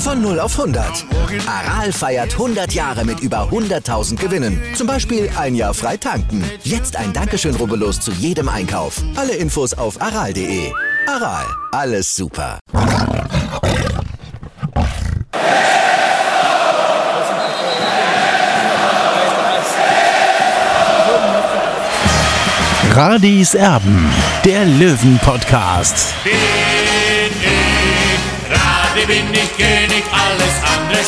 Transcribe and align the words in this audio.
Von 0.00 0.22
0 0.22 0.40
auf 0.40 0.58
100. 0.58 1.04
Aral 1.46 1.92
feiert 1.92 2.32
100 2.32 2.72
Jahre 2.72 3.04
mit 3.04 3.20
über 3.20 3.48
100.000 3.50 4.16
Gewinnen. 4.16 4.60
Zum 4.74 4.86
Beispiel 4.86 5.30
ein 5.36 5.54
Jahr 5.54 5.74
frei 5.74 5.98
tanken. 5.98 6.42
Jetzt 6.64 6.96
ein 6.96 7.12
Dankeschön, 7.12 7.54
rubbellos 7.54 8.00
zu 8.00 8.10
jedem 8.12 8.48
Einkauf. 8.48 9.02
Alle 9.14 9.34
Infos 9.34 9.74
auf 9.74 10.00
aral.de. 10.00 10.72
Aral, 11.06 11.44
alles 11.72 12.14
super. 12.14 12.58
Radis 22.92 23.54
Erben, 23.54 24.10
der 24.44 24.64
Löwen-Podcast. 24.64 26.14
Bin 26.24 26.32
ich, 26.32 27.70
Radi 28.50 29.06
bin 29.06 29.32
ich 29.32 29.56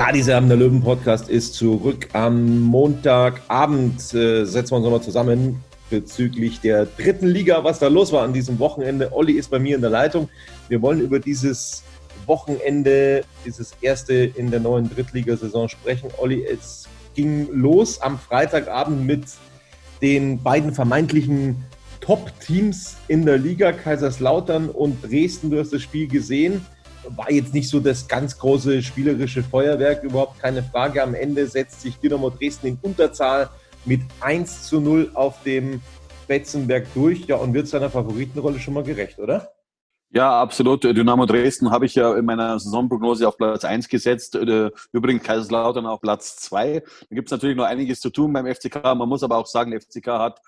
Radiserben, 0.00 0.48
der 0.48 0.56
Löwen-Podcast 0.56 1.28
ist 1.28 1.52
zurück. 1.52 2.08
Am 2.14 2.58
Montagabend 2.60 3.98
äh, 4.14 4.46
setzen 4.46 4.70
wir 4.70 4.76
uns 4.76 4.84
nochmal 4.84 5.02
zusammen 5.02 5.62
bezüglich 5.90 6.58
der 6.58 6.86
dritten 6.86 7.26
Liga, 7.26 7.64
was 7.64 7.80
da 7.80 7.88
los 7.88 8.10
war 8.10 8.22
an 8.22 8.32
diesem 8.32 8.58
Wochenende. 8.58 9.12
Olli 9.12 9.34
ist 9.34 9.50
bei 9.50 9.58
mir 9.58 9.74
in 9.74 9.82
der 9.82 9.90
Leitung. 9.90 10.30
Wir 10.70 10.80
wollen 10.80 11.02
über 11.02 11.20
dieses 11.20 11.82
Wochenende, 12.24 13.24
dieses 13.44 13.74
erste 13.82 14.14
in 14.14 14.50
der 14.50 14.60
neuen 14.60 14.88
Drittligasaison 14.88 15.68
sprechen. 15.68 16.08
Olli, 16.16 16.46
es 16.46 16.88
ging 17.14 17.48
los 17.52 18.00
am 18.00 18.18
Freitagabend 18.18 19.04
mit 19.04 19.24
den 20.00 20.42
beiden 20.42 20.72
vermeintlichen 20.72 21.62
Top-Teams 22.00 22.96
in 23.08 23.26
der 23.26 23.36
Liga, 23.36 23.72
Kaiserslautern 23.72 24.70
und 24.70 25.02
Dresden. 25.02 25.50
Du 25.50 25.58
hast 25.58 25.74
das 25.74 25.82
Spiel 25.82 26.08
gesehen. 26.08 26.64
War 27.08 27.30
jetzt 27.30 27.54
nicht 27.54 27.68
so 27.68 27.80
das 27.80 28.06
ganz 28.06 28.38
große 28.38 28.82
spielerische 28.82 29.42
Feuerwerk, 29.42 30.02
überhaupt 30.02 30.38
keine 30.40 30.62
Frage. 30.62 31.02
Am 31.02 31.14
Ende 31.14 31.46
setzt 31.46 31.80
sich 31.80 31.96
Dynamo 31.96 32.30
Dresden 32.30 32.66
in 32.68 32.78
Unterzahl 32.82 33.48
mit 33.84 34.02
1 34.20 34.64
zu 34.64 34.80
0 34.80 35.10
auf 35.14 35.42
dem 35.42 35.80
Betzenberg 36.28 36.86
durch. 36.94 37.26
Ja, 37.26 37.36
und 37.36 37.54
wird 37.54 37.68
seiner 37.68 37.90
Favoritenrolle 37.90 38.58
schon 38.58 38.74
mal 38.74 38.84
gerecht, 38.84 39.18
oder? 39.18 39.50
Ja, 40.12 40.40
absolut. 40.40 40.82
Dynamo 40.82 41.24
Dresden 41.24 41.70
habe 41.70 41.86
ich 41.86 41.94
ja 41.94 42.16
in 42.16 42.24
meiner 42.24 42.58
Saisonprognose 42.58 43.28
auf 43.28 43.36
Platz 43.36 43.64
1 43.64 43.88
gesetzt. 43.88 44.34
Äh, 44.34 44.70
Übrigens 44.92 45.22
Kaiserslautern 45.22 45.86
auf 45.86 46.00
Platz 46.00 46.36
2. 46.36 46.80
Da 46.80 47.14
gibt 47.14 47.28
es 47.28 47.32
natürlich 47.32 47.56
noch 47.56 47.64
einiges 47.64 48.00
zu 48.00 48.10
tun 48.10 48.32
beim 48.32 48.46
FCK. 48.46 48.82
Man 48.96 49.08
muss 49.08 49.22
aber 49.22 49.36
auch 49.36 49.46
sagen, 49.46 49.70
der 49.70 49.80
FCK 49.80 50.08
hat 50.08 50.40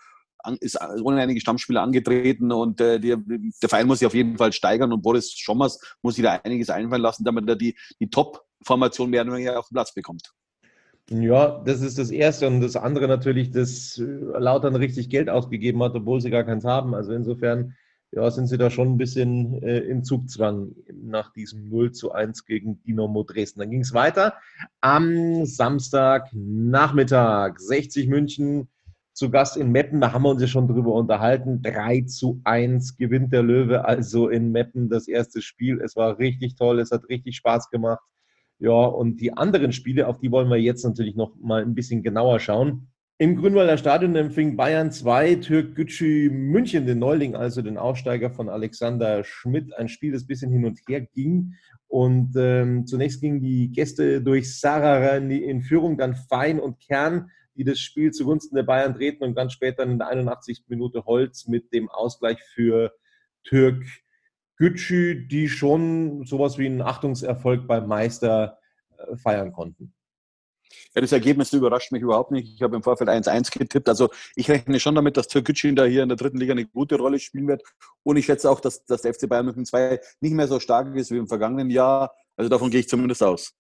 ist 0.61 0.79
ohne 1.03 1.21
einige 1.21 1.41
Stammspieler 1.41 1.83
angetreten 1.83 2.53
und 2.53 2.81
äh, 2.81 2.99
die, 2.99 3.17
der 3.63 3.69
Verein 3.69 3.87
muss 3.87 4.01
sich 4.01 4.07
auf 4.07 4.15
jeden 4.15 4.39
Fall 4.39 4.53
steigern 4.53 4.93
und 4.93 5.03
Boris 5.03 5.33
Schommers 5.33 5.79
muss 6.03 6.17
sich 6.17 6.25
da 6.25 6.41
einiges 6.43 6.71
einfallen 6.71 7.03
lassen, 7.03 7.25
damit 7.25 7.49
er 7.49 7.57
die, 7.57 7.77
die 8.01 8.11
Top-Formation 8.11 9.11
mehr 9.11 9.23
oder 9.23 9.33
weniger 9.33 9.59
auf 9.59 9.69
den 9.69 9.75
Platz 9.75 9.95
bekommt. 9.95 10.33
Ja, 11.11 11.63
das 11.65 11.83
ist 11.83 11.99
das 11.99 12.11
Erste. 12.11 12.47
Und 12.47 12.61
das 12.61 12.77
andere 12.77 13.09
natürlich, 13.09 13.51
dass 13.51 13.99
Lautern 13.99 14.77
richtig 14.77 15.11
Geld 15.11 15.29
ausgegeben 15.29 15.83
hat, 15.83 15.95
obwohl 15.95 16.21
sie 16.21 16.31
gar 16.31 16.45
keins 16.45 16.65
haben. 16.65 16.95
Also 16.95 17.13
insofern 17.13 17.75
ja, 18.13 18.31
sind 18.31 18.47
sie 18.47 18.59
da 18.59 18.71
schon 18.71 18.93
ein 18.93 18.99
bisschen 18.99 19.61
äh, 19.63 19.79
in 19.79 20.05
Zugzwang 20.05 20.77
nach 20.93 21.33
diesem 21.33 21.71
0 21.71 21.93
zu 21.93 22.13
1 22.13 22.45
gegen 22.45 22.83
Dynamo 22.83 23.25
Dresden. 23.25 23.61
Dann 23.61 23.71
ging 23.71 23.81
es 23.81 23.95
weiter 23.95 24.35
am 24.81 25.47
Samstagnachmittag. 25.47 27.59
60 27.59 28.09
München 28.09 28.69
zu 29.23 29.31
Gast 29.31 29.57
in 29.57 29.71
Meppen. 29.71 30.01
Da 30.01 30.13
haben 30.13 30.25
wir 30.25 30.31
uns 30.31 30.43
ja 30.43 30.49
schon 30.49 30.67
drüber 30.67 30.95
unterhalten. 30.95 31.63
3 31.63 32.01
zu 32.09 32.41
1 32.43 32.97
gewinnt 32.97 33.33
der 33.33 33.45
Löwe 33.45 33.85
also 33.85 34.29
in 34.29 34.51
Meppen 34.51 34.91
das 34.91 35.07
erste 35.07 35.41
Spiel. 35.41 35.81
Es 35.81 35.95
war 35.95 36.19
richtig 36.19 36.57
toll, 36.57 36.81
es 36.81 36.91
hat 36.91 37.09
richtig 37.09 37.37
Spaß 37.37 37.71
gemacht. 37.71 38.03
Ja, 38.59 38.73
und 38.73 39.21
die 39.21 39.33
anderen 39.33 39.71
Spiele, 39.71 40.09
auf 40.09 40.19
die 40.19 40.33
wollen 40.33 40.49
wir 40.49 40.57
jetzt 40.57 40.85
natürlich 40.85 41.15
noch 41.15 41.37
mal 41.41 41.63
ein 41.63 41.77
bisschen 41.77 42.03
genauer 42.03 42.41
schauen. 42.41 42.89
Im 43.19 43.37
Grünwalder 43.37 43.79
Stadion 43.79 44.17
empfing 44.17 44.57
Bayern 44.57 44.91
2 44.91 45.37
Türk 45.37 45.77
Gücü 45.77 46.29
München, 46.29 46.85
den 46.85 46.99
Neuling, 46.99 47.37
also 47.37 47.63
den 47.63 47.79
Aufsteiger 47.79 48.33
von 48.33 48.49
Alexander 48.49 49.23
Schmidt. 49.23 49.73
Ein 49.79 49.89
Spiel, 49.89 50.11
das 50.11 50.25
ein 50.25 50.27
bisschen 50.27 50.51
hin 50.51 50.65
und 50.65 50.81
her 50.89 51.03
ging. 51.03 51.55
Und 51.87 52.35
ähm, 52.37 52.87
zunächst 52.89 53.21
gingen 53.21 53.41
die 53.41 53.71
Gäste 53.71 54.21
durch 54.21 54.59
Sarah 54.59 55.19
in 55.19 55.63
Führung, 55.63 55.97
dann 55.97 56.17
Fein 56.17 56.59
und 56.59 56.81
Kern 56.81 57.31
die 57.55 57.65
das 57.65 57.79
Spiel 57.79 58.13
zugunsten 58.13 58.57
der 58.57 58.63
Bayern 58.63 58.95
drehten 58.95 59.27
und 59.27 59.35
ganz 59.35 59.53
später 59.53 59.83
in 59.83 59.99
der 59.99 60.09
81. 60.09 60.65
Minute 60.69 61.05
Holz 61.05 61.47
mit 61.47 61.73
dem 61.73 61.89
Ausgleich 61.89 62.41
für 62.55 62.93
Türk 63.45 63.85
Gücü, 64.57 65.27
die 65.27 65.49
schon 65.49 66.25
sowas 66.25 66.59
wie 66.59 66.67
einen 66.67 66.83
Achtungserfolg 66.83 67.67
beim 67.67 67.87
Meister 67.87 68.59
äh, 68.97 69.17
feiern 69.17 69.53
konnten. 69.53 69.93
Ja, 70.95 71.01
das 71.01 71.13
Ergebnis 71.13 71.53
überrascht 71.53 71.93
mich 71.93 72.03
überhaupt 72.03 72.31
nicht. 72.31 72.55
Ich 72.55 72.63
habe 72.63 72.77
im 72.77 72.83
Vorfeld 72.83 73.11
1-1 73.11 73.57
getippt. 73.59 73.89
Also 73.89 74.11
ich 74.37 74.51
rechne 74.51 74.81
schon 74.81 74.95
damit, 74.95 75.17
dass 75.17 75.29
Türkgücü 75.29 75.75
da 75.75 75.85
hier 75.85 76.03
in 76.03 76.09
der 76.09 76.17
dritten 76.17 76.39
Liga 76.39 76.53
eine 76.53 76.67
gute 76.67 76.97
Rolle 76.97 77.19
spielen 77.19 77.49
wird. 77.49 77.63
Und 78.03 78.17
ich 78.17 78.27
schätze 78.27 78.51
auch, 78.51 78.61
dass, 78.61 78.85
dass 78.85 79.03
der 79.03 79.15
FC 79.15 79.29
Bayern 79.29 79.47
München 79.47 79.67
2 79.67 80.01
nicht 80.21 80.33
mehr 80.33 80.49
so 80.49 80.61
stark 80.61 80.95
ist 80.95 81.11
wie 81.11 81.19
im 81.19 81.29
vergangenen 81.29 81.71
Jahr. 81.71 82.15
Also 82.37 82.49
davon 82.49 82.71
gehe 82.71 82.81
ich 82.81 82.89
zumindest 82.89 83.23
aus. 83.23 83.55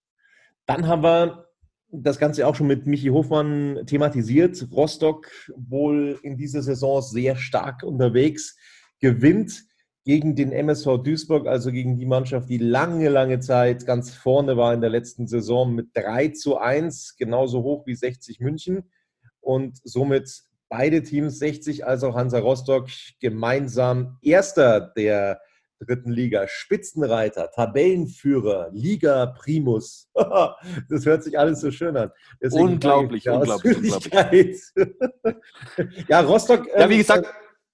Dann 0.66 0.86
haben 0.86 1.02
wir 1.02 1.51
das 1.92 2.18
Ganze 2.18 2.46
auch 2.46 2.54
schon 2.54 2.66
mit 2.66 2.86
Michi 2.86 3.08
Hofmann 3.08 3.82
thematisiert. 3.86 4.66
Rostock 4.72 5.30
wohl 5.54 6.18
in 6.22 6.36
dieser 6.36 6.62
Saison 6.62 7.02
sehr 7.02 7.36
stark 7.36 7.82
unterwegs, 7.82 8.56
gewinnt 8.98 9.64
gegen 10.04 10.34
den 10.34 10.52
MSV 10.52 11.02
Duisburg, 11.04 11.46
also 11.46 11.70
gegen 11.70 11.96
die 11.96 12.06
Mannschaft, 12.06 12.48
die 12.48 12.58
lange, 12.58 13.08
lange 13.08 13.40
Zeit 13.40 13.86
ganz 13.86 14.12
vorne 14.12 14.56
war 14.56 14.74
in 14.74 14.80
der 14.80 14.90
letzten 14.90 15.28
Saison 15.28 15.74
mit 15.74 15.90
3 15.94 16.28
zu 16.28 16.56
1, 16.56 17.16
genauso 17.18 17.62
hoch 17.62 17.86
wie 17.86 17.94
60 17.94 18.40
München. 18.40 18.90
Und 19.40 19.78
somit 19.84 20.42
beide 20.68 21.02
Teams, 21.02 21.38
60 21.38 21.86
als 21.86 22.02
auch 22.02 22.16
Hansa 22.16 22.38
Rostock, 22.38 22.88
gemeinsam 23.20 24.18
Erster 24.22 24.80
der 24.96 25.40
dritten 25.86 26.10
Liga, 26.10 26.46
Spitzenreiter, 26.48 27.50
Tabellenführer, 27.50 28.70
Liga 28.72 29.26
Primus. 29.26 30.08
das 30.88 31.06
hört 31.06 31.24
sich 31.24 31.38
alles 31.38 31.60
so 31.60 31.70
schön 31.70 31.96
an. 31.96 32.10
Deswegen 32.42 32.68
unglaublich, 32.68 33.28
unglaublich, 33.28 33.92
unglaublich. 33.92 34.60
ja, 36.08 36.20
Rostock. 36.20 36.66
ja, 36.76 36.88
wie 36.88 36.94
ähm, 36.94 37.00
gesagt, 37.00 37.26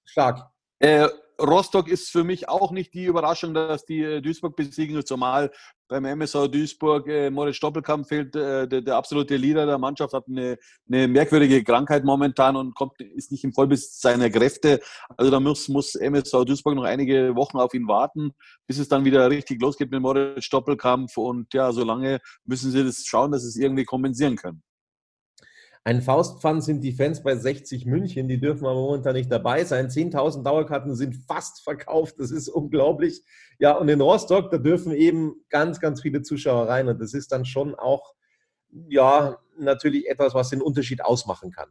stark. 0.05 0.51
Äh, 0.79 1.09
Rostock 1.41 1.89
ist 1.89 2.11
für 2.11 2.25
mich 2.25 2.49
auch 2.49 2.73
nicht 2.73 2.95
die 2.95 3.05
Überraschung, 3.05 3.55
dass 3.55 3.85
die 3.85 4.03
äh, 4.03 4.21
Duisburg 4.21 4.57
besiegen, 4.57 5.05
zumal 5.05 5.51
beim 5.89 6.05
MSV 6.05 6.49
Duisburg 6.49 7.09
äh, 7.09 7.31
Moritz 7.31 7.57
Stoppelkamp 7.57 8.07
fehlt, 8.07 8.37
äh, 8.37 8.69
der, 8.69 8.83
der, 8.83 8.97
absolute 8.97 9.37
Leader 9.37 9.67
der 9.67 9.79
Mannschaft, 9.79 10.13
hat 10.13 10.25
eine, 10.29 10.59
eine, 10.87 11.09
merkwürdige 11.09 11.65
Krankheit 11.65 12.05
momentan 12.05 12.57
und 12.57 12.75
kommt, 12.75 13.01
ist 13.01 13.33
nicht 13.33 13.45
im 13.45 13.53
Vollbesitz 13.53 14.01
seiner 14.01 14.31
Kräfte. 14.31 14.81
Also 15.17 15.31
da 15.31 15.41
muss, 15.41 15.69
muss 15.69 15.95
MSV 15.95 16.45
Duisburg 16.45 16.75
noch 16.77 16.85
einige 16.85 17.35
Wochen 17.35 17.59
auf 17.59 17.75
ihn 17.75 17.89
warten, 17.89 18.33
bis 18.67 18.79
es 18.79 18.89
dann 18.89 19.05
wieder 19.05 19.31
richtig 19.31 19.61
losgeht 19.61 19.91
mit 19.91 20.01
Moritz 20.01 20.45
Stoppelkamp 20.45 21.17
und 21.17 21.53
ja, 21.55 21.73
solange 21.73 22.21
müssen 22.45 22.71
sie 22.71 22.85
das 22.85 23.05
schauen, 23.05 23.33
dass 23.33 23.43
sie 23.43 23.49
es 23.49 23.57
irgendwie 23.57 23.85
kompensieren 23.85 24.37
können. 24.37 24.63
Ein 25.85 26.03
Faustpfand 26.03 26.63
sind 26.65 26.83
die 26.83 26.93
Fans 26.93 27.23
bei 27.23 27.37
60 27.37 27.87
München, 27.87 28.29
die 28.29 28.41
dürfen 28.41 28.67
aber 28.67 28.81
momentan 28.81 29.15
nicht 29.15 29.31
dabei 29.31 29.65
sein. 29.65 29.89
10.000 29.89 30.43
Dauerkarten 30.43 30.95
sind 30.95 31.17
fast 31.27 31.63
verkauft, 31.63 32.17
das 32.19 32.31
ist 32.31 32.49
unglaublich. 32.49 33.23
Ja, 33.59 33.77
und 33.77 33.89
in 33.89 34.01
Rostock, 34.01 34.51
da 34.51 34.59
dürfen 34.59 34.93
eben 34.93 35.37
ganz, 35.49 35.81
ganz 35.81 36.03
viele 36.03 36.23
Zuschauer 36.23 36.69
rein 36.69 36.89
und 36.89 37.01
das 37.01 37.15
ist 37.15 37.33
dann 37.33 37.45
schon 37.45 37.75
auch 37.75 38.15
ja 38.89 39.39
natürlich 39.59 40.09
etwas, 40.09 40.35
was 40.35 40.51
den 40.51 40.63
Unterschied 40.63 41.03
ausmachen 41.03 41.51
kann. 41.51 41.69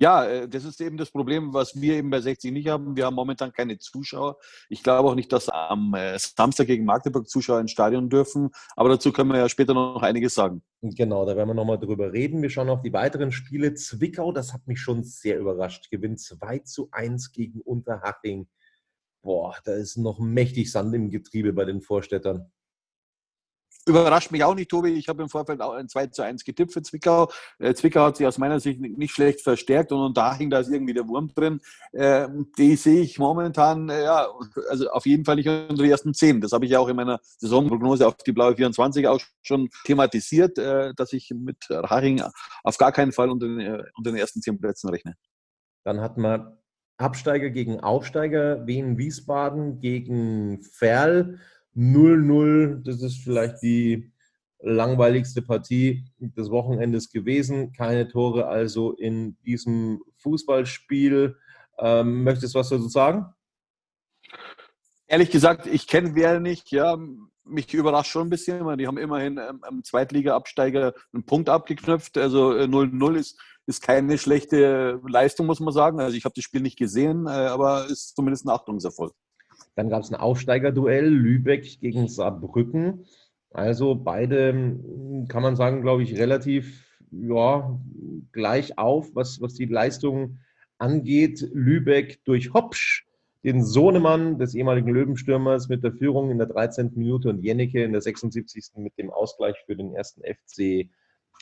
Ja, 0.00 0.24
äh, 0.24 0.48
das 0.48 0.64
ist 0.64 0.80
eben 0.80 0.96
das 0.96 1.10
Problem, 1.10 1.52
was 1.52 1.78
wir 1.78 1.96
eben 1.96 2.08
bei 2.08 2.22
60 2.22 2.52
nicht 2.52 2.68
haben. 2.68 2.96
Wir 2.96 3.04
haben 3.04 3.14
momentan 3.14 3.52
keine 3.52 3.76
Zuschauer. 3.76 4.38
Ich 4.70 4.82
glaube 4.82 5.10
auch 5.10 5.14
nicht, 5.14 5.30
dass 5.30 5.50
am 5.50 5.92
äh, 5.92 6.18
Samstag 6.18 6.68
gegen 6.68 6.86
Magdeburg 6.86 7.28
Zuschauer 7.28 7.60
ins 7.60 7.72
Stadion 7.72 8.08
dürfen. 8.08 8.48
Aber 8.76 8.88
dazu 8.88 9.12
können 9.12 9.30
wir 9.30 9.38
ja 9.38 9.48
später 9.50 9.74
noch 9.74 10.02
einiges 10.02 10.32
sagen. 10.32 10.62
Genau, 10.80 11.26
da 11.26 11.36
werden 11.36 11.50
wir 11.50 11.54
nochmal 11.54 11.78
drüber 11.78 12.14
reden. 12.14 12.40
Wir 12.40 12.48
schauen 12.48 12.70
auf 12.70 12.80
die 12.80 12.94
weiteren 12.94 13.30
Spiele. 13.30 13.74
Zwickau, 13.74 14.32
das 14.32 14.54
hat 14.54 14.66
mich 14.66 14.80
schon 14.80 15.04
sehr 15.04 15.38
überrascht. 15.38 15.90
Gewinnt 15.90 16.18
2 16.18 16.60
zu 16.60 16.88
1 16.92 17.32
gegen 17.32 17.60
Unterhaching. 17.60 18.48
Boah, 19.20 19.54
da 19.64 19.74
ist 19.74 19.98
noch 19.98 20.18
mächtig 20.18 20.72
Sand 20.72 20.94
im 20.94 21.10
Getriebe 21.10 21.52
bei 21.52 21.66
den 21.66 21.82
Vorstädtern. 21.82 22.50
Überrascht 23.86 24.30
mich 24.30 24.44
auch 24.44 24.54
nicht, 24.54 24.70
Tobi. 24.70 24.90
Ich 24.90 25.08
habe 25.08 25.22
im 25.22 25.28
Vorfeld 25.28 25.62
auch 25.62 25.72
ein 25.72 25.88
2 25.88 26.08
zu 26.08 26.22
1 26.22 26.44
getippt 26.44 26.72
für 26.72 26.82
Zwickau. 26.82 27.30
Äh, 27.58 27.74
Zwickau 27.74 28.04
hat 28.04 28.16
sich 28.16 28.26
aus 28.26 28.36
meiner 28.36 28.60
Sicht 28.60 28.80
nicht 28.80 29.12
schlecht 29.12 29.40
verstärkt 29.40 29.90
und 29.90 30.16
da 30.16 30.34
hing 30.34 30.50
da 30.50 30.58
ist 30.58 30.70
irgendwie 30.70 30.92
der 30.92 31.08
Wurm 31.08 31.32
drin. 31.34 31.60
Äh, 31.92 32.28
die 32.58 32.76
sehe 32.76 33.00
ich 33.00 33.18
momentan, 33.18 33.88
äh, 33.88 34.04
ja, 34.04 34.28
also 34.68 34.90
auf 34.90 35.06
jeden 35.06 35.24
Fall 35.24 35.36
nicht 35.36 35.48
unter 35.48 35.82
die 35.82 35.90
ersten 35.90 36.12
10. 36.12 36.40
Das 36.42 36.52
habe 36.52 36.66
ich 36.66 36.72
ja 36.72 36.78
auch 36.78 36.88
in 36.88 36.96
meiner 36.96 37.20
Saisonprognose 37.22 38.06
auf 38.06 38.16
die 38.16 38.32
blaue 38.32 38.54
24 38.54 39.08
auch 39.08 39.20
schon 39.42 39.70
thematisiert, 39.84 40.58
äh, 40.58 40.92
dass 40.94 41.12
ich 41.14 41.30
mit 41.34 41.68
Haching 41.70 42.22
auf 42.64 42.76
gar 42.76 42.92
keinen 42.92 43.12
Fall 43.12 43.30
unter 43.30 43.46
den, 43.46 43.60
äh, 43.60 43.82
unter 43.96 44.10
den 44.10 44.16
ersten 44.16 44.42
10 44.42 44.60
Plätzen 44.60 44.90
rechne. 44.90 45.14
Dann 45.84 46.00
hat 46.00 46.18
man 46.18 46.58
Absteiger 46.98 47.48
gegen 47.48 47.80
Aufsteiger, 47.80 48.66
Wien 48.66 48.98
Wiesbaden 48.98 49.80
gegen 49.80 50.62
Ferl. 50.62 51.38
0-0, 51.76 52.82
das 52.82 53.02
ist 53.02 53.22
vielleicht 53.22 53.62
die 53.62 54.12
langweiligste 54.62 55.42
Partie 55.42 56.04
des 56.18 56.50
Wochenendes 56.50 57.10
gewesen. 57.10 57.72
Keine 57.72 58.08
Tore 58.08 58.46
also 58.46 58.92
in 58.92 59.36
diesem 59.42 60.02
Fußballspiel. 60.18 61.36
Ähm, 61.78 62.24
möchtest 62.24 62.54
du 62.54 62.58
was 62.58 62.68
dazu 62.68 62.88
sagen? 62.88 63.26
Ehrlich 65.06 65.30
gesagt, 65.30 65.66
ich 65.66 65.86
kenne 65.86 66.14
Wer 66.14 66.40
nicht. 66.40 66.70
Ja, 66.70 66.98
mich 67.44 67.72
überrascht 67.74 68.12
schon 68.12 68.26
ein 68.26 68.30
bisschen. 68.30 68.78
Die 68.78 68.86
haben 68.86 68.98
immerhin 68.98 69.38
am 69.38 69.82
Zweitliga-Absteiger 69.82 70.94
einen 71.12 71.24
Punkt 71.24 71.48
abgeknüpft. 71.48 72.18
Also 72.18 72.50
0-0 72.50 73.14
äh, 73.16 73.18
ist, 73.18 73.40
ist 73.66 73.82
keine 73.82 74.18
schlechte 74.18 75.00
Leistung, 75.08 75.46
muss 75.46 75.60
man 75.60 75.72
sagen. 75.72 76.00
Also 76.00 76.16
ich 76.16 76.24
habe 76.24 76.34
das 76.34 76.44
Spiel 76.44 76.60
nicht 76.60 76.78
gesehen, 76.78 77.26
äh, 77.26 77.30
aber 77.30 77.86
ist 77.86 78.14
zumindest 78.14 78.44
ein 78.44 78.50
Achtungserfolg. 78.50 79.14
Dann 79.74 79.88
gab 79.88 80.02
es 80.02 80.10
ein 80.10 80.20
Aufsteigerduell, 80.20 81.08
Lübeck 81.08 81.80
gegen 81.80 82.08
Saarbrücken. 82.08 83.04
Also 83.50 83.94
beide, 83.94 84.50
hm, 84.52 85.26
kann 85.28 85.42
man 85.42 85.56
sagen, 85.56 85.82
glaube 85.82 86.02
ich, 86.02 86.18
relativ 86.18 86.86
ja, 87.10 87.78
gleich 88.32 88.78
auf, 88.78 89.14
was, 89.14 89.40
was 89.40 89.54
die 89.54 89.66
Leistung 89.66 90.38
angeht. 90.78 91.48
Lübeck 91.52 92.24
durch 92.24 92.52
Hopsch, 92.52 93.06
den 93.44 93.64
Sohnemann 93.64 94.38
des 94.38 94.54
ehemaligen 94.54 94.90
Löwenstürmers 94.90 95.68
mit 95.68 95.82
der 95.82 95.92
Führung 95.92 96.30
in 96.30 96.38
der 96.38 96.46
13. 96.46 96.92
Minute 96.94 97.30
und 97.30 97.42
Jennecke 97.42 97.82
in 97.82 97.92
der 97.92 98.02
76. 98.02 98.72
mit 98.76 98.96
dem 98.98 99.10
Ausgleich 99.10 99.56
für 99.66 99.76
den 99.76 99.94
ersten 99.94 100.22
FC 100.22 100.90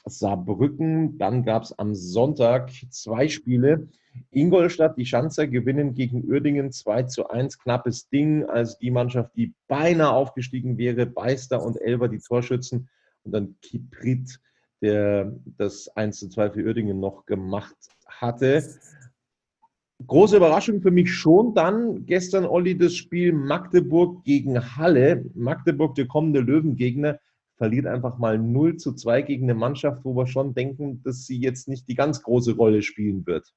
Saarbrücken. 0.04 1.18
Dann 1.18 1.44
gab 1.44 1.64
es 1.64 1.78
am 1.78 1.94
Sonntag 1.94 2.70
zwei 2.90 3.28
Spiele. 3.28 3.88
Ingolstadt, 4.30 4.96
die 4.96 5.06
Schanzer 5.06 5.46
gewinnen 5.46 5.94
gegen 5.94 6.24
Uerdingen 6.28 6.72
2 6.72 7.04
zu 7.04 7.28
1. 7.28 7.58
Knappes 7.58 8.08
Ding, 8.08 8.44
als 8.44 8.78
die 8.78 8.90
Mannschaft, 8.90 9.36
die 9.36 9.54
beinahe 9.66 10.12
aufgestiegen 10.12 10.78
wäre. 10.78 11.06
Beister 11.06 11.62
und 11.62 11.80
Elber 11.80 12.08
die 12.08 12.18
Torschützen. 12.18 12.88
Und 13.24 13.32
dann 13.32 13.56
Kiprit, 13.60 14.40
der 14.80 15.32
das 15.56 15.88
1 15.96 16.18
zu 16.18 16.28
2 16.28 16.50
für 16.50 16.64
Uerdingen 16.64 17.00
noch 17.00 17.26
gemacht 17.26 17.76
hatte. 18.06 18.62
Große 20.06 20.36
Überraschung 20.36 20.80
für 20.80 20.92
mich 20.92 21.12
schon 21.12 21.54
dann 21.54 22.06
gestern, 22.06 22.44
Olli, 22.44 22.78
das 22.78 22.94
Spiel 22.94 23.32
Magdeburg 23.32 24.24
gegen 24.24 24.76
Halle. 24.76 25.24
Magdeburg, 25.34 25.96
der 25.96 26.06
kommende 26.06 26.40
Löwengegner, 26.40 27.18
verliert 27.56 27.86
einfach 27.86 28.18
mal 28.18 28.38
0 28.38 28.76
zu 28.76 28.94
2 28.94 29.22
gegen 29.22 29.44
eine 29.44 29.54
Mannschaft, 29.54 30.04
wo 30.04 30.14
wir 30.14 30.28
schon 30.28 30.54
denken, 30.54 31.02
dass 31.02 31.26
sie 31.26 31.38
jetzt 31.38 31.68
nicht 31.68 31.88
die 31.88 31.96
ganz 31.96 32.22
große 32.22 32.54
Rolle 32.54 32.82
spielen 32.82 33.26
wird. 33.26 33.52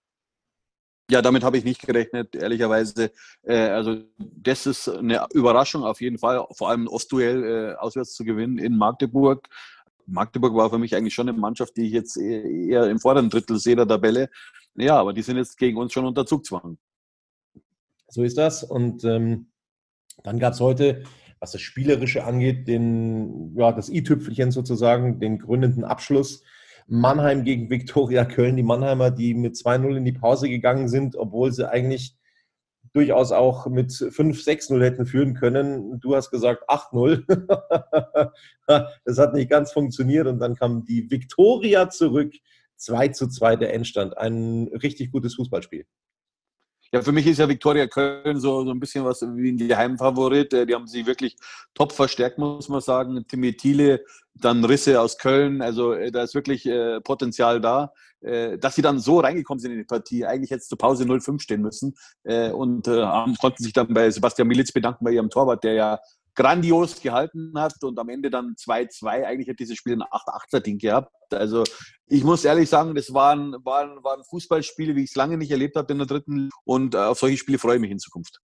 Ja, 1.12 1.22
damit 1.22 1.44
habe 1.44 1.58
ich 1.58 1.66
nicht 1.66 1.82
gerechnet, 1.82 2.36
ehrlicherweise. 2.36 3.12
Äh, 3.44 3.68
also 3.68 3.98
das 4.18 4.66
ist 4.66 4.88
eine 4.88 5.28
Überraschung 5.34 5.84
auf 5.84 6.00
jeden 6.00 6.18
Fall, 6.18 6.46
vor 6.54 6.70
allem 6.70 6.88
Ostduell 6.88 7.44
äh, 7.44 7.76
auswärts 7.76 8.14
zu 8.14 8.24
gewinnen 8.24 8.58
in 8.58 8.78
Magdeburg. 8.78 9.50
Magdeburg 10.06 10.56
war 10.56 10.70
für 10.70 10.80
mich 10.80 10.96
eigentlich 10.96 11.14
schon 11.14 11.28
eine 11.28 11.38
Mannschaft, 11.38 11.76
die 11.76 11.88
ich 11.88 11.92
jetzt 11.92 12.16
eher 12.16 12.90
im 12.90 13.00
vorderen 13.00 13.30
Drittel 13.30 13.60
sehe 13.60 13.76
der 13.76 13.88
Tabelle. 13.88 14.30
Ja, 14.76 14.98
aber 14.98 15.12
die 15.12 15.22
sind 15.22 15.36
jetzt 15.36 15.58
gegen 15.58 15.78
uns 15.78 15.92
schon 15.92 16.06
unter 16.06 16.26
Zugzwang. 16.26 16.78
So 18.08 18.24
ist 18.24 18.38
das. 18.38 18.64
Und 18.64 19.04
ähm, 19.04 19.48
dann 20.24 20.40
gab 20.40 20.54
es 20.54 20.62
heute 20.62 21.04
was 21.42 21.54
das 21.54 21.62
Spielerische 21.62 22.24
angeht, 22.24 22.68
den, 22.68 23.56
ja, 23.58 23.72
das 23.72 23.90
i-Tüpfelchen 23.90 24.52
sozusagen, 24.52 25.20
den 25.20 25.40
gründenden 25.40 25.84
Abschluss. 25.84 26.44
Mannheim 26.88 27.44
gegen 27.44 27.70
Viktoria 27.70 28.26
Köln, 28.26 28.56
die 28.56 28.64
Mannheimer, 28.64 29.12
die 29.12 29.34
mit 29.34 29.56
2-0 29.56 29.98
in 29.98 30.06
die 30.06 30.12
Pause 30.12 30.50
gegangen 30.50 30.88
sind, 30.88 31.16
obwohl 31.16 31.52
sie 31.52 31.70
eigentlich 31.70 32.16
durchaus 32.94 33.32
auch 33.32 33.68
mit 33.68 33.92
5-6-0 33.92 34.84
hätten 34.84 35.06
führen 35.06 35.34
können. 35.34 36.00
Du 36.00 36.16
hast 36.16 36.30
gesagt 36.30 36.70
8-0. 36.70 37.24
das 39.06 39.18
hat 39.18 39.34
nicht 39.34 39.50
ganz 39.50 39.72
funktioniert 39.72 40.28
und 40.28 40.40
dann 40.40 40.56
kam 40.56 40.86
die 40.86 41.10
Viktoria 41.10 41.90
zurück. 41.90 42.34
2 42.76 43.10
zu 43.10 43.28
2 43.28 43.58
der 43.58 43.74
Endstand. 43.74 44.18
Ein 44.18 44.68
richtig 44.82 45.12
gutes 45.12 45.36
Fußballspiel. 45.36 45.86
Ja, 46.94 47.02
für 47.02 47.14
mich 47.14 47.26
ist 47.26 47.38
ja 47.38 47.48
Viktoria 47.48 47.88
Köln 47.88 48.40
so, 48.40 48.66
so 48.66 48.72
ein 48.72 48.80
bisschen 48.80 49.06
was 49.06 49.22
wie 49.22 49.52
ein 49.52 49.58
Geheimfavorit. 49.58 50.54
Äh, 50.54 50.66
die 50.66 50.76
haben 50.76 50.88
sich 50.88 51.06
wirklich 51.06 51.38
top 51.74 51.94
verstärkt, 51.94 52.38
muss 52.38 52.68
man 52.68 52.82
sagen. 52.82 53.26
Timmy 53.28 53.56
Thiele, 53.56 54.04
dann 54.34 54.66
Risse 54.66 55.00
aus 55.00 55.18
Köln. 55.18 55.62
Also 55.62 55.94
äh, 55.94 56.12
da 56.12 56.24
ist 56.24 56.36
wirklich 56.36 56.66
äh, 56.66 57.00
Potenzial 57.00 57.62
da. 57.62 57.94
Äh, 58.22 58.60
dass 58.60 58.76
sie 58.76 58.84
dann 58.84 59.00
so 59.00 59.20
reingekommen 59.20 59.60
sind 59.60 59.72
in 59.72 59.80
die 59.80 59.84
Partie, 59.84 60.26
eigentlich 60.26 60.52
jetzt 60.52 60.70
zur 60.70 60.78
Pause 60.78 61.06
0-5 61.06 61.40
stehen 61.40 61.62
müssen 61.62 61.96
äh, 62.24 62.52
und 62.52 62.88
äh, 62.88 63.04
konnten 63.40 63.64
sich 63.64 63.74
dann 63.74 63.92
bei 63.94 64.12
Sebastian 64.12 64.48
Militz 64.48 64.72
bedanken, 64.72 65.04
bei 65.04 65.12
ihrem 65.12 65.32
Torwart, 65.32 65.64
der 65.64 65.74
ja 65.74 66.00
grandios 66.36 67.02
gehalten 67.02 67.54
hat 67.56 67.84
und 67.84 68.00
am 68.00 68.10
Ende 68.10 68.30
dann 68.30 68.56
2-2. 68.56 69.26
Eigentlich 69.26 69.50
hat 69.50 69.60
dieses 69.60 69.78
Spiel 69.78 69.94
ein 69.94 70.04
8-8er-Ding 70.04 70.78
gehabt. 70.78 71.12
Also 71.34 71.64
ich 72.08 72.24
muss 72.24 72.46
ehrlich 72.46 72.70
sagen, 72.70 72.96
das 72.96 73.14
waren, 73.14 73.56
waren, 73.64 74.04
waren 74.04 74.24
Fußballspiele, 74.24 74.96
wie 74.96 75.04
ich 75.04 75.12
es 75.12 75.16
lange 75.16 75.38
nicht 75.38 75.52
erlebt 75.52 75.76
habe 75.76 75.92
in 75.92 76.00
der 76.00 76.08
dritten. 76.08 76.50
Und 76.64 76.96
äh, 76.96 77.00
auf 77.00 77.20
solche 77.20 77.38
Spiele 77.38 77.58
freue 77.58 77.76
ich 77.76 77.82
mich 77.82 77.92
in 77.92 78.00
Zukunft. 78.00 78.40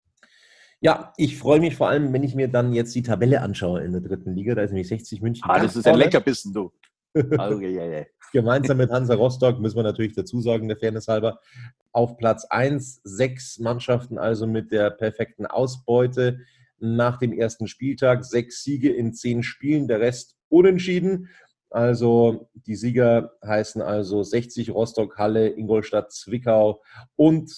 Ja, 0.81 1.13
ich 1.17 1.39
freue 1.39 1.61
mich 1.61 1.77
vor 1.77 1.89
allem, 1.89 2.13
wenn 2.13 2.23
ich 2.23 2.35
mir 2.35 2.49
dann 2.49 2.73
jetzt 2.73 2.95
die 2.95 3.03
Tabelle 3.03 3.41
anschaue 3.41 3.83
in 3.83 3.93
der 3.93 4.03
dritten 4.03 4.35
Liga. 4.35 4.55
Da 4.55 4.63
ist 4.63 4.71
nämlich 4.71 4.89
60 4.89 5.23
München. 5.23 5.45
Ah, 5.49 5.61
das 5.61 5.77
ist 5.77 5.87
ein 5.87 5.97
Leckerbissen, 5.97 6.53
du. 6.53 6.73
Okay, 7.15 7.71
ja, 7.71 7.85
ja. 7.85 8.05
Gemeinsam 8.33 8.77
mit 8.77 8.91
Hansa 8.91 9.15
Rostock, 9.15 9.59
müssen 9.59 9.77
wir 9.77 9.83
natürlich 9.83 10.15
dazu 10.15 10.41
sagen, 10.43 10.69
der 10.69 10.77
Fairness 10.77 11.09
halber, 11.09 11.41
auf 11.93 12.19
Platz 12.19 12.45
1, 12.45 13.01
sechs 13.05 13.59
Mannschaften 13.59 14.19
also 14.19 14.47
mit 14.47 14.71
der 14.71 14.91
perfekten 14.91 15.47
Ausbeute 15.47 16.41
nach 16.79 17.19
dem 17.19 17.33
ersten 17.33 17.69
Spieltag. 17.69 18.25
Sechs 18.25 18.63
Siege 18.63 18.91
in 18.91 19.13
zehn 19.15 19.43
Spielen, 19.43 19.89
der 19.89 20.01
Rest 20.01 20.37
unentschieden. 20.49 21.29
Also 21.71 22.49
die 22.55 22.77
Sieger 22.77 23.33
heißen 23.45 23.83
also 23.83 24.23
60 24.23 24.71
Rostock, 24.71 25.19
Halle, 25.19 25.49
Ingolstadt, 25.49 26.13
Zwickau 26.13 26.83
und 27.17 27.53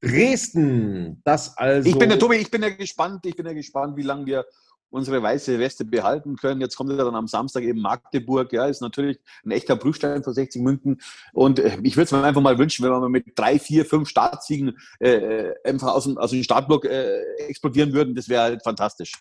Dresden. 0.00 1.20
Das 1.24 1.56
also. 1.56 1.88
Ich 1.88 1.98
bin 1.98 2.08
der 2.08 2.18
Tobi, 2.18 2.36
ich 2.36 2.50
bin 2.50 2.62
ja 2.62 2.70
gespannt, 2.70 3.26
ich 3.26 3.36
bin 3.36 3.46
ja 3.46 3.52
gespannt, 3.52 3.96
wie 3.96 4.02
lange 4.02 4.26
wir 4.26 4.44
unsere 4.90 5.22
weiße 5.22 5.58
Weste 5.58 5.84
behalten 5.84 6.36
können. 6.36 6.60
Jetzt 6.60 6.76
kommt 6.76 6.90
ja 6.90 6.96
dann 6.96 7.14
am 7.14 7.26
Samstag 7.26 7.62
eben 7.62 7.80
Magdeburg. 7.80 8.52
Ja, 8.52 8.66
ist 8.66 8.80
natürlich 8.80 9.18
ein 9.44 9.50
echter 9.50 9.76
Prüfstein 9.76 10.24
für 10.24 10.32
60 10.32 10.62
München. 10.62 11.00
Und 11.32 11.58
äh, 11.58 11.78
ich 11.82 11.96
würde 11.96 12.04
es 12.04 12.12
mir 12.12 12.22
einfach 12.22 12.40
mal 12.40 12.58
wünschen, 12.58 12.84
wenn 12.84 12.92
wir 12.92 13.08
mit 13.08 13.38
drei, 13.38 13.58
vier, 13.58 13.84
fünf 13.84 14.08
Startsiegen 14.08 14.76
äh, 15.00 15.10
äh, 15.10 15.54
einfach 15.64 15.94
aus 15.94 16.04
dem, 16.04 16.18
aus 16.18 16.30
dem 16.30 16.42
Startblock 16.42 16.84
äh, 16.86 17.20
explodieren 17.48 17.92
würden. 17.92 18.14
Das 18.14 18.28
wäre 18.28 18.42
halt 18.42 18.62
fantastisch. 18.62 19.12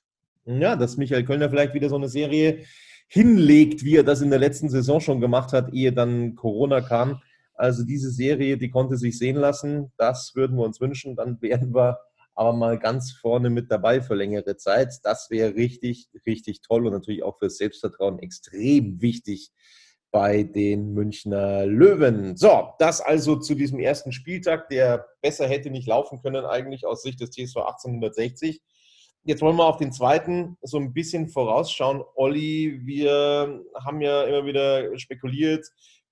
Ja, 0.46 0.76
dass 0.76 0.98
Michael 0.98 1.26
Kölner 1.26 1.50
vielleicht 1.50 1.74
wieder 1.74 1.90
so 1.90 1.96
eine 1.98 2.08
Serie 2.08 2.64
hinlegt, 3.08 3.84
wie 3.84 3.98
er 3.98 4.04
das 4.04 4.22
in 4.22 4.30
der 4.30 4.40
letzten 4.40 4.70
Saison 4.70 5.00
schon 5.00 5.22
gemacht 5.22 5.54
hat, 5.54 5.74
ehe 5.74 5.94
dann 5.94 6.36
Corona 6.36 6.82
kam. 6.82 7.22
Also 7.54 7.84
diese 7.84 8.12
Serie, 8.12 8.58
die 8.58 8.70
konnte 8.70 8.98
sich 8.98 9.18
sehen 9.18 9.36
lassen. 9.36 9.92
Das 9.98 10.34
würden 10.36 10.58
wir 10.58 10.64
uns 10.64 10.80
wünschen. 10.80 11.16
Dann 11.16 11.42
werden 11.42 11.74
wir 11.74 11.98
aber 12.38 12.54
mal 12.54 12.78
ganz 12.78 13.12
vorne 13.12 13.50
mit 13.50 13.72
dabei 13.72 14.00
für 14.00 14.14
längere 14.14 14.58
Zeit. 14.58 15.00
Das 15.04 15.32
wäre 15.32 15.56
richtig, 15.56 16.10
richtig 16.26 16.62
toll 16.62 16.86
und 16.86 16.94
natürlich 16.94 17.24
auch 17.24 17.40
für 17.40 17.50
Selbstvertrauen 17.50 18.20
extrem 18.20 19.02
wichtig 19.02 19.52
bei 20.12 20.44
den 20.44 20.94
Münchner 20.94 21.66
Löwen. 21.66 22.38
So, 22.38 22.74
das 22.78 23.02
also 23.02 23.38
zu 23.38 23.56
diesem 23.56 23.80
ersten 23.80 24.12
Spieltag, 24.12 24.70
der 24.70 25.08
besser 25.22 25.48
hätte 25.48 25.72
nicht 25.72 25.88
laufen 25.88 26.22
können, 26.22 26.46
eigentlich 26.46 26.86
aus 26.86 27.02
Sicht 27.02 27.20
des 27.20 27.32
TSV 27.32 27.58
1860. 27.58 28.62
jetzt 29.24 29.42
wollen 29.42 29.58
wir 29.58 29.66
auf 29.66 29.78
den 29.78 29.92
zweiten 29.92 30.58
so 30.62 30.78
ein 30.78 30.94
bisschen 30.94 31.30
vorausschauen. 31.30 32.04
Olli, 32.16 32.82
wir 32.86 33.64
haben 33.84 34.02
ja 34.02 34.24
immer 34.26 34.46
wieder 34.46 34.98
spekuliert, 35.00 35.68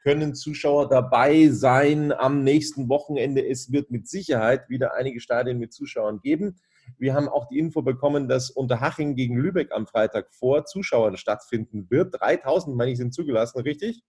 können 0.06 0.36
Zuschauer 0.36 0.88
dabei 0.88 1.50
sein 1.50 2.12
am 2.12 2.44
nächsten 2.44 2.90
Wochenende. 2.90 3.44
Es 3.44 3.72
wird 3.72 3.90
mit 3.90 4.08
Sicherheit 4.08 4.70
wieder 4.70 4.94
einige 4.94 5.20
Stadien 5.20 5.58
mit 5.58 5.74
Zuschauern 5.74 6.20
geben. 6.22 6.58
Wir 7.00 7.16
haben 7.16 7.28
auch 7.28 7.48
die 7.48 7.58
Info 7.58 7.82
bekommen, 7.82 8.28
dass 8.28 8.52
Unterhaching 8.52 9.16
gegen 9.16 9.36
Lübeck 9.36 9.72
am 9.72 9.88
Freitag 9.88 10.32
vor 10.32 10.66
Zuschauern 10.66 11.18
stattfinden 11.18 11.90
wird. 11.90 12.22
3000, 12.22 12.78
meine 12.78 12.92
ich, 12.92 13.00
sind 13.00 13.16
zugelassen, 13.16 13.62
richtig? 13.62 14.04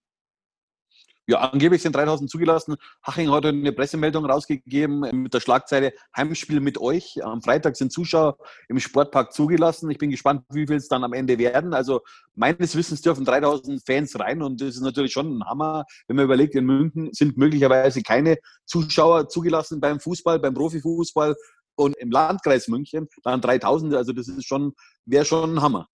Ja, 1.28 1.40
angeblich 1.40 1.82
sind 1.82 1.96
3000 1.96 2.30
zugelassen. 2.30 2.76
Haching 3.02 3.32
hat 3.32 3.44
eine 3.46 3.72
Pressemeldung 3.72 4.26
rausgegeben 4.26 5.00
mit 5.22 5.34
der 5.34 5.40
Schlagzeile 5.40 5.92
Heimspiel 6.16 6.60
mit 6.60 6.78
euch. 6.78 7.24
Am 7.24 7.42
Freitag 7.42 7.76
sind 7.76 7.92
Zuschauer 7.92 8.38
im 8.68 8.78
Sportpark 8.78 9.32
zugelassen. 9.32 9.90
Ich 9.90 9.98
bin 9.98 10.10
gespannt, 10.10 10.44
wie 10.50 10.68
viel 10.68 10.76
es 10.76 10.86
dann 10.86 11.02
am 11.02 11.12
Ende 11.12 11.36
werden. 11.36 11.74
Also 11.74 12.02
meines 12.36 12.76
Wissens 12.76 13.02
dürfen 13.02 13.24
3000 13.24 13.84
Fans 13.84 14.16
rein 14.20 14.40
und 14.40 14.60
das 14.60 14.76
ist 14.76 14.82
natürlich 14.82 15.12
schon 15.12 15.38
ein 15.38 15.44
Hammer, 15.44 15.84
wenn 16.06 16.14
man 16.14 16.26
überlegt, 16.26 16.54
in 16.54 16.64
München 16.64 17.12
sind 17.12 17.36
möglicherweise 17.36 18.02
keine 18.02 18.38
Zuschauer 18.64 19.28
zugelassen 19.28 19.80
beim 19.80 19.98
Fußball, 19.98 20.38
beim 20.38 20.54
Profifußball 20.54 21.34
und 21.74 21.96
im 21.96 22.12
Landkreis 22.12 22.68
München 22.68 23.08
dann 23.24 23.40
3000. 23.40 23.94
Also 23.94 24.12
das 24.12 24.28
ist 24.28 24.46
schon, 24.46 24.74
wäre 25.06 25.24
schon 25.24 25.56
ein 25.56 25.62
Hammer. 25.62 25.88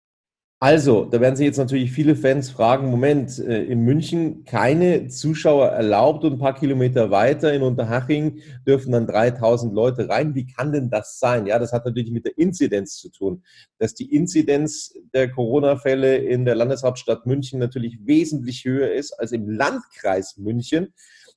Also, 0.62 1.07
da 1.07 1.21
werden 1.21 1.35
sich 1.35 1.47
jetzt 1.47 1.57
natürlich 1.57 1.90
viele 1.90 2.14
Fans 2.14 2.49
fragen, 2.49 2.88
Moment, 2.88 3.37
äh, 3.40 3.64
in 3.64 3.81
München 3.81 4.45
keine 4.45 5.09
Zuschauer 5.09 5.71
erlaubt 5.71 6.23
und 6.23 6.35
ein 6.35 6.38
paar 6.38 6.54
Kilometer 6.54 7.11
weiter 7.11 7.52
in 7.52 7.62
Unterhaching 7.62 8.42
dürfen 8.64 8.92
dann 8.92 9.09
3000 9.09 9.75
Leute 9.75 10.09
rein. 10.09 10.37
Wie 10.37 10.47
kann 10.47 10.71
denn 10.71 10.88
das 10.88 11.19
sein? 11.19 11.47
Ja, 11.47 11.59
das 11.59 11.73
hat 11.73 11.85
natürlich 11.85 12.12
mit 12.12 12.26
der 12.26 12.38
Inzidenz 12.38 12.95
zu 12.99 13.09
tun, 13.09 13.42
dass 13.78 13.95
die 13.95 14.14
Inzidenz 14.14 14.95
der 15.12 15.33
Corona-Fälle 15.33 16.19
in 16.19 16.45
der 16.45 16.54
Landeshauptstadt 16.54 17.26
München 17.26 17.59
natürlich 17.59 17.99
wesentlich 18.07 18.64
höher 18.64 18.92
ist 18.92 19.14
als 19.14 19.33
im 19.33 19.50
Landkreis 19.50 20.37
München. 20.37 20.95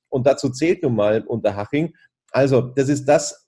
Und 0.08 0.28
dazu 0.28 0.50
zählt 0.50 0.84
nun 0.84 0.94
mal 0.94 1.22
Unterhaching. 1.22 1.94
Also, 2.30 2.60
das 2.60 2.88
ist 2.88 3.06
das, 3.06 3.45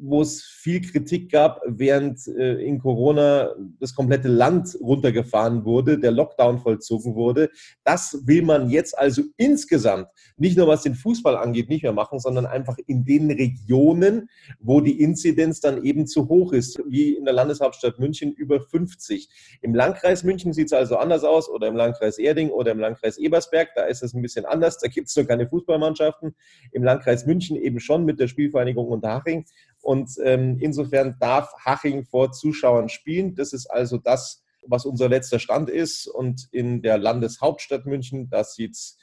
wo 0.00 0.22
es 0.22 0.42
viel 0.42 0.80
Kritik 0.80 1.32
gab, 1.32 1.60
während 1.66 2.26
äh, 2.28 2.62
in 2.62 2.78
Corona 2.78 3.54
das 3.80 3.94
komplette 3.94 4.28
Land 4.28 4.78
runtergefahren 4.80 5.64
wurde, 5.64 5.98
der 5.98 6.12
Lockdown 6.12 6.60
vollzogen 6.60 7.16
wurde. 7.16 7.50
Das 7.82 8.22
will 8.24 8.42
man 8.42 8.70
jetzt 8.70 8.96
also 8.96 9.22
insgesamt, 9.36 10.06
nicht 10.36 10.56
nur 10.56 10.68
was 10.68 10.82
den 10.82 10.94
Fußball 10.94 11.36
angeht, 11.36 11.68
nicht 11.68 11.82
mehr 11.82 11.92
machen, 11.92 12.20
sondern 12.20 12.46
einfach 12.46 12.76
in 12.86 13.04
den 13.04 13.32
Regionen, 13.32 14.28
wo 14.60 14.80
die 14.80 15.00
Inzidenz 15.00 15.60
dann 15.60 15.82
eben 15.82 16.06
zu 16.06 16.28
hoch 16.28 16.52
ist, 16.52 16.80
wie 16.86 17.16
in 17.16 17.24
der 17.24 17.34
Landeshauptstadt 17.34 17.98
München 17.98 18.32
über 18.32 18.60
50. 18.60 19.28
Im 19.60 19.74
Landkreis 19.74 20.22
München 20.22 20.52
sieht 20.52 20.66
es 20.66 20.72
also 20.72 20.96
anders 20.98 21.24
aus 21.24 21.48
oder 21.48 21.66
im 21.66 21.74
Landkreis 21.74 22.18
Erding 22.18 22.50
oder 22.50 22.70
im 22.70 22.78
Landkreis 22.78 23.18
Ebersberg, 23.18 23.70
da 23.74 23.84
ist 23.84 24.04
es 24.04 24.14
ein 24.14 24.22
bisschen 24.22 24.44
anders, 24.44 24.78
da 24.78 24.86
gibt 24.86 25.08
es 25.08 25.16
nur 25.16 25.26
keine 25.26 25.48
Fußballmannschaften. 25.48 26.36
Im 26.70 26.84
Landkreis 26.84 27.26
München 27.26 27.56
eben 27.56 27.80
schon 27.80 28.04
mit 28.04 28.20
der 28.20 28.28
Spielvereinigung 28.28 28.86
Unterhaching. 28.86 29.47
Und 29.82 30.10
ähm, 30.24 30.58
insofern 30.60 31.16
darf 31.20 31.52
Haching 31.64 32.04
vor 32.04 32.32
Zuschauern 32.32 32.88
spielen. 32.88 33.34
Das 33.34 33.52
ist 33.52 33.66
also 33.66 33.98
das, 33.98 34.42
was 34.66 34.84
unser 34.84 35.08
letzter 35.08 35.38
Stand 35.38 35.70
ist. 35.70 36.06
Und 36.06 36.48
in 36.50 36.82
der 36.82 36.98
Landeshauptstadt 36.98 37.86
München, 37.86 38.28
das 38.28 38.54
sieht 38.54 38.72
es 38.72 38.98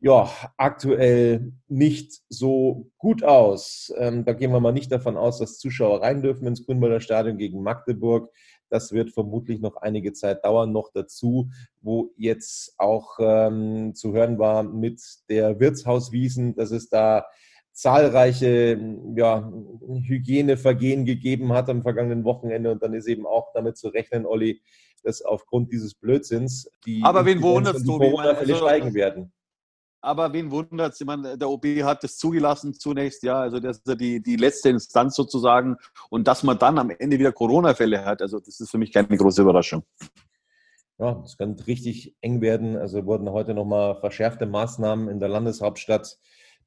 ja, 0.00 0.30
aktuell 0.56 1.52
nicht 1.68 2.22
so 2.30 2.90
gut 2.96 3.22
aus. 3.22 3.92
Ähm, 3.98 4.24
da 4.24 4.32
gehen 4.32 4.50
wir 4.50 4.60
mal 4.60 4.72
nicht 4.72 4.90
davon 4.90 5.18
aus, 5.18 5.38
dass 5.38 5.58
Zuschauer 5.58 6.00
rein 6.00 6.22
dürfen 6.22 6.46
ins 6.46 6.64
Grünwalder 6.64 7.00
Stadion 7.00 7.36
gegen 7.36 7.62
Magdeburg. 7.62 8.30
Das 8.70 8.92
wird 8.92 9.10
vermutlich 9.10 9.60
noch 9.60 9.76
einige 9.76 10.14
Zeit 10.14 10.44
dauern. 10.44 10.72
Noch 10.72 10.90
dazu, 10.92 11.50
wo 11.82 12.12
jetzt 12.16 12.74
auch 12.78 13.18
ähm, 13.20 13.94
zu 13.94 14.12
hören 14.12 14.38
war 14.38 14.62
mit 14.62 15.02
der 15.28 15.60
Wirtshauswiesen, 15.60 16.54
dass 16.54 16.70
es 16.70 16.88
da 16.88 17.26
zahlreiche 17.72 18.78
ja, 19.16 19.52
Hygienevergehen 20.06 21.04
gegeben 21.04 21.52
hat 21.52 21.68
am 21.68 21.82
vergangenen 21.82 22.24
Wochenende. 22.24 22.72
Und 22.72 22.82
dann 22.82 22.94
ist 22.94 23.06
eben 23.06 23.26
auch 23.26 23.52
damit 23.54 23.76
zu 23.76 23.88
rechnen, 23.88 24.26
Olli, 24.26 24.60
dass 25.02 25.22
aufgrund 25.22 25.72
dieses 25.72 25.94
Blödsinns 25.94 26.70
die 26.84 27.02
Aber 27.02 27.24
wen 27.24 27.38
es, 27.38 27.86
Corona-Fälle 27.86 28.54
also, 28.54 28.66
steigen 28.66 28.94
werden. 28.94 29.32
Aber 30.02 30.32
wen 30.32 30.50
wundert 30.50 30.94
es? 30.94 30.98
Der 31.38 31.50
OB 31.50 31.66
hat 31.82 32.02
das 32.02 32.16
zugelassen 32.16 32.72
zunächst, 32.72 33.22
ja, 33.22 33.38
also 33.40 33.60
das 33.60 33.78
ist 33.78 33.86
ja 33.86 33.94
die, 33.94 34.22
die 34.22 34.36
letzte 34.36 34.70
Instanz 34.70 35.14
sozusagen. 35.14 35.76
Und 36.08 36.26
dass 36.26 36.42
man 36.42 36.58
dann 36.58 36.78
am 36.78 36.90
Ende 36.90 37.18
wieder 37.18 37.32
Corona-Fälle 37.32 38.04
hat, 38.04 38.22
also 38.22 38.38
das 38.38 38.60
ist 38.60 38.70
für 38.70 38.78
mich 38.78 38.92
keine 38.92 39.16
große 39.16 39.42
Überraschung. 39.42 39.82
Ja, 40.98 41.14
das 41.14 41.36
könnte 41.36 41.66
richtig 41.66 42.14
eng 42.20 42.40
werden. 42.40 42.76
Also 42.76 43.06
wurden 43.06 43.30
heute 43.30 43.54
nochmal 43.54 43.98
verschärfte 44.00 44.46
Maßnahmen 44.46 45.08
in 45.08 45.18
der 45.18 45.28
Landeshauptstadt 45.28 46.18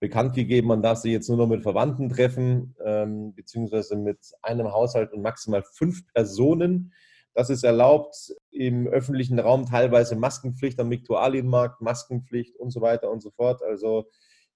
bekannt 0.03 0.33
gegeben, 0.33 0.67
man 0.67 0.81
darf 0.81 0.97
sich 0.97 1.13
jetzt 1.13 1.29
nur 1.29 1.37
noch 1.37 1.47
mit 1.47 1.63
Verwandten 1.63 2.09
treffen, 2.09 2.75
ähm, 2.83 3.33
beziehungsweise 3.35 3.95
mit 3.95 4.19
einem 4.41 4.69
Haushalt 4.73 5.13
und 5.13 5.21
maximal 5.21 5.63
fünf 5.63 6.05
Personen. 6.13 6.91
Das 7.33 7.49
ist 7.49 7.63
erlaubt 7.63 8.33
im 8.51 8.85
öffentlichen 8.85 9.39
Raum, 9.39 9.65
teilweise 9.65 10.17
Maskenpflicht 10.17 10.77
am 10.81 10.89
Viktualienmarkt, 10.89 11.79
Maskenpflicht 11.79 12.57
und 12.57 12.71
so 12.71 12.81
weiter 12.81 13.09
und 13.09 13.21
so 13.21 13.31
fort. 13.31 13.63
Also 13.63 14.09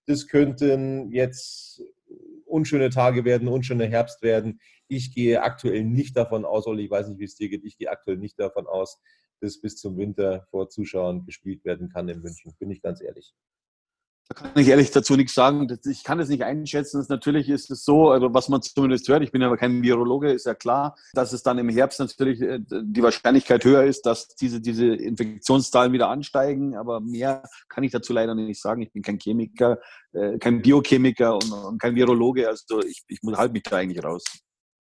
das 0.05 0.27
könnten 0.27 1.13
jetzt 1.13 1.81
unschöne 2.45 2.89
Tage 2.89 3.23
werden, 3.23 3.47
unschöne 3.47 3.85
Herbst 3.85 4.21
werden. 4.23 4.59
Ich 4.89 5.15
gehe 5.15 5.43
aktuell 5.43 5.85
nicht 5.85 6.17
davon 6.17 6.43
aus, 6.43 6.67
oder 6.67 6.79
ich 6.79 6.91
weiß 6.91 7.07
nicht, 7.07 7.19
wie 7.19 7.23
es 7.23 7.35
dir 7.35 7.47
geht, 7.47 7.63
ich 7.63 7.77
gehe 7.77 7.89
aktuell 7.89 8.17
nicht 8.17 8.37
davon 8.37 8.67
aus, 8.67 8.99
dass 9.39 9.61
bis 9.61 9.77
zum 9.77 9.95
Winter 9.95 10.45
vor 10.51 10.67
Zuschauern 10.67 11.23
gespielt 11.25 11.63
werden 11.63 11.87
kann 11.87 12.09
in 12.09 12.19
München, 12.19 12.53
bin 12.59 12.69
ich 12.69 12.81
ganz 12.81 13.01
ehrlich. 13.01 13.33
Da 14.29 14.35
kann 14.35 14.51
ich 14.55 14.67
ehrlich 14.67 14.91
dazu 14.91 15.15
nichts 15.15 15.33
sagen. 15.33 15.67
Ich 15.85 16.03
kann 16.03 16.19
es 16.19 16.27
nicht 16.27 16.43
einschätzen. 16.43 17.05
Natürlich 17.07 17.47
ist 17.47 17.71
es 17.71 17.85
so, 17.85 18.09
also 18.09 18.33
was 18.33 18.49
man 18.49 18.61
zumindest 18.61 19.07
hört, 19.07 19.23
ich 19.23 19.31
bin 19.31 19.41
aber 19.41 19.55
kein 19.55 19.81
Virologe, 19.81 20.31
ist 20.31 20.45
ja 20.45 20.53
klar, 20.53 20.97
dass 21.13 21.31
es 21.31 21.43
dann 21.43 21.57
im 21.57 21.69
Herbst 21.69 21.99
natürlich 21.99 22.41
äh, 22.41 22.59
die 22.59 23.01
Wahrscheinlichkeit 23.01 23.63
höher 23.63 23.83
ist, 23.83 24.05
dass 24.05 24.27
diese, 24.27 24.59
diese 24.59 24.87
Infektionszahlen 24.87 25.93
wieder 25.93 26.09
ansteigen. 26.09 26.75
Aber 26.75 26.99
mehr 26.99 27.43
kann 27.69 27.85
ich 27.85 27.91
dazu 27.91 28.11
leider 28.11 28.35
nicht 28.35 28.61
sagen. 28.61 28.81
Ich 28.81 28.91
bin 28.91 29.01
kein 29.01 29.17
Chemiker, 29.17 29.79
äh, 30.11 30.37
kein 30.39 30.61
Biochemiker 30.61 31.35
und, 31.35 31.79
kein 31.79 31.95
Virologe. 31.95 32.49
Also 32.49 32.81
ich, 32.81 33.03
ich 33.07 33.19
halte 33.23 33.53
mich 33.53 33.63
da 33.63 33.77
eigentlich 33.77 34.03
raus. 34.03 34.25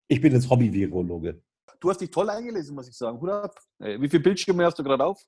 Ich 0.08 0.20
bin 0.20 0.32
jetzt 0.32 0.50
Hobby-Virologe. 0.50 1.40
Du 1.78 1.90
hast 1.90 2.00
dich 2.00 2.10
toll 2.10 2.30
eingelesen, 2.30 2.74
muss 2.74 2.88
ich 2.88 2.96
sagen. 2.96 3.20
Hut 3.20 3.30
ab. 3.30 3.54
Äh, 3.78 4.00
wie 4.00 4.08
viele 4.08 4.22
Bildschirme 4.22 4.64
hast 4.64 4.78
du 4.78 4.82
gerade 4.82 5.04
auf? 5.04 5.22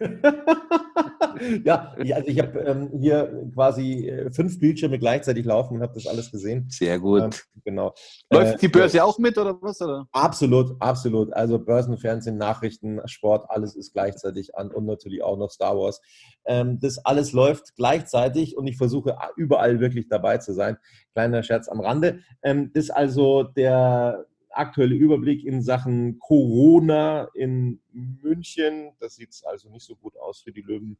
ja, 1.64 1.94
also 1.96 2.28
ich 2.28 2.38
habe 2.38 2.58
ähm, 2.60 2.90
hier 2.98 3.48
quasi 3.54 4.08
äh, 4.08 4.30
fünf 4.30 4.58
Bildschirme 4.58 4.98
gleichzeitig 4.98 5.44
laufen 5.44 5.76
und 5.76 5.82
habe 5.82 5.94
das 5.94 6.06
alles 6.06 6.30
gesehen. 6.30 6.66
Sehr 6.70 6.98
gut. 6.98 7.22
Ähm, 7.22 7.30
genau. 7.64 7.94
Läuft 8.30 8.54
äh, 8.54 8.58
die 8.58 8.68
Börse 8.68 9.04
auch 9.04 9.18
mit 9.18 9.36
oder 9.38 9.56
was? 9.60 9.80
Oder? 9.80 10.06
Absolut, 10.12 10.76
absolut. 10.80 11.32
Also 11.32 11.58
Börsen, 11.58 11.96
Fernsehen, 11.98 12.38
Nachrichten, 12.38 13.00
Sport, 13.06 13.46
alles 13.48 13.74
ist 13.76 13.92
gleichzeitig 13.92 14.56
an 14.56 14.70
und 14.70 14.86
natürlich 14.86 15.22
auch 15.22 15.36
noch 15.36 15.50
Star 15.50 15.76
Wars. 15.76 16.00
Ähm, 16.46 16.78
das 16.80 16.98
alles 17.04 17.32
läuft 17.32 17.74
gleichzeitig 17.76 18.56
und 18.56 18.66
ich 18.66 18.76
versuche 18.76 19.16
überall 19.36 19.80
wirklich 19.80 20.08
dabei 20.08 20.38
zu 20.38 20.52
sein. 20.52 20.76
Kleiner 21.12 21.42
Scherz 21.42 21.68
am 21.68 21.80
Rande. 21.80 22.20
Ähm, 22.42 22.70
das 22.72 22.84
ist 22.84 22.90
also 22.90 23.42
der 23.42 24.26
aktuelle 24.58 24.94
Überblick 24.94 25.44
in 25.44 25.62
Sachen 25.62 26.18
Corona 26.18 27.28
in 27.34 27.80
München. 27.92 28.92
Das 29.00 29.16
sieht 29.16 29.40
also 29.44 29.68
nicht 29.70 29.84
so 29.84 29.96
gut 29.96 30.16
aus 30.16 30.40
für 30.40 30.52
die 30.52 30.62
Löwen 30.62 30.98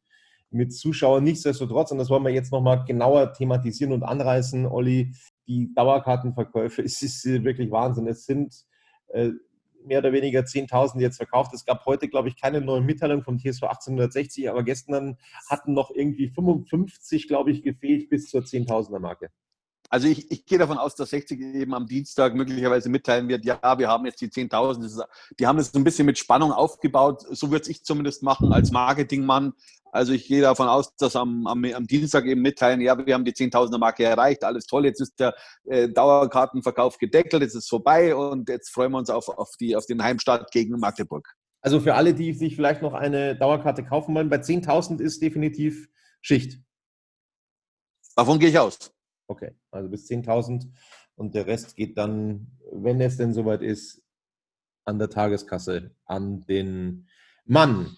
mit 0.49 0.73
Zuschauern. 0.73 1.23
Nichtsdestotrotz, 1.23 1.91
und 1.91 1.97
das 1.97 2.09
wollen 2.09 2.23
wir 2.23 2.31
jetzt 2.31 2.51
nochmal 2.51 2.85
genauer 2.85 3.33
thematisieren 3.33 3.93
und 3.93 4.03
anreißen, 4.03 4.65
Olli, 4.65 5.13
die 5.47 5.73
Dauerkartenverkäufe, 5.73 6.81
es 6.83 7.01
ist 7.01 7.25
wirklich 7.25 7.71
Wahnsinn. 7.71 8.07
Es 8.07 8.25
sind 8.25 8.65
äh, 9.09 9.31
mehr 9.85 9.99
oder 9.99 10.11
weniger 10.11 10.41
10.000 10.41 10.99
jetzt 10.99 11.17
verkauft. 11.17 11.53
Es 11.53 11.65
gab 11.65 11.85
heute, 11.85 12.07
glaube 12.07 12.27
ich, 12.27 12.39
keine 12.39 12.61
neue 12.61 12.81
Mitteilung 12.81 13.23
vom 13.23 13.37
TSV 13.37 13.63
1860, 13.63 14.49
aber 14.49 14.63
gestern 14.63 15.17
hatten 15.49 15.73
noch 15.73 15.91
irgendwie 15.91 16.27
55, 16.27 17.27
glaube 17.27 17.51
ich, 17.51 17.63
gefehlt 17.63 18.09
bis 18.09 18.29
zur 18.29 18.41
10.000er 18.41 18.99
Marke. 18.99 19.29
Also 19.89 20.07
ich, 20.07 20.29
ich, 20.31 20.45
gehe 20.45 20.57
davon 20.57 20.77
aus, 20.77 20.95
dass 20.95 21.11
60 21.11 21.39
eben 21.39 21.73
am 21.73 21.87
Dienstag 21.87 22.35
möglicherweise 22.35 22.89
mitteilen 22.89 23.29
wird, 23.29 23.45
ja, 23.45 23.79
wir 23.79 23.87
haben 23.87 24.05
jetzt 24.05 24.19
die 24.19 24.27
10.000. 24.27 25.05
Die 25.39 25.47
haben 25.47 25.57
das 25.57 25.71
so 25.71 25.79
ein 25.79 25.83
bisschen 25.85 26.05
mit 26.05 26.17
Spannung 26.17 26.51
aufgebaut. 26.51 27.23
So 27.31 27.51
würde 27.51 27.71
ich 27.71 27.83
zumindest 27.83 28.21
machen 28.21 28.51
als 28.51 28.71
Marketingmann. 28.71 29.53
Also 29.91 30.11
ich 30.11 30.27
gehe 30.27 30.41
davon 30.41 30.67
aus, 30.67 30.95
dass 30.97 31.15
am, 31.15 31.47
am, 31.47 31.63
am 31.63 31.87
Dienstag 31.87 32.25
eben 32.25 32.41
mitteilen, 32.41 32.81
ja, 32.81 32.97
wir 33.03 33.13
haben 33.13 33.23
die 33.23 33.31
10.000er 33.31 33.77
Marke 33.77 34.03
erreicht, 34.03 34.43
alles 34.43 34.65
toll, 34.65 34.85
jetzt 34.85 34.99
ist 34.99 35.19
der 35.19 35.33
äh, 35.65 35.87
Dauerkartenverkauf 35.87 36.97
gedeckelt, 36.97 37.41
jetzt 37.41 37.55
ist 37.55 37.69
vorbei 37.69 38.13
und 38.13 38.49
jetzt 38.49 38.69
freuen 38.69 38.91
wir 38.91 38.97
uns 38.97 39.09
auf, 39.09 39.29
auf, 39.29 39.51
die, 39.59 39.75
auf 39.75 39.85
den 39.85 40.03
Heimstart 40.03 40.51
gegen 40.51 40.77
Magdeburg. 40.79 41.33
Also 41.61 41.79
für 41.79 41.95
alle, 41.95 42.13
die 42.13 42.33
sich 42.33 42.55
vielleicht 42.55 42.81
noch 42.81 42.93
eine 42.93 43.35
Dauerkarte 43.37 43.83
kaufen 43.83 44.13
wollen, 44.13 44.29
bei 44.29 44.37
10.000 44.37 44.99
ist 44.99 45.21
definitiv 45.21 45.87
Schicht. 46.21 46.59
Davon 48.15 48.39
gehe 48.39 48.49
ich 48.49 48.59
aus. 48.59 48.91
Okay, 49.27 49.55
also 49.71 49.89
bis 49.89 50.09
10.000 50.09 50.71
und 51.15 51.35
der 51.35 51.47
Rest 51.47 51.75
geht 51.75 51.97
dann, 51.97 52.57
wenn 52.71 53.01
es 53.01 53.17
denn 53.17 53.33
soweit 53.33 53.61
ist, 53.61 54.01
an 54.85 54.99
der 54.99 55.09
Tageskasse 55.09 55.95
an 56.05 56.45
den 56.45 57.09
Mann. 57.45 57.97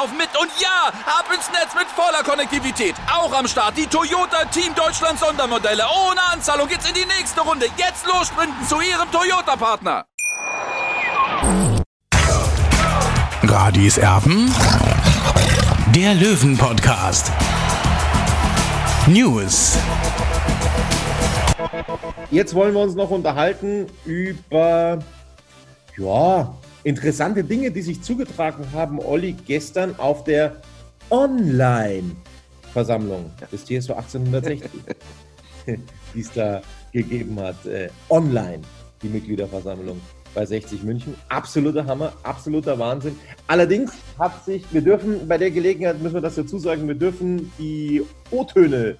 laufen 0.01 0.17
mit. 0.17 0.29
Und 0.39 0.49
ja, 0.59 0.87
ab 1.05 1.25
ins 1.33 1.49
Netz 1.51 1.73
mit 1.75 1.87
voller 1.87 2.23
Konnektivität. 2.23 2.95
Auch 3.11 3.33
am 3.33 3.47
Start 3.47 3.77
die 3.77 3.85
Toyota 3.85 4.45
Team 4.45 4.73
Deutschland 4.75 5.19
Sondermodelle. 5.19 5.83
Ohne 6.07 6.21
Anzahlung 6.31 6.67
geht's 6.67 6.87
in 6.87 6.93
die 6.93 7.05
nächste 7.05 7.41
Runde. 7.41 7.67
Jetzt 7.77 8.05
los 8.05 8.27
sprinten 8.27 8.67
zu 8.67 8.81
Ihrem 8.81 9.11
Toyota-Partner. 9.11 10.05
Radis 13.43 13.97
Erben. 13.97 14.53
Der 15.95 16.15
Löwen-Podcast. 16.15 17.31
News. 19.07 19.77
Jetzt 22.29 22.55
wollen 22.55 22.73
wir 22.73 22.81
uns 22.81 22.95
noch 22.95 23.09
unterhalten 23.09 23.87
über 24.05 24.99
ja, 25.97 26.53
interessante 26.83 27.43
Dinge, 27.43 27.71
die 27.71 27.81
sich 27.81 28.01
zugetragen 28.01 28.65
haben, 28.73 28.99
Olli, 28.99 29.35
gestern 29.45 29.99
auf 29.99 30.23
der 30.23 30.55
Online-Versammlung 31.09 33.31
des 33.51 33.65
TSV 33.65 33.89
1860, 33.91 34.71
die 36.13 36.19
es 36.19 36.31
da 36.31 36.61
gegeben 36.91 37.39
hat. 37.39 37.65
Äh, 37.65 37.89
online, 38.09 38.61
die 39.01 39.07
Mitgliederversammlung 39.09 39.99
bei 40.33 40.45
60 40.45 40.83
München. 40.83 41.15
Absoluter 41.29 41.85
Hammer, 41.85 42.13
absoluter 42.23 42.77
Wahnsinn. 42.79 43.17
Allerdings 43.47 43.93
hat 44.17 44.45
sich, 44.45 44.63
wir 44.71 44.81
dürfen 44.81 45.27
bei 45.27 45.37
der 45.37 45.51
Gelegenheit, 45.51 46.01
müssen 46.01 46.15
wir 46.15 46.21
das 46.21 46.35
dazu 46.35 46.57
sagen, 46.57 46.87
wir 46.87 46.95
dürfen 46.95 47.51
die 47.59 48.01
O-Töne 48.31 48.95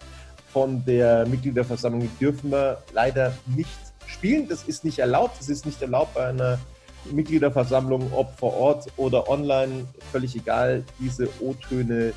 von 0.51 0.83
der 0.85 1.25
Mitgliederversammlung, 1.27 2.09
dürfen 2.19 2.51
wir 2.51 2.83
leider 2.93 3.33
nicht 3.55 3.69
spielen. 4.05 4.49
Das 4.49 4.63
ist 4.63 4.83
nicht 4.83 4.99
erlaubt. 4.99 5.39
Das 5.39 5.47
ist 5.47 5.65
nicht 5.65 5.81
erlaubt 5.81 6.13
bei 6.13 6.27
einer 6.27 6.59
Mitgliederversammlung, 7.11 8.11
ob 8.13 8.37
vor 8.37 8.53
Ort 8.55 8.87
oder 8.97 9.29
online, 9.29 9.85
völlig 10.11 10.35
egal, 10.35 10.83
diese 10.99 11.27
O-Töne 11.39 12.13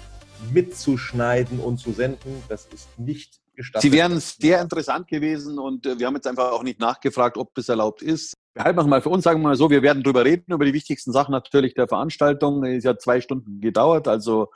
mitzuschneiden 0.53 1.59
und 1.61 1.79
zu 1.79 1.93
senden. 1.93 2.43
Das 2.49 2.67
ist 2.67 2.89
nicht 2.99 3.41
gestattet. 3.55 3.83
Sie 3.83 3.93
wären 3.97 4.19
sehr 4.21 4.61
interessant 4.61 5.07
gewesen 5.09 5.59
und 5.59 5.87
äh, 5.87 5.99
wir 5.99 6.07
haben 6.07 6.15
jetzt 6.17 6.27
einfach 6.27 6.53
auch 6.53 6.63
nicht 6.63 6.81
nachgefragt, 6.81 7.37
ob 7.39 7.57
es 7.57 7.69
erlaubt 7.69 8.03
ist. 8.03 8.35
Wir 8.55 8.65
halten 8.65 8.89
mal 8.89 9.03
für 9.03 9.09
uns, 9.09 9.25
sagen 9.25 9.41
wir 9.41 9.49
mal 9.49 9.57
so, 9.57 9.71
wir 9.71 9.83
werden 9.83 10.03
drüber 10.03 10.25
reden, 10.25 10.53
über 10.53 10.65
die 10.65 10.73
wichtigsten 10.73 11.13
Sachen 11.13 11.33
natürlich 11.33 11.75
der 11.75 11.89
Veranstaltung. 11.89 12.65
Es 12.65 12.85
hat 12.85 13.01
zwei 13.03 13.21
Stunden 13.21 13.61
gedauert, 13.61 14.07
also 14.07 14.51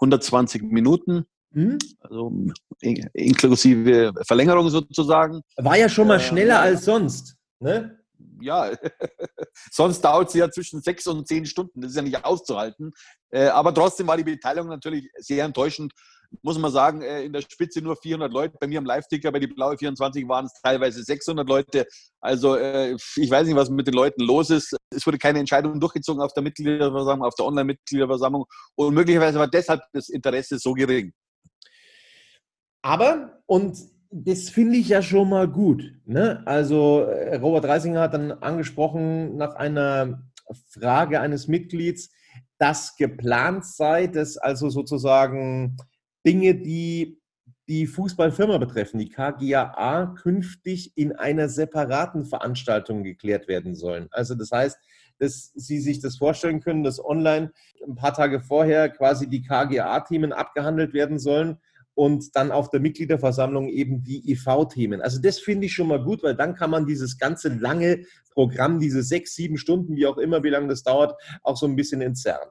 120 0.00 0.62
Minuten. 0.62 1.24
Hm? 1.52 1.78
Also 2.00 2.32
in- 2.80 3.08
inklusive 3.12 4.12
Verlängerung 4.26 4.70
sozusagen. 4.70 5.42
War 5.56 5.76
ja 5.78 5.88
schon 5.88 6.08
mal 6.08 6.16
Äh, 6.16 6.20
schneller 6.20 6.60
als 6.60 6.84
sonst. 6.84 7.36
Ne? 7.60 8.00
Ja, 8.40 8.72
sonst 9.70 10.00
dauert 10.00 10.28
es 10.28 10.34
ja 10.34 10.50
zwischen 10.50 10.80
sechs 10.80 11.06
und 11.06 11.26
zehn 11.26 11.46
Stunden. 11.46 11.80
Das 11.80 11.90
ist 11.90 11.96
ja 11.96 12.02
nicht 12.02 12.24
auszuhalten. 12.24 12.92
Äh, 13.30 13.46
aber 13.46 13.74
trotzdem 13.74 14.06
war 14.06 14.16
die 14.16 14.24
Beteiligung 14.24 14.68
natürlich 14.68 15.08
sehr 15.16 15.44
enttäuschend. 15.44 15.92
Muss 16.42 16.58
man 16.58 16.72
sagen, 16.72 17.02
äh, 17.02 17.22
in 17.22 17.32
der 17.32 17.42
Spitze 17.42 17.80
nur 17.80 17.96
400 17.96 18.32
Leute. 18.32 18.56
Bei 18.60 18.66
mir 18.66 18.78
am 18.78 18.84
Live-Ticker, 18.84 19.30
bei 19.30 19.38
die 19.38 19.46
Blaue 19.46 19.78
24 19.78 20.26
waren 20.28 20.46
es 20.46 20.52
teilweise 20.62 21.02
600 21.02 21.48
Leute. 21.48 21.86
Also 22.20 22.56
äh, 22.56 22.96
ich 23.16 23.30
weiß 23.30 23.46
nicht, 23.46 23.56
was 23.56 23.70
mit 23.70 23.86
den 23.86 23.94
Leuten 23.94 24.22
los 24.22 24.50
ist. 24.50 24.76
Es 24.90 25.06
wurde 25.06 25.18
keine 25.18 25.38
Entscheidung 25.38 25.78
durchgezogen 25.78 26.22
auf 26.22 26.32
der 26.32 26.42
Mitgliederversammlung, 26.42 27.26
auf 27.26 27.34
der 27.34 27.46
Online-Mitgliederversammlung. 27.46 28.46
Und 28.74 28.94
möglicherweise 28.94 29.38
war 29.38 29.48
deshalb 29.48 29.82
das 29.92 30.08
Interesse 30.08 30.58
so 30.58 30.72
gering. 30.72 31.12
Aber, 32.82 33.40
und 33.46 33.93
das 34.16 34.48
finde 34.48 34.76
ich 34.76 34.90
ja 34.90 35.02
schon 35.02 35.28
mal 35.28 35.48
gut. 35.48 35.92
Ne? 36.06 36.40
Also, 36.46 37.00
äh, 37.00 37.34
Robert 37.36 37.64
Reisinger 37.64 38.00
hat 38.00 38.14
dann 38.14 38.30
angesprochen 38.30 39.36
nach 39.36 39.56
einer 39.56 40.22
Frage 40.68 41.20
eines 41.20 41.48
Mitglieds, 41.48 42.10
dass 42.56 42.96
geplant 42.96 43.64
sei, 43.64 44.06
dass 44.06 44.36
also 44.36 44.70
sozusagen 44.70 45.76
Dinge, 46.24 46.54
die 46.54 47.20
die 47.66 47.86
Fußballfirma 47.88 48.58
betreffen, 48.58 48.98
die 48.98 49.08
KGAA, 49.08 50.14
künftig 50.22 50.92
in 50.96 51.12
einer 51.12 51.48
separaten 51.48 52.24
Veranstaltung 52.24 53.02
geklärt 53.02 53.48
werden 53.48 53.74
sollen. 53.74 54.06
Also 54.12 54.34
das 54.34 54.52
heißt, 54.52 54.78
dass 55.18 55.50
Sie 55.54 55.80
sich 55.80 56.00
das 56.00 56.18
vorstellen 56.18 56.60
können, 56.60 56.84
dass 56.84 57.04
online 57.04 57.52
ein 57.84 57.94
paar 57.96 58.12
Tage 58.12 58.40
vorher 58.40 58.90
quasi 58.90 59.28
die 59.28 59.42
KGA-Themen 59.42 60.32
abgehandelt 60.32 60.92
werden 60.92 61.18
sollen 61.18 61.58
und 61.94 62.34
dann 62.36 62.50
auf 62.50 62.70
der 62.70 62.80
Mitgliederversammlung 62.80 63.68
eben 63.68 64.02
die 64.02 64.32
IV-Themen. 64.32 65.00
Also 65.00 65.20
das 65.20 65.38
finde 65.38 65.66
ich 65.66 65.74
schon 65.74 65.88
mal 65.88 66.02
gut, 66.02 66.22
weil 66.22 66.34
dann 66.34 66.54
kann 66.54 66.70
man 66.70 66.86
dieses 66.86 67.18
ganze 67.18 67.48
lange 67.48 68.04
Programm, 68.32 68.80
diese 68.80 69.02
sechs, 69.02 69.34
sieben 69.34 69.56
Stunden, 69.56 69.96
wie 69.96 70.06
auch 70.06 70.18
immer, 70.18 70.42
wie 70.42 70.50
lange 70.50 70.68
das 70.68 70.82
dauert, 70.82 71.20
auch 71.42 71.56
so 71.56 71.66
ein 71.66 71.76
bisschen 71.76 72.00
entzerren. 72.00 72.48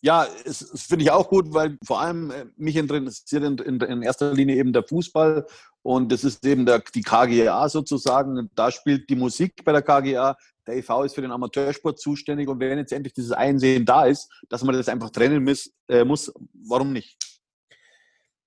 Ja, 0.00 0.26
es, 0.44 0.60
es 0.60 0.82
finde 0.82 1.04
ich 1.04 1.10
auch 1.10 1.30
gut, 1.30 1.54
weil 1.54 1.78
vor 1.82 1.98
allem 1.98 2.30
äh, 2.30 2.44
mich 2.56 2.76
interessiert 2.76 3.42
in, 3.42 3.56
in, 3.56 3.80
in 3.80 4.02
erster 4.02 4.34
Linie 4.34 4.56
eben 4.56 4.74
der 4.74 4.82
Fußball 4.82 5.46
und 5.80 6.12
das 6.12 6.24
ist 6.24 6.44
eben 6.44 6.66
der, 6.66 6.82
die 6.94 7.00
KGA 7.00 7.66
sozusagen. 7.70 8.50
Da 8.54 8.70
spielt 8.70 9.08
die 9.08 9.16
Musik 9.16 9.64
bei 9.64 9.72
der 9.72 9.80
KGA. 9.80 10.36
Der 10.66 10.76
EV 10.76 11.04
ist 11.04 11.14
für 11.14 11.22
den 11.22 11.30
Amateursport 11.30 11.98
zuständig 11.98 12.48
und 12.48 12.60
wenn 12.60 12.76
jetzt 12.76 12.92
endlich 12.92 13.14
dieses 13.14 13.32
Einsehen 13.32 13.86
da 13.86 14.04
ist, 14.04 14.30
dass 14.50 14.62
man 14.62 14.74
das 14.74 14.90
einfach 14.90 15.08
trennen 15.08 15.42
muss, 15.42 15.72
äh, 15.88 16.04
muss 16.04 16.30
warum 16.52 16.92
nicht? 16.92 17.16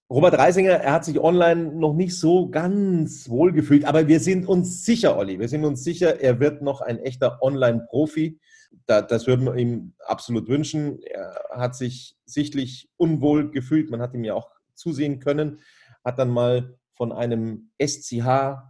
Robert 0.10 0.36
Reisinger, 0.36 0.72
er 0.72 0.94
hat 0.94 1.04
sich 1.04 1.20
online 1.20 1.74
noch 1.74 1.94
nicht 1.94 2.18
so 2.18 2.50
ganz 2.50 3.28
wohl 3.28 3.52
gefühlt, 3.52 3.84
aber 3.84 4.08
wir 4.08 4.22
sind 4.22 4.48
uns 4.48 4.86
sicher, 4.86 5.18
Olli, 5.18 5.38
wir 5.38 5.50
sind 5.50 5.66
uns 5.66 5.84
sicher, 5.84 6.22
er 6.22 6.40
wird 6.40 6.62
noch 6.62 6.80
ein 6.80 6.98
echter 7.00 7.44
Online-Profi. 7.44 8.40
Da, 8.86 9.02
das 9.02 9.28
würden 9.28 9.46
wir 9.46 9.56
ihm 9.56 9.96
absolut 10.00 10.48
wünschen. 10.48 11.02
Er 11.02 11.50
hat 11.52 11.76
sich 11.76 12.16
sichtlich 12.26 12.90
unwohl 12.96 13.52
gefühlt. 13.52 13.90
Man 13.92 14.02
hat 14.02 14.14
ihm 14.14 14.24
ja 14.24 14.34
auch 14.34 14.50
zusehen 14.76 15.20
können. 15.20 15.60
Hat 16.06 16.20
dann 16.20 16.30
mal 16.30 16.78
von 16.94 17.12
einem 17.12 17.72
SCH-Internet 17.82 18.66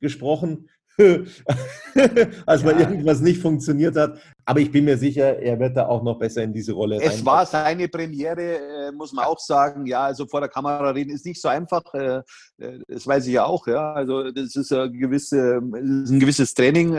gesprochen, 0.00 0.70
als 2.46 2.64
mal 2.64 2.72
Ja. 2.80 2.80
irgendwas 2.88 3.20
nicht 3.20 3.40
funktioniert 3.40 3.96
hat. 3.96 4.18
Aber 4.44 4.60
ich 4.60 4.70
bin 4.70 4.84
mir 4.84 4.96
sicher, 4.96 5.38
er 5.40 5.58
wird 5.58 5.76
da 5.76 5.88
auch 5.88 6.02
noch 6.02 6.18
besser 6.18 6.42
in 6.42 6.52
diese 6.52 6.72
Rolle 6.72 6.96
Es 7.02 7.18
rein- 7.18 7.26
war 7.26 7.46
seine 7.46 7.88
Premiere, 7.88 8.58
äh, 8.88 8.92
muss 8.92 9.12
man 9.12 9.24
auch 9.24 9.38
sagen. 9.40 9.86
Ja, 9.86 10.04
also 10.04 10.26
vor 10.26 10.40
der 10.40 10.48
Kamera 10.48 10.90
reden 10.90 11.10
ist 11.10 11.26
nicht 11.26 11.40
so 11.40 11.48
einfach. 11.48 11.82
Äh, 11.94 12.22
äh, 12.58 12.78
das 12.88 13.06
weiß 13.06 13.26
ich 13.26 13.32
ja 13.34 13.44
auch. 13.44 13.66
Ja, 13.66 13.92
also 13.92 14.30
das 14.30 14.54
ist, 14.54 14.72
ein, 14.72 14.92
gewisse, 14.92 15.56
ein 15.58 16.20
gewisses 16.20 16.54
Training, 16.54 16.96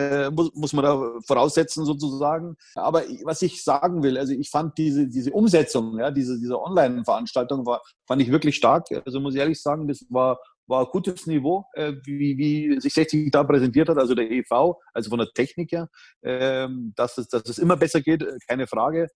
muss, 0.53 0.73
man 0.73 0.83
da 0.83 1.11
voraussetzen 1.25 1.85
sozusagen. 1.85 2.55
Aber 2.75 3.03
was 3.23 3.41
ich 3.41 3.63
sagen 3.63 4.03
will, 4.03 4.17
also 4.17 4.33
ich 4.33 4.49
fand 4.49 4.77
diese, 4.77 5.07
diese 5.07 5.31
Umsetzung, 5.31 5.97
ja, 5.99 6.11
diese, 6.11 6.37
diese 6.39 6.59
Online-Veranstaltung 6.61 7.65
war, 7.65 7.81
fand 8.05 8.21
ich 8.21 8.31
wirklich 8.31 8.55
stark. 8.57 8.85
Also 9.05 9.19
muss 9.19 9.33
ich 9.35 9.39
ehrlich 9.39 9.61
sagen, 9.61 9.87
das 9.87 10.05
war 10.09 10.37
war 10.67 10.85
ein 10.85 10.91
gutes 10.91 11.25
Niveau, 11.27 11.65
äh, 11.73 11.93
wie, 12.03 12.37
wie 12.37 12.79
sich 12.79 12.93
60 12.93 13.31
da 13.31 13.43
präsentiert 13.43 13.89
hat, 13.89 13.97
also 13.97 14.13
der 14.13 14.29
EV, 14.29 14.75
also 14.93 15.09
von 15.09 15.19
der 15.19 15.29
Technik 15.33 15.71
her, 15.71 15.89
ähm, 16.23 16.93
dass, 16.95 17.17
es, 17.17 17.27
dass 17.27 17.47
es 17.47 17.57
immer 17.57 17.77
besser 17.77 18.01
geht, 18.01 18.21
äh, 18.21 18.37
keine 18.47 18.67
Frage. 18.67 19.07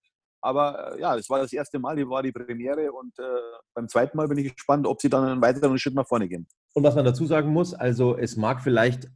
Aber 0.41 0.95
äh, 0.95 1.01
ja, 1.01 1.15
das 1.15 1.29
war 1.29 1.39
das 1.39 1.53
erste 1.53 1.77
Mal, 1.77 1.95
die 1.95 2.07
war 2.07 2.23
die 2.23 2.31
Premiere 2.31 2.91
und 2.91 3.17
äh, 3.19 3.23
beim 3.75 3.87
zweiten 3.87 4.17
Mal 4.17 4.27
bin 4.27 4.37
ich 4.39 4.53
gespannt, 4.53 4.87
ob 4.87 5.01
sie 5.01 5.09
dann 5.09 5.25
einen 5.25 5.41
weiteren 5.41 5.77
Schritt 5.77 5.93
nach 5.93 6.07
vorne 6.07 6.27
gehen. 6.27 6.47
Und 6.73 6.83
was 6.83 6.95
man 6.95 7.05
dazu 7.05 7.25
sagen 7.25 7.51
muss, 7.51 7.73
also 7.73 8.17
es 8.17 8.37
mag 8.37 8.61
vielleicht 8.61 9.07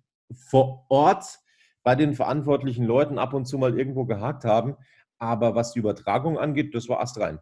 vor 0.50 0.86
Ort 0.90 1.40
bei 1.84 1.96
den 1.96 2.14
verantwortlichen 2.14 2.86
Leuten 2.86 3.18
ab 3.18 3.34
und 3.34 3.46
zu 3.46 3.58
mal 3.58 3.78
irgendwo 3.78 4.06
gehakt 4.06 4.44
haben, 4.44 4.76
aber 5.18 5.56
was 5.56 5.72
die 5.72 5.80
Übertragung 5.80 6.38
angeht, 6.38 6.76
das 6.76 6.90
war 6.90 7.00
astrein. 7.00 7.40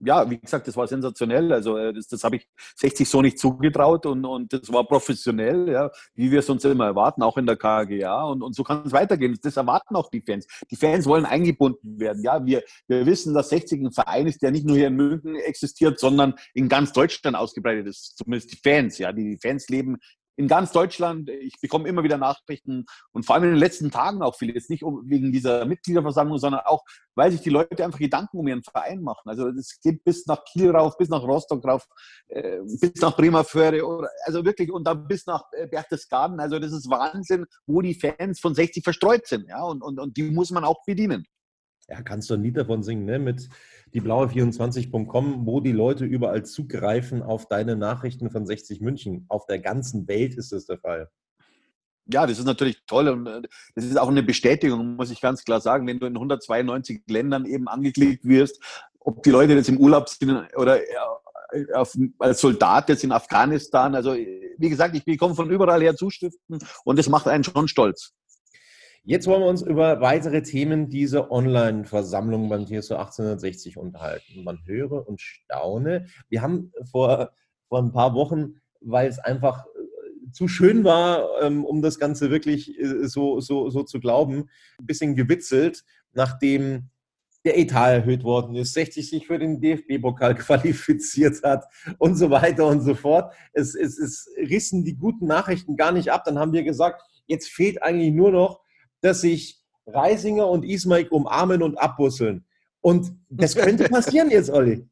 Ja, 0.00 0.28
wie 0.28 0.38
gesagt, 0.38 0.66
das 0.68 0.76
war 0.76 0.86
sensationell. 0.86 1.52
Also 1.52 1.76
äh, 1.76 1.92
das, 1.92 2.08
das 2.08 2.24
habe 2.24 2.36
ich 2.36 2.48
60 2.76 3.08
so 3.08 3.22
nicht 3.22 3.38
zugetraut 3.38 4.06
und, 4.06 4.24
und 4.24 4.52
das 4.52 4.72
war 4.72 4.84
professionell, 4.86 5.68
ja, 5.68 5.90
wie 6.14 6.30
wir 6.30 6.40
es 6.40 6.50
uns 6.50 6.64
immer 6.64 6.86
erwarten, 6.86 7.22
auch 7.22 7.36
in 7.38 7.46
der 7.46 7.56
KGA. 7.56 8.24
Und, 8.24 8.42
und 8.42 8.54
so 8.54 8.62
kann 8.64 8.82
es 8.84 8.92
weitergehen. 8.92 9.38
Das 9.42 9.56
erwarten 9.56 9.96
auch 9.96 10.10
die 10.10 10.20
Fans. 10.20 10.46
Die 10.70 10.76
Fans 10.76 11.06
wollen 11.06 11.24
eingebunden 11.24 11.98
werden. 11.98 12.22
Ja, 12.22 12.44
wir, 12.44 12.62
wir 12.88 13.06
wissen, 13.06 13.34
dass 13.34 13.48
60 13.50 13.80
ein 13.80 13.92
Verein 13.92 14.26
ist, 14.26 14.42
der 14.42 14.50
nicht 14.50 14.66
nur 14.66 14.76
hier 14.76 14.88
in 14.88 14.96
München 14.96 15.36
existiert, 15.36 15.98
sondern 15.98 16.34
in 16.54 16.68
ganz 16.68 16.92
Deutschland 16.92 17.36
ausgebreitet 17.36 17.86
ist. 17.86 18.16
Zumindest 18.18 18.52
die 18.52 18.56
Fans. 18.56 18.98
Ja, 18.98 19.12
die 19.12 19.38
Fans 19.40 19.68
leben 19.68 19.98
in 20.36 20.48
ganz 20.48 20.72
Deutschland. 20.72 21.30
Ich 21.30 21.60
bekomme 21.60 21.88
immer 21.88 22.02
wieder 22.02 22.18
Nachrichten 22.18 22.86
und 23.12 23.24
vor 23.24 23.34
allem 23.34 23.44
in 23.44 23.50
den 23.50 23.58
letzten 23.58 23.90
Tagen 23.90 24.22
auch 24.22 24.36
viele. 24.36 24.54
Jetzt 24.54 24.70
nicht 24.70 24.82
wegen 24.82 25.32
dieser 25.32 25.64
Mitgliederversammlung, 25.64 26.38
sondern 26.38 26.62
auch, 26.64 26.82
weil 27.14 27.30
sich 27.32 27.40
die 27.40 27.50
Leute 27.50 27.84
einfach 27.84 27.98
Gedanken 27.98 28.38
um 28.38 28.46
ihren 28.48 28.62
Verein 28.62 29.02
machen. 29.02 29.28
Also 29.28 29.48
es 29.48 29.80
geht 29.80 30.02
bis 30.04 30.26
nach 30.26 30.44
Kiel 30.44 30.70
rauf, 30.70 30.96
bis 30.96 31.08
nach 31.08 31.22
Rostock 31.22 31.64
rauf, 31.64 31.86
äh, 32.28 32.58
bis 32.80 33.00
nach 33.00 33.16
Bremerförde, 33.16 33.86
oder, 33.86 34.08
also 34.24 34.44
wirklich 34.44 34.72
und 34.72 34.84
dann 34.84 35.06
bis 35.06 35.26
nach 35.26 35.44
äh, 35.52 35.66
Berchtesgaden. 35.66 36.40
Also 36.40 36.58
das 36.58 36.72
ist 36.72 36.90
Wahnsinn, 36.90 37.46
wo 37.66 37.80
die 37.80 37.94
Fans 37.94 38.40
von 38.40 38.54
60 38.54 38.82
verstreut 38.82 39.26
sind. 39.26 39.48
Ja, 39.48 39.62
und, 39.62 39.82
und, 39.82 39.98
und 40.00 40.16
die 40.16 40.24
muss 40.24 40.50
man 40.50 40.64
auch 40.64 40.84
bedienen. 40.84 41.26
Ja, 41.88 42.02
kannst 42.02 42.30
du 42.30 42.34
ein 42.34 42.42
Lied 42.42 42.56
davon 42.56 42.82
singen, 42.82 43.04
ne? 43.04 43.18
Mit 43.18 43.48
dieblaue24.com, 43.92 45.46
wo 45.46 45.60
die 45.60 45.72
Leute 45.72 46.04
überall 46.04 46.44
zugreifen 46.44 47.22
auf 47.22 47.46
deine 47.46 47.76
Nachrichten 47.76 48.30
von 48.30 48.46
60 48.46 48.80
München. 48.80 49.26
Auf 49.28 49.46
der 49.46 49.58
ganzen 49.58 50.08
Welt 50.08 50.34
ist 50.34 50.52
das 50.52 50.66
der 50.66 50.78
Fall. 50.78 51.10
Ja, 52.06 52.26
das 52.26 52.38
ist 52.38 52.44
natürlich 52.44 52.82
toll 52.86 53.08
und 53.08 53.26
äh, 53.26 53.42
das 53.74 53.84
ist 53.84 53.98
auch 53.98 54.08
eine 54.08 54.22
Bestätigung, 54.22 54.96
muss 54.96 55.10
ich 55.10 55.22
ganz 55.22 55.42
klar 55.42 55.60
sagen, 55.60 55.86
wenn 55.86 55.98
du 55.98 56.06
in 56.06 56.14
192 56.14 57.02
Ländern 57.08 57.46
eben 57.46 57.66
angeklickt 57.66 58.26
wirst, 58.26 58.62
ob 59.00 59.22
die 59.22 59.30
Leute 59.30 59.54
jetzt 59.54 59.70
im 59.70 59.78
Urlaub 59.78 60.08
sind 60.08 60.30
oder 60.56 60.82
äh, 60.82 61.72
auf, 61.72 61.96
als 62.18 62.40
Soldat 62.40 62.88
jetzt 62.88 63.04
in 63.04 63.12
Afghanistan. 63.12 63.94
Also 63.94 64.14
wie 64.14 64.68
gesagt, 64.68 64.94
ich 64.96 65.04
bekomme 65.04 65.34
von 65.34 65.50
überall 65.50 65.80
her 65.80 65.96
Zustiften 65.96 66.58
und 66.84 66.98
das 66.98 67.08
macht 67.08 67.26
einen 67.26 67.44
schon 67.44 67.68
stolz. 67.68 68.12
Jetzt 69.06 69.26
wollen 69.26 69.42
wir 69.42 69.48
uns 69.48 69.60
über 69.60 70.00
weitere 70.00 70.40
Themen 70.40 70.88
dieser 70.88 71.30
Online-Versammlung 71.30 72.48
beim 72.48 72.64
TSO 72.64 72.94
1860 72.94 73.76
unterhalten. 73.76 74.44
Man 74.44 74.60
höre 74.64 75.06
und 75.06 75.20
staune. 75.20 76.06
Wir 76.30 76.40
haben 76.40 76.72
vor, 76.90 77.30
vor 77.68 77.80
ein 77.80 77.92
paar 77.92 78.14
Wochen, 78.14 78.62
weil 78.80 79.06
es 79.06 79.18
einfach 79.18 79.66
äh, 79.66 80.30
zu 80.32 80.48
schön 80.48 80.84
war, 80.84 81.28
ähm, 81.42 81.66
um 81.66 81.82
das 81.82 81.98
Ganze 81.98 82.30
wirklich 82.30 82.80
äh, 82.80 83.06
so, 83.06 83.40
so, 83.40 83.68
so 83.68 83.82
zu 83.82 84.00
glauben, 84.00 84.48
ein 84.78 84.86
bisschen 84.86 85.14
gewitzelt, 85.14 85.84
nachdem 86.14 86.88
der 87.44 87.58
Etat 87.58 87.90
erhöht 87.90 88.24
worden 88.24 88.54
ist, 88.54 88.72
60 88.72 89.10
sich 89.10 89.26
für 89.26 89.38
den 89.38 89.60
DFB-Pokal 89.60 90.34
qualifiziert 90.36 91.42
hat 91.42 91.66
und 91.98 92.16
so 92.16 92.30
weiter 92.30 92.66
und 92.66 92.80
so 92.80 92.94
fort. 92.94 93.34
Es, 93.52 93.74
es, 93.74 93.98
es 93.98 94.30
rissen 94.38 94.82
die 94.82 94.96
guten 94.96 95.26
Nachrichten 95.26 95.76
gar 95.76 95.92
nicht 95.92 96.10
ab. 96.10 96.24
Dann 96.24 96.38
haben 96.38 96.54
wir 96.54 96.62
gesagt, 96.62 97.02
jetzt 97.26 97.50
fehlt 97.50 97.82
eigentlich 97.82 98.14
nur 98.14 98.32
noch 98.32 98.63
dass 99.04 99.20
sich 99.20 99.62
Reisinger 99.86 100.48
und 100.48 100.64
Ismaik 100.64 101.12
umarmen 101.12 101.62
und 101.62 101.76
abbusseln. 101.76 102.46
Und 102.80 103.12
das 103.28 103.54
könnte 103.54 103.84
passieren 103.90 104.30
jetzt, 104.30 104.50
Olli. 104.50 104.88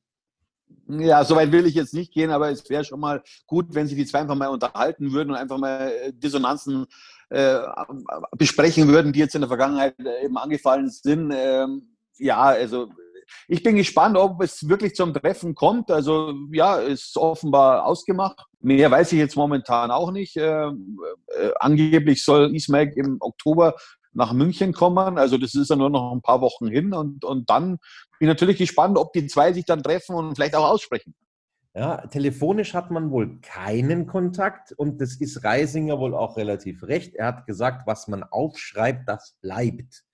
Ja, 0.86 1.24
soweit 1.24 1.50
will 1.50 1.64
ich 1.64 1.74
jetzt 1.74 1.94
nicht 1.94 2.12
gehen, 2.12 2.30
aber 2.30 2.50
es 2.50 2.68
wäre 2.68 2.84
schon 2.84 3.00
mal 3.00 3.22
gut, 3.46 3.74
wenn 3.74 3.86
sich 3.86 3.96
die 3.96 4.04
zwei 4.04 4.20
einfach 4.20 4.34
mal 4.34 4.48
unterhalten 4.48 5.12
würden 5.12 5.30
und 5.30 5.36
einfach 5.36 5.56
mal 5.56 5.90
äh, 5.90 6.12
Dissonanzen 6.12 6.86
äh, 7.30 7.58
besprechen 8.36 8.88
würden, 8.88 9.12
die 9.14 9.20
jetzt 9.20 9.34
in 9.34 9.40
der 9.40 9.48
Vergangenheit 9.48 9.94
äh, 10.00 10.26
eben 10.26 10.36
angefallen 10.36 10.90
sind. 10.90 11.32
Ähm, 11.34 11.96
ja, 12.18 12.42
also 12.42 12.90
ich 13.48 13.62
bin 13.62 13.76
gespannt, 13.76 14.18
ob 14.18 14.42
es 14.42 14.68
wirklich 14.68 14.94
zum 14.94 15.14
Treffen 15.14 15.54
kommt. 15.54 15.90
Also 15.90 16.34
ja, 16.52 16.76
ist 16.76 17.16
offenbar 17.16 17.86
ausgemacht. 17.86 18.44
Mehr 18.60 18.90
weiß 18.90 19.12
ich 19.12 19.18
jetzt 19.18 19.36
momentan 19.36 19.90
auch 19.90 20.10
nicht. 20.10 20.36
Äh, 20.36 20.66
äh, 20.66 20.70
angeblich 21.60 22.22
soll 22.22 22.54
Ismail 22.54 22.92
im 22.96 23.16
Oktober 23.20 23.74
nach 24.14 24.32
München 24.32 24.72
kommen. 24.72 25.18
Also 25.18 25.38
das 25.38 25.54
ist 25.54 25.70
ja 25.70 25.76
nur 25.76 25.90
noch 25.90 26.12
ein 26.12 26.22
paar 26.22 26.40
Wochen 26.40 26.68
hin. 26.68 26.92
Und, 26.92 27.24
und 27.24 27.48
dann 27.50 27.78
bin 28.18 28.20
ich 28.20 28.28
natürlich 28.28 28.58
gespannt, 28.58 28.98
ob 28.98 29.12
die 29.12 29.26
zwei 29.26 29.52
sich 29.52 29.64
dann 29.64 29.82
treffen 29.82 30.14
und 30.14 30.34
vielleicht 30.34 30.54
auch 30.54 30.68
aussprechen. 30.68 31.14
Ja, 31.74 32.06
telefonisch 32.06 32.74
hat 32.74 32.90
man 32.90 33.10
wohl 33.10 33.40
keinen 33.40 34.06
Kontakt 34.06 34.72
und 34.72 35.00
das 35.00 35.14
ist 35.14 35.42
Reisinger 35.42 35.98
wohl 35.98 36.14
auch 36.14 36.36
relativ 36.36 36.82
recht. 36.82 37.14
Er 37.14 37.28
hat 37.28 37.46
gesagt, 37.46 37.86
was 37.86 38.08
man 38.08 38.22
aufschreibt, 38.22 39.08
das 39.08 39.38
bleibt 39.40 40.04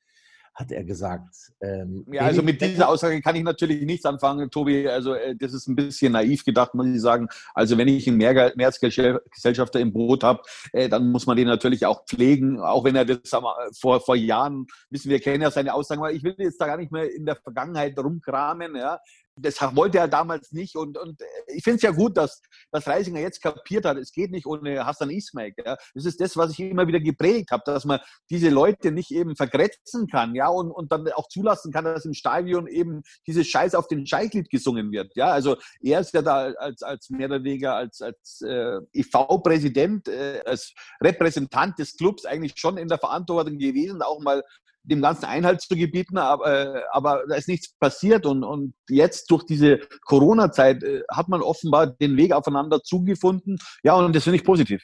hat 0.59 0.73
er 0.73 0.83
gesagt. 0.83 1.53
Ähm, 1.61 2.05
ja, 2.11 2.23
also 2.23 2.43
mit 2.43 2.61
dieser 2.61 2.89
Aussage 2.89 3.21
kann 3.23 3.37
ich 3.37 3.45
natürlich 3.45 3.83
nichts 3.83 4.05
anfangen, 4.05 4.51
Tobi. 4.51 4.89
Also 4.89 5.15
äh, 5.15 5.37
das 5.37 5.53
ist 5.53 5.69
ein 5.69 5.77
bisschen 5.77 6.13
naiv 6.13 6.45
gedacht, 6.45 6.75
muss 6.75 6.87
ich 6.87 7.01
sagen. 7.01 7.29
Also 7.55 7.79
wenn 7.79 7.87
ich 7.87 8.09
einen 8.09 8.17
Mehrheitsgesellschafter 8.17 9.79
im 9.79 9.93
Boot 9.93 10.25
habe, 10.25 10.43
äh, 10.73 10.89
dann 10.89 11.13
muss 11.13 11.27
man 11.27 11.37
den 11.37 11.47
natürlich 11.47 11.87
auch 11.87 12.05
pflegen, 12.07 12.59
auch 12.59 12.83
wenn 12.83 12.97
er 12.97 13.05
das 13.05 13.31
vor, 13.79 14.01
vor 14.01 14.17
Jahren, 14.17 14.67
wissen 14.91 15.11
wir, 15.11 15.21
kennen 15.21 15.43
ja 15.43 15.51
seine 15.53 15.75
Aussagen, 15.75 16.01
weil 16.01 16.17
ich 16.17 16.25
will 16.25 16.35
jetzt 16.39 16.61
da 16.61 16.67
gar 16.67 16.77
nicht 16.77 16.91
mehr 16.91 17.15
in 17.15 17.25
der 17.25 17.37
Vergangenheit 17.37 17.97
rumkramen. 17.97 18.75
Ja 18.75 18.99
das 19.41 19.61
wollte 19.75 19.99
er 19.99 20.09
damals 20.09 20.53
nicht. 20.53 20.77
Und, 20.77 20.99
und 20.99 21.21
ich 21.47 21.63
finde 21.65 21.77
es 21.77 21.83
ja 21.83 21.91
gut, 21.91 22.17
dass, 22.17 22.43
dass 22.71 22.87
Reisinger 22.87 23.21
jetzt 23.21 23.43
kapiert 23.43 23.85
hat, 23.85 23.97
es 23.97 24.13
geht 24.13 24.31
nicht 24.31 24.47
ohne 24.47 24.85
Hassan 24.85 25.11
Ismail. 25.11 25.53
Ja. 25.65 25.77
Das 25.95 26.05
ist 26.05 26.21
das, 26.21 26.37
was 26.37 26.53
ich 26.53 26.61
immer 26.61 26.87
wieder 26.87 27.01
geprägt 27.01 27.51
habe, 27.51 27.63
dass 27.67 27.85
man 27.85 28.01
diese 28.31 28.49
Leute 28.51 28.93
nicht 28.93 29.11
eben 29.11 29.37
vergrätzen 29.37 30.07
kann, 30.09 30.35
ja, 30.35 30.49
und, 30.49 30.71
und 30.71 30.93
dann 30.93 31.09
auch 31.13 31.29
zulassen 31.29 31.73
kann, 31.73 31.85
dass 31.85 32.05
im 32.05 32.15
Stadion 32.15 32.67
eben 32.67 33.03
dieses 33.27 33.47
Scheiß 33.47 33.75
auf 33.75 33.89
den 33.89 34.07
Scheichlied 34.07 34.51
gesungen 34.51 34.91
wird. 34.93 35.15
Ja, 35.17 35.29
also 35.29 35.57
er 35.81 36.01
ist 36.01 36.15
ja 36.15 36.23
da 36.23 36.53
als, 36.53 36.83
als 36.83 37.11
mehr 37.11 37.27
oder 37.27 37.45
weniger 37.45 37.75
als, 37.75 38.01
als 38.01 38.43
äh, 38.43 38.79
EV-Präsident, 38.93 40.09
äh, 40.09 40.43
als 40.45 40.75
Repräsentant 41.01 41.79
des 41.79 41.97
Clubs 41.97 42.25
eigentlich 42.25 42.55
schon 42.57 42.77
in 42.77 42.89
der 42.89 42.99
Verantwortung 42.99 43.59
gewesen, 43.59 44.03
auch 44.03 44.21
mal 44.21 44.43
dem 44.89 45.03
Ganzen 45.03 45.27
Einhalt 45.27 45.61
zu 45.61 45.77
gebieten, 45.77 46.19
aber, 46.19 46.77
äh, 46.77 46.83
aber 46.93 47.25
da 47.29 47.37
ist 47.37 47.49
nichts 47.49 47.77
passiert. 47.79 48.27
Und, 48.27 48.43
und 48.45 48.75
jetzt 48.89 49.31
durch 49.31 49.45
diese 49.45 49.81
Corona-Zeit 50.05 50.83
äh, 50.83 51.03
hat 51.11 51.29
man 51.29 51.43
offenbar 51.43 51.87
den 51.87 52.17
Weg 52.17 52.33
aufeinander 52.33 52.83
zugefunden. 52.83 53.59
Ja, 53.83 53.95
und 53.95 54.15
das 54.15 54.25
finde 54.25 54.39
ich 54.39 54.45
positiv. 54.45 54.83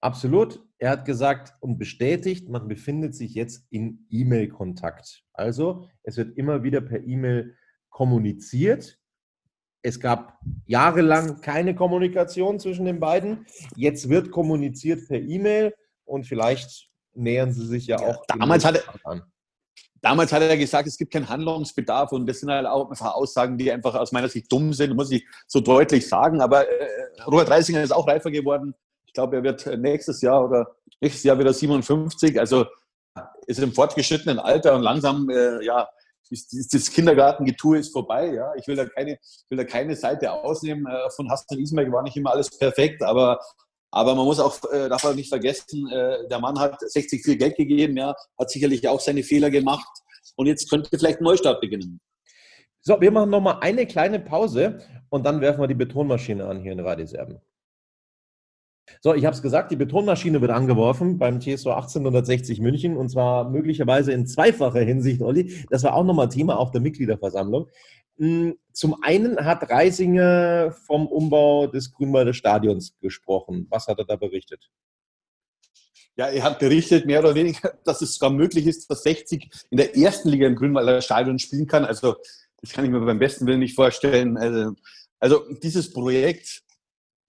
Absolut. 0.00 0.60
Er 0.78 0.90
hat 0.90 1.04
gesagt 1.04 1.54
und 1.60 1.78
bestätigt, 1.78 2.48
man 2.48 2.68
befindet 2.68 3.14
sich 3.14 3.34
jetzt 3.34 3.66
in 3.70 4.06
E-Mail-Kontakt. 4.10 5.24
Also 5.32 5.88
es 6.04 6.16
wird 6.16 6.36
immer 6.36 6.62
wieder 6.62 6.80
per 6.80 7.02
E-Mail 7.02 7.56
kommuniziert. 7.90 8.98
Es 9.82 9.98
gab 9.98 10.38
jahrelang 10.66 11.40
keine 11.40 11.74
Kommunikation 11.74 12.60
zwischen 12.60 12.84
den 12.84 13.00
beiden. 13.00 13.46
Jetzt 13.74 14.08
wird 14.08 14.30
kommuniziert 14.30 15.08
per 15.08 15.20
E-Mail 15.20 15.74
und 16.04 16.26
vielleicht 16.26 16.87
nähern 17.18 17.52
sie 17.52 17.66
sich 17.66 17.86
ja 17.86 17.98
auch. 17.98 18.24
damals 18.26 18.64
hat, 18.64 18.76
er, 18.76 19.22
damals 20.00 20.32
hat 20.32 20.42
er 20.42 20.56
gesagt, 20.56 20.86
es 20.88 20.96
gibt 20.96 21.12
keinen 21.12 21.28
Handlungsbedarf 21.28 22.12
und 22.12 22.26
das 22.26 22.40
sind 22.40 22.50
halt 22.50 22.66
auch 22.66 22.90
Aussagen, 23.00 23.58
die 23.58 23.70
einfach 23.70 23.94
aus 23.94 24.12
meiner 24.12 24.28
Sicht 24.28 24.50
dumm 24.50 24.72
sind, 24.72 24.94
muss 24.94 25.10
ich 25.10 25.26
so 25.46 25.60
deutlich 25.60 26.08
sagen. 26.08 26.40
Aber 26.40 26.68
äh, 26.68 27.22
Robert 27.26 27.50
Reisinger 27.50 27.82
ist 27.82 27.92
auch 27.92 28.06
reifer 28.06 28.30
geworden. 28.30 28.74
Ich 29.06 29.12
glaube, 29.12 29.36
er 29.36 29.42
wird 29.42 29.66
nächstes 29.78 30.20
Jahr 30.20 30.44
oder 30.44 30.76
nächstes 31.00 31.24
Jahr 31.24 31.38
wieder 31.38 31.52
57. 31.52 32.38
Also 32.38 32.66
ist 33.46 33.58
im 33.58 33.72
fortgeschrittenen 33.72 34.38
Alter 34.38 34.74
und 34.74 34.82
langsam, 34.82 35.28
äh, 35.30 35.64
ja, 35.64 35.88
ist, 36.30 36.52
ist 36.52 36.74
das 36.74 36.90
Kindergartengetue 36.90 37.78
ist 37.78 37.92
vorbei. 37.92 38.32
Ja, 38.34 38.52
ich 38.54 38.66
will 38.66 38.76
da 38.76 38.84
keine, 38.84 39.18
will 39.48 39.58
da 39.58 39.64
keine 39.64 39.96
Seite 39.96 40.30
ausnehmen. 40.30 40.86
Äh, 40.86 41.10
von 41.10 41.30
Hassan 41.30 41.58
Ismail 41.58 41.90
war 41.90 42.02
nicht 42.02 42.16
immer 42.16 42.32
alles 42.32 42.56
perfekt, 42.56 43.02
aber 43.02 43.40
aber 43.90 44.14
man 44.14 44.26
muss 44.26 44.40
auch, 44.40 44.58
äh, 44.72 44.88
darf 44.88 45.04
auch 45.04 45.14
nicht 45.14 45.28
vergessen, 45.28 45.88
äh, 45.90 46.28
der 46.28 46.38
Mann 46.38 46.58
hat 46.58 46.78
60 46.80 47.22
viel 47.22 47.36
Geld 47.36 47.56
gegeben, 47.56 47.96
ja, 47.96 48.14
hat 48.38 48.50
sicherlich 48.50 48.86
auch 48.88 49.00
seine 49.00 49.22
Fehler 49.22 49.50
gemacht 49.50 49.88
und 50.36 50.46
jetzt 50.46 50.68
könnte 50.70 50.90
vielleicht 50.96 51.20
ein 51.20 51.24
Neustart 51.24 51.60
beginnen. 51.60 52.00
So, 52.80 53.00
wir 53.00 53.10
machen 53.10 53.30
nochmal 53.30 53.58
eine 53.60 53.86
kleine 53.86 54.20
Pause 54.20 54.78
und 55.08 55.26
dann 55.26 55.40
werfen 55.40 55.60
wir 55.60 55.68
die 55.68 55.74
Betonmaschine 55.74 56.46
an 56.46 56.60
hier 56.60 56.72
in 56.72 56.80
Radiserben. 56.80 57.40
So, 59.00 59.14
ich 59.14 59.24
habe 59.24 59.34
es 59.34 59.42
gesagt, 59.42 59.70
die 59.70 59.76
Betonmaschine 59.76 60.40
wird 60.40 60.50
angeworfen 60.50 61.18
beim 61.18 61.40
TSO 61.40 61.70
1860 61.70 62.60
München 62.60 62.96
und 62.96 63.10
zwar 63.10 63.48
möglicherweise 63.48 64.12
in 64.12 64.26
zweifacher 64.26 64.80
Hinsicht, 64.80 65.22
Olli. 65.22 65.64
Das 65.70 65.82
war 65.84 65.94
auch 65.94 66.04
nochmal 66.04 66.28
Thema 66.28 66.58
auf 66.58 66.70
der 66.70 66.80
Mitgliederversammlung. 66.80 67.68
Hm, 68.18 68.58
zum 68.72 69.02
einen 69.02 69.44
hat 69.44 69.70
Reisinger 69.70 70.72
vom 70.86 71.06
Umbau 71.06 71.68
des 71.68 71.92
Grünwalder 71.92 72.34
Stadions 72.34 72.94
gesprochen. 73.00 73.66
Was 73.70 73.86
hat 73.86 73.98
er 73.98 74.04
da 74.04 74.16
berichtet? 74.16 74.70
Ja, 76.16 76.26
er 76.26 76.42
hat 76.42 76.58
berichtet, 76.58 77.06
mehr 77.06 77.20
oder 77.20 77.36
weniger, 77.36 77.78
dass 77.84 78.02
es 78.02 78.14
sogar 78.14 78.30
möglich 78.30 78.66
ist, 78.66 78.90
dass 78.90 79.04
60 79.04 79.48
in 79.70 79.78
der 79.78 79.96
ersten 79.96 80.28
Liga 80.28 80.48
im 80.48 80.56
Grünwalder 80.56 81.00
Stadion 81.00 81.38
spielen 81.38 81.68
kann. 81.68 81.84
Also, 81.84 82.16
das 82.60 82.72
kann 82.72 82.84
ich 82.84 82.90
mir 82.90 83.00
beim 83.00 83.20
besten 83.20 83.46
Willen 83.46 83.60
nicht 83.60 83.76
vorstellen. 83.76 84.36
Also, 84.36 84.72
also 85.20 85.44
dieses 85.62 85.92
Projekt, 85.92 86.62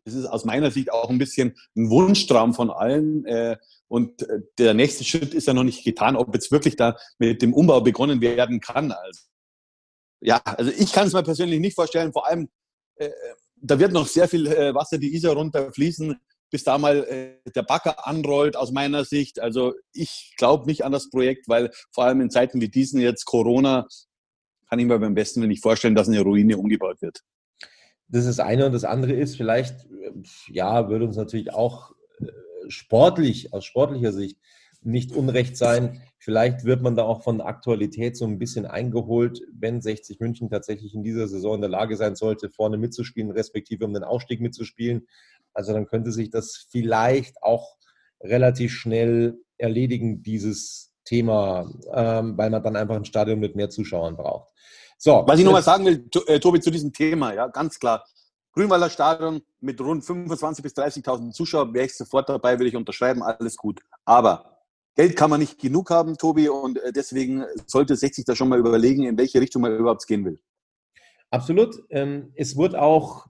das 0.06 0.16
ist 0.16 0.26
aus 0.26 0.44
meiner 0.44 0.72
Sicht 0.72 0.92
auch 0.92 1.12
ein 1.12 1.20
bisschen 1.20 1.56
ein 1.76 1.92
Wunschtraum 1.92 2.56
von 2.56 2.72
allen. 2.72 3.26
Äh, 3.26 3.58
und 3.88 4.24
äh, 4.24 4.40
der 4.58 4.74
nächste 4.74 5.04
Schritt 5.04 5.36
ist 5.36 5.46
ja 5.46 5.54
noch 5.54 5.64
nicht 5.64 5.84
getan, 5.84 6.16
ob 6.16 6.34
jetzt 6.34 6.52
wirklich 6.52 6.76
da 6.76 6.98
mit 7.20 7.44
dem 7.44 7.54
Umbau 7.54 7.82
begonnen 7.82 8.22
werden 8.22 8.60
kann. 8.60 8.92
Also, 8.92 9.22
ja, 10.22 10.42
also 10.44 10.72
ich 10.72 10.92
kann 10.92 11.08
es 11.08 11.14
mir 11.14 11.24
persönlich 11.24 11.60
nicht 11.60 11.76
vorstellen. 11.76 12.12
Vor 12.12 12.28
allem, 12.28 12.50
äh, 12.96 13.10
da 13.56 13.80
wird 13.80 13.92
noch 13.92 14.08
sehr 14.08 14.28
viel 14.28 14.48
äh, 14.48 14.74
Wasser 14.74 14.98
die 14.98 15.14
Isar 15.14 15.34
runterfließen, 15.34 16.16
bis 16.52 16.64
da 16.64 16.78
mal 16.78 17.04
äh, 17.06 17.52
der 17.52 17.64
Bagger 17.64 18.08
anrollt, 18.08 18.56
aus 18.56 18.72
meiner 18.72 19.06
Sicht. 19.06 19.40
Also 19.40 19.74
ich 19.94 20.34
glaube 20.38 20.66
nicht 20.66 20.84
an 20.84 20.92
das 20.92 21.10
Projekt, 21.10 21.48
weil 21.48 21.72
vor 21.92 22.06
allem 22.06 22.22
in 22.22 22.30
Zeiten 22.30 22.62
wie 22.62 22.70
diesen 22.70 23.00
jetzt 23.00 23.26
Corona 23.26 23.88
kann 24.70 24.80
ich 24.80 24.86
mir 24.86 25.00
beim 25.00 25.16
besten 25.16 25.46
nicht 25.48 25.64
vorstellen, 25.64 25.96
dass 25.96 26.08
eine 26.08 26.22
Ruine 26.22 26.58
umgebaut 26.58 27.02
wird. 27.02 27.22
Das 28.08 28.26
ist 28.26 28.38
das 28.38 28.46
eine 28.46 28.66
und 28.66 28.74
das 28.74 28.84
andere 28.84 29.14
ist 29.14 29.36
vielleicht, 29.36 29.88
ja, 30.48 30.90
würde 30.90 31.06
uns 31.06 31.18
natürlich 31.18 31.54
auch 31.54 31.92
sportlich, 32.68 33.54
aus 33.54 33.66
sportlicher 33.66 34.12
Sicht 34.12 34.38
nicht 34.82 35.12
unrecht 35.12 35.58
sein. 35.58 36.02
Vielleicht 36.18 36.66
wird 36.66 36.82
man 36.82 36.96
da 36.96 37.04
auch 37.04 37.24
von 37.24 37.42
Aktualität 37.42 38.18
so 38.18 38.26
ein 38.26 38.40
bisschen 38.40 38.66
eingeholt, 38.66 39.42
wenn 39.54 39.82
60 39.82 40.20
München 40.20 40.50
tatsächlich 40.50 40.94
in 40.94 41.04
dieser 41.04 41.28
Saison 41.28 41.56
in 41.56 41.62
der 41.62 41.70
Lage 41.70 41.96
sein 41.96 42.16
sollte, 42.16 42.50
vorne 42.50 42.78
mitzuspielen, 42.78 43.32
respektive 43.32 43.86
um 43.86 43.94
den 43.94 44.04
Aufstieg 44.04 44.42
mitzuspielen. 44.42 45.08
Also 45.54 45.74
dann 45.74 45.88
könnte 45.88 46.12
sich 46.12 46.30
das 46.30 46.68
vielleicht 46.70 47.42
auch 47.42 47.78
relativ 48.22 48.74
schnell 48.74 49.40
erledigen, 49.58 50.24
dieses 50.24 50.94
Thema, 51.04 51.70
ähm, 51.94 52.38
weil 52.38 52.50
man 52.50 52.62
dann 52.62 52.76
einfach 52.76 52.96
ein 52.96 53.06
Stadion 53.06 53.40
mit 53.40 53.56
mehr 53.56 53.70
Zuschauern 53.70 54.16
braucht. 54.16 54.54
So, 54.98 55.24
Was 55.26 55.40
ich 55.40 55.46
nochmal 55.46 55.64
sagen 55.64 55.86
will, 55.86 56.10
äh, 56.28 56.40
Tobi, 56.40 56.60
zu 56.60 56.72
diesem 56.72 56.92
Thema, 56.92 57.34
ja, 57.34 57.48
ganz 57.48 57.80
klar. 57.80 58.06
Grünwalder 58.52 58.90
Stadion 58.90 59.42
mit 59.62 59.80
rund 59.80 60.04
25.000 60.04 60.62
bis 60.62 60.74
30.000 60.74 61.32
Zuschauern 61.32 61.74
wäre 61.74 61.86
ich 61.86 61.96
sofort 61.96 62.28
dabei, 62.28 62.60
will 62.60 62.68
ich 62.68 62.76
unterschreiben, 62.76 63.24
alles 63.24 63.56
gut. 63.56 63.80
Aber 64.04 64.59
Geld 64.96 65.16
kann 65.16 65.30
man 65.30 65.40
nicht 65.40 65.60
genug 65.60 65.90
haben, 65.90 66.18
Tobi, 66.18 66.50
und 66.50 66.78
äh, 66.80 66.92
deswegen 66.92 67.46
sollte 67.68 67.96
60 67.96 68.26
da 68.26 68.36
schon 68.36 68.50
mal 68.50 68.60
überlegen, 68.60 69.06
in 69.06 69.18
welche 69.18 69.40
Richtung 69.40 69.62
man 69.62 69.78
überhaupt 69.78 70.06
gehen 70.08 70.26
will. 70.26 70.40
Absolut. 71.32 71.84
Ähm, 71.90 72.32
es 72.36 72.56
wurde 72.56 72.82
auch, 72.82 73.28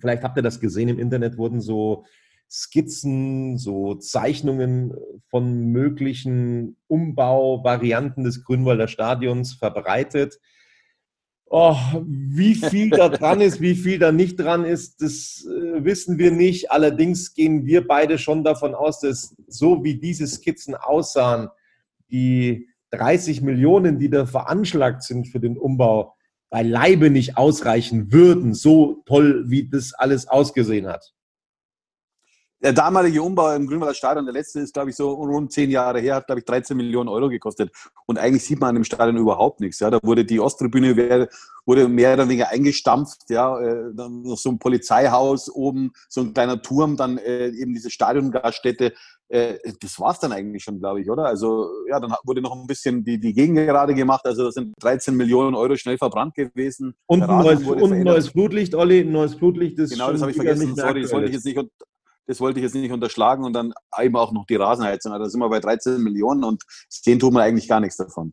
vielleicht 0.00 0.22
habt 0.22 0.36
ihr 0.38 0.42
das 0.42 0.58
gesehen 0.58 0.88
im 0.88 0.98
Internet, 0.98 1.36
wurden 1.36 1.60
so 1.60 2.04
Skizzen, 2.50 3.56
so 3.56 3.94
Zeichnungen 3.94 4.94
von 5.28 5.70
möglichen 5.70 6.76
Umbauvarianten 6.86 8.24
des 8.24 8.44
Grünwalder 8.44 8.88
Stadions 8.88 9.54
verbreitet. 9.54 10.38
Oh, 11.54 11.76
wie 12.02 12.54
viel 12.54 12.88
da 12.88 13.10
dran 13.10 13.42
ist, 13.42 13.60
wie 13.60 13.74
viel 13.74 13.98
da 13.98 14.10
nicht 14.10 14.40
dran 14.40 14.64
ist, 14.64 15.02
das 15.02 15.46
äh, 15.46 15.84
wissen 15.84 16.16
wir 16.16 16.30
nicht. 16.30 16.70
Allerdings 16.70 17.34
gehen 17.34 17.66
wir 17.66 17.86
beide 17.86 18.16
schon 18.16 18.42
davon 18.42 18.74
aus, 18.74 19.00
dass 19.00 19.36
so 19.48 19.84
wie 19.84 19.96
diese 19.96 20.26
Skizzen 20.26 20.74
aussahen, 20.74 21.50
die 22.10 22.70
30 22.92 23.42
Millionen, 23.42 23.98
die 23.98 24.08
da 24.08 24.24
veranschlagt 24.24 25.02
sind 25.02 25.28
für 25.28 25.40
den 25.40 25.58
Umbau, 25.58 26.14
beileibe 26.48 27.10
nicht 27.10 27.36
ausreichen 27.36 28.10
würden, 28.10 28.54
so 28.54 29.02
toll 29.04 29.44
wie 29.50 29.68
das 29.68 29.92
alles 29.92 30.26
ausgesehen 30.28 30.86
hat 30.86 31.12
der 32.62 32.72
damalige 32.72 33.22
Umbau 33.22 33.54
im 33.54 33.66
Grünwalder 33.66 33.94
Stadion, 33.94 34.24
der 34.24 34.34
letzte 34.34 34.60
ist, 34.60 34.72
glaube 34.72 34.90
ich, 34.90 34.96
so 34.96 35.10
rund 35.10 35.52
zehn 35.52 35.70
Jahre 35.70 36.00
her, 36.00 36.16
hat, 36.16 36.26
glaube 36.26 36.40
ich, 36.40 36.44
13 36.44 36.76
Millionen 36.76 37.08
Euro 37.08 37.28
gekostet. 37.28 37.72
Und 38.06 38.18
eigentlich 38.18 38.44
sieht 38.44 38.60
man 38.60 38.70
an 38.70 38.74
dem 38.76 38.84
Stadion 38.84 39.16
überhaupt 39.16 39.60
nichts. 39.60 39.80
Ja. 39.80 39.90
Da 39.90 39.98
wurde 40.02 40.24
die 40.24 40.38
Osttribüne 40.38 41.28
wurde 41.64 41.88
mehr 41.88 42.14
oder 42.14 42.28
weniger 42.28 42.48
eingestampft, 42.48 43.30
ja, 43.30 43.58
äh, 43.60 43.94
dann 43.94 44.22
noch 44.22 44.36
so 44.36 44.50
ein 44.50 44.58
Polizeihaus 44.58 45.48
oben, 45.48 45.92
so 46.08 46.20
ein 46.20 46.34
kleiner 46.34 46.60
Turm, 46.60 46.96
dann 46.96 47.18
äh, 47.18 47.48
eben 47.48 47.72
diese 47.72 47.90
Stadiongaststätte. 47.90 48.92
Äh, 49.28 49.58
das 49.80 49.98
war's 49.98 50.20
dann 50.20 50.32
eigentlich 50.32 50.62
schon, 50.62 50.78
glaube 50.78 51.00
ich, 51.00 51.10
oder? 51.10 51.24
Also 51.24 51.70
ja, 51.88 52.00
dann 52.00 52.14
wurde 52.24 52.42
noch 52.42 52.54
ein 52.54 52.66
bisschen 52.66 53.04
die, 53.04 53.18
die 53.18 53.32
Gegend 53.32 53.56
gerade 53.56 53.94
gemacht. 53.94 54.26
Also 54.26 54.44
das 54.44 54.54
sind 54.54 54.74
13 54.80 55.16
Millionen 55.16 55.54
Euro 55.54 55.76
schnell 55.76 55.98
verbrannt 55.98 56.34
gewesen. 56.34 56.94
Und 57.06 57.22
ein 57.22 57.38
neues, 57.38 57.62
und 57.62 57.92
ein 57.92 58.02
neues 58.02 58.28
Flutlicht, 58.28 58.74
Olli, 58.74 59.00
ein 59.00 59.12
neues 59.12 59.34
Flutlicht. 59.34 59.78
Das 59.78 59.90
genau, 59.90 60.12
das 60.12 60.20
habe 60.20 60.32
ich 60.32 60.36
vergessen. 60.36 60.74
Sorry, 60.76 61.02
das 61.02 61.12
wollte 61.12 61.28
ich 61.28 61.34
jetzt 61.34 61.46
nicht 61.46 61.58
das 62.26 62.40
wollte 62.40 62.60
ich 62.60 62.64
jetzt 62.64 62.74
nicht 62.74 62.92
unterschlagen 62.92 63.44
und 63.44 63.52
dann 63.52 63.72
eben 64.00 64.16
auch 64.16 64.32
noch 64.32 64.46
die 64.46 64.56
Rasenheizung. 64.56 65.12
Also 65.12 65.24
da 65.24 65.30
sind 65.30 65.40
wir 65.40 65.48
bei 65.48 65.60
13 65.60 66.02
Millionen 66.02 66.44
und 66.44 66.62
sehen 66.88 67.18
tun 67.18 67.34
wir 67.34 67.42
eigentlich 67.42 67.68
gar 67.68 67.80
nichts 67.80 67.96
davon. 67.96 68.32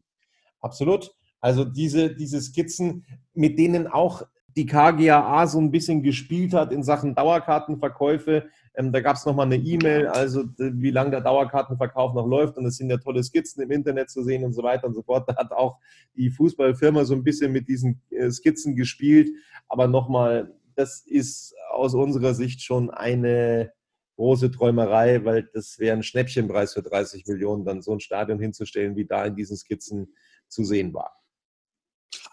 Absolut. 0.61 1.11
Also 1.41 1.63
diese, 1.63 2.15
diese 2.15 2.41
Skizzen, 2.41 3.05
mit 3.33 3.57
denen 3.57 3.87
auch 3.87 4.23
die 4.55 4.65
KGAA 4.65 5.47
so 5.47 5.59
ein 5.59 5.71
bisschen 5.71 6.03
gespielt 6.03 6.53
hat 6.53 6.71
in 6.73 6.83
Sachen 6.83 7.15
Dauerkartenverkäufe. 7.15 8.49
Ähm, 8.75 8.91
da 8.91 8.99
gab 8.99 9.15
es 9.15 9.25
nochmal 9.25 9.45
eine 9.45 9.57
E-Mail, 9.57 10.07
also 10.07 10.43
wie 10.57 10.91
lange 10.91 11.11
der 11.11 11.21
Dauerkartenverkauf 11.21 12.13
noch 12.13 12.27
läuft. 12.27 12.57
Und 12.57 12.65
es 12.65 12.77
sind 12.77 12.89
ja 12.89 12.97
tolle 12.97 13.23
Skizzen 13.23 13.63
im 13.63 13.71
Internet 13.71 14.09
zu 14.09 14.23
sehen 14.23 14.43
und 14.43 14.53
so 14.53 14.63
weiter 14.63 14.87
und 14.87 14.95
so 14.95 15.03
fort. 15.03 15.29
Da 15.29 15.35
hat 15.37 15.51
auch 15.51 15.77
die 16.15 16.29
Fußballfirma 16.29 17.05
so 17.05 17.13
ein 17.13 17.23
bisschen 17.23 17.51
mit 17.51 17.67
diesen 17.67 18.01
äh, 18.09 18.29
Skizzen 18.31 18.75
gespielt. 18.75 19.29
Aber 19.67 19.87
nochmal, 19.87 20.53
das 20.75 21.03
ist 21.05 21.53
aus 21.71 21.93
unserer 21.93 22.33
Sicht 22.33 22.61
schon 22.61 22.89
eine 22.89 23.71
große 24.19 24.51
Träumerei, 24.51 25.23
weil 25.23 25.49
das 25.53 25.79
wäre 25.79 25.95
ein 25.95 26.03
Schnäppchenpreis 26.03 26.73
für 26.73 26.83
30 26.83 27.25
Millionen, 27.25 27.63
dann 27.63 27.81
so 27.81 27.93
ein 27.93 28.01
Stadion 28.01 28.37
hinzustellen, 28.37 28.97
wie 28.97 29.05
da 29.05 29.23
in 29.23 29.35
diesen 29.35 29.55
Skizzen 29.55 30.13
zu 30.49 30.65
sehen 30.65 30.93
war. 30.93 31.13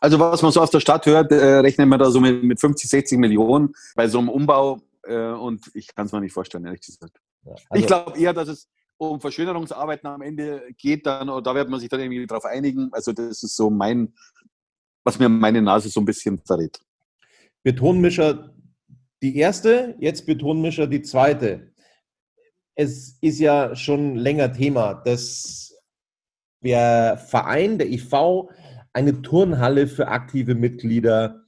Also 0.00 0.18
was 0.18 0.42
man 0.42 0.50
so 0.50 0.60
aus 0.60 0.72
der 0.72 0.80
Stadt 0.80 1.06
hört, 1.06 1.30
äh, 1.30 1.58
rechnet 1.58 1.86
man 1.86 2.00
da 2.00 2.10
so 2.10 2.20
mit, 2.20 2.42
mit 2.42 2.58
50, 2.58 2.90
60 2.90 3.18
Millionen 3.20 3.72
bei 3.94 4.08
so 4.08 4.18
einem 4.18 4.30
Umbau 4.30 4.80
äh, 5.04 5.30
und 5.30 5.70
ich 5.74 5.94
kann 5.94 6.06
es 6.06 6.12
mir 6.12 6.20
nicht 6.20 6.32
vorstellen, 6.32 6.64
ehrlich 6.64 6.80
gesagt. 6.80 7.20
Ja, 7.44 7.54
also 7.70 7.80
ich 7.80 7.86
glaube 7.86 8.18
eher, 8.18 8.32
dass 8.32 8.48
es 8.48 8.68
um 8.96 9.20
Verschönerungsarbeiten 9.20 10.08
am 10.08 10.22
Ende 10.22 10.62
geht, 10.76 11.06
dann, 11.06 11.28
da 11.28 11.54
wird 11.54 11.68
man 11.68 11.78
sich 11.78 11.88
dann 11.88 12.00
irgendwie 12.00 12.26
drauf 12.26 12.44
einigen. 12.46 12.88
Also 12.92 13.12
das 13.12 13.44
ist 13.44 13.54
so 13.54 13.70
mein, 13.70 14.12
was 15.04 15.20
mir 15.20 15.28
meine 15.28 15.62
Nase 15.62 15.88
so 15.88 16.00
ein 16.00 16.04
bisschen 16.04 16.40
verrät. 16.44 16.80
Betonmischer 17.62 18.52
die 19.22 19.36
erste, 19.36 19.94
jetzt 20.00 20.26
Betonmischer 20.26 20.88
die 20.88 21.02
zweite 21.02 21.72
es 22.76 23.18
ist 23.20 23.40
ja 23.40 23.74
schon 23.74 24.16
länger 24.16 24.52
Thema, 24.52 24.94
dass 24.94 25.74
der 26.62 27.16
Verein, 27.16 27.78
der 27.78 27.90
IV, 27.90 28.50
eine 28.92 29.22
Turnhalle 29.22 29.86
für 29.86 30.08
aktive 30.08 30.54
Mitglieder 30.54 31.42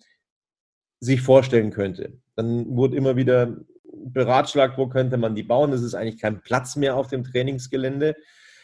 sich 1.01 1.21
vorstellen 1.21 1.71
könnte. 1.71 2.19
Dann 2.35 2.77
wurde 2.77 2.97
immer 2.97 3.17
wieder 3.17 3.57
beratschlagt, 3.93 4.79
wo 4.79 4.89
könnte 4.89 5.17
man 5.17 5.35
die 5.35 5.43
bauen. 5.43 5.73
Es 5.73 5.83
ist 5.83 5.95
eigentlich 5.95 6.21
kein 6.21 6.41
Platz 6.41 6.77
mehr 6.77 6.97
auf 6.97 7.09
dem 7.09 7.25
Trainingsgelände. 7.25 8.17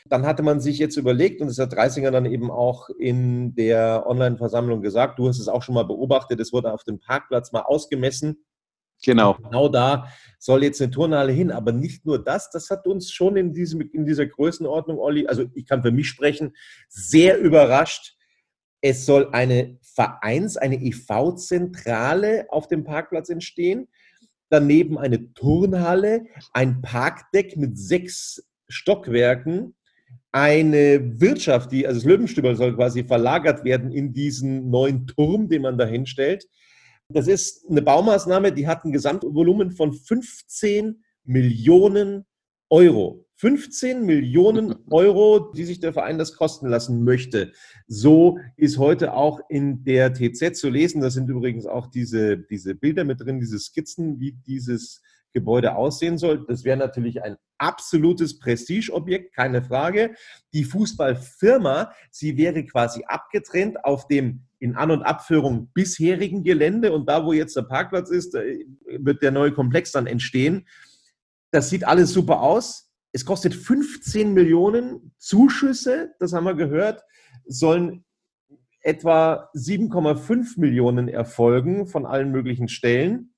Dann 0.07 0.27
hatte 0.27 0.43
man 0.43 0.61
sich 0.61 0.79
jetzt 0.79 0.97
überlegt, 0.97 1.41
und 1.41 1.49
das 1.49 1.59
hat 1.59 1.73
Dreisinger 1.73 2.11
dann 2.11 2.27
eben 2.27 2.51
auch 2.51 2.91
in 2.91 3.55
der 3.55 4.05
Online-Versammlung 4.07 4.83
gesagt, 4.83 5.19
du 5.19 5.29
hast 5.29 5.39
es 5.39 5.49
auch 5.49 5.63
schon 5.63 5.75
mal 5.75 5.87
beobachtet, 5.87 6.41
es 6.41 6.53
wurde 6.53 6.73
auf 6.73 6.85
dem 6.85 6.99
Parkplatz 6.99 7.53
mal 7.53 7.63
ausgemessen. 7.63 8.45
Genau. 9.05 9.35
genau 9.35 9.69
da 9.69 10.09
soll 10.39 10.63
jetzt 10.63 10.81
eine 10.83 10.91
Turnhalle 10.91 11.33
hin. 11.33 11.51
Aber 11.51 11.73
nicht 11.73 12.05
nur 12.05 12.23
das, 12.23 12.51
das 12.51 12.71
hat 12.71 12.87
uns 12.87 13.11
schon 13.11 13.37
in, 13.37 13.53
diesem, 13.53 13.81
in 13.81 14.05
dieser 14.05 14.27
Größenordnung, 14.27 14.99
Olli, 14.99 15.27
also 15.27 15.45
ich 15.55 15.67
kann 15.67 15.83
für 15.83 15.93
mich 15.93 16.09
sprechen, 16.09 16.55
sehr 16.89 17.39
überrascht. 17.39 18.17
Es 18.81 19.07
soll 19.07 19.31
eine 19.33 19.79
Vereins-, 19.81 20.59
eine 20.59 20.77
EV-Zentrale 20.83 22.47
auf 22.51 22.69
dem 22.69 22.85
Parkplatz 22.85 23.31
entstehen. 23.31 23.89
Daneben 24.51 24.99
eine 24.99 25.33
Turnhalle, 25.33 26.27
ein 26.53 26.83
Parkdeck 26.83 27.57
mit 27.57 27.79
sechs 27.79 28.47
Stockwerken, 28.69 29.75
eine 30.33 31.21
Wirtschaft, 31.21 31.73
die, 31.73 31.87
also 31.87 32.01
das 32.01 32.07
Löwenstüber 32.07 32.55
soll 32.57 32.75
quasi 32.75 33.05
verlagert 33.05 33.65
werden 33.65 33.93
in 33.93 34.13
diesen 34.13 34.69
neuen 34.69 35.07
Turm, 35.07 35.49
den 35.49 35.63
man 35.63 35.79
da 35.79 35.87
hinstellt. 35.87 36.47
Das 37.09 37.29
ist 37.29 37.69
eine 37.69 37.83
Baumaßnahme, 37.83 38.53
die 38.53 38.67
hat 38.67 38.85
ein 38.85 38.93
Gesamtvolumen 38.93 39.73
von 39.73 39.93
15 39.93 41.05
Millionen 41.25 42.25
Euro. 42.71 43.27
15 43.37 44.07
Millionen 44.07 44.75
Euro, 44.91 45.53
die 45.53 45.65
sich 45.65 45.81
der 45.81 45.93
Verein 45.93 46.19
das 46.19 46.35
kosten 46.35 46.69
lassen 46.69 47.05
möchte. 47.05 47.53
So 47.87 48.39
ist 48.57 48.79
heute 48.79 49.15
auch 49.15 49.41
in 49.49 49.85
der 49.85 50.15
TZ 50.15 50.57
zu 50.57 50.71
lesen. 50.71 51.01
Da 51.01 51.11
sind 51.11 51.29
übrigens 51.29 51.67
auch 51.67 51.89
diese, 51.89 52.39
diese 52.39 52.75
Bilder 52.75 53.05
mit 53.05 53.21
drin, 53.21 53.41
diese 53.41 53.59
Skizzen, 53.59 54.19
wie 54.21 54.33
dieses 54.33 55.03
Gebäude 55.35 55.77
aussehen 55.77 56.17
soll. 56.17 56.47
Das 56.47 56.65
wäre 56.65 56.79
natürlich 56.79 57.23
ein 57.23 57.37
absolutes 57.59 58.39
Prestigeobjekt, 58.39 59.35
keine 59.35 59.63
Frage. 59.63 60.15
Die 60.55 60.65
Fußballfirma, 60.65 61.93
sie 62.11 62.37
wäre 62.39 62.65
quasi 62.65 63.05
abgetrennt 63.05 63.85
auf 63.85 64.07
dem 64.07 64.45
in 64.61 64.77
An- 64.77 64.93
und 64.93 65.03
Abführung 65.03 65.71
bisherigen 65.75 66.43
Gelände 66.43 66.93
und 66.93 67.07
da, 67.07 67.27
wo 67.27 67.35
jetzt 67.35 67.55
der 67.55 67.63
Parkplatz 67.63 68.09
ist, 68.09 68.33
wird 68.33 69.23
der 69.23 69.31
neue 69.31 69.53
Komplex 69.53 69.93
dann 69.93 70.07
entstehen. 70.07 70.67
Das 71.51 71.69
sieht 71.69 71.87
alles 71.87 72.13
super 72.13 72.41
aus. 72.41 72.91
Es 73.13 73.27
kostet 73.27 73.55
15 73.55 74.33
Millionen 74.33 75.13
Zuschüsse, 75.19 76.15
das 76.19 76.33
haben 76.33 76.45
wir 76.45 76.55
gehört, 76.55 77.03
sollen 77.47 78.05
etwa 78.81 79.51
7,5 79.55 80.59
Millionen 80.59 81.09
erfolgen 81.09 81.87
von 81.87 82.07
allen 82.07 82.31
möglichen 82.31 82.69
Stellen. 82.69 83.34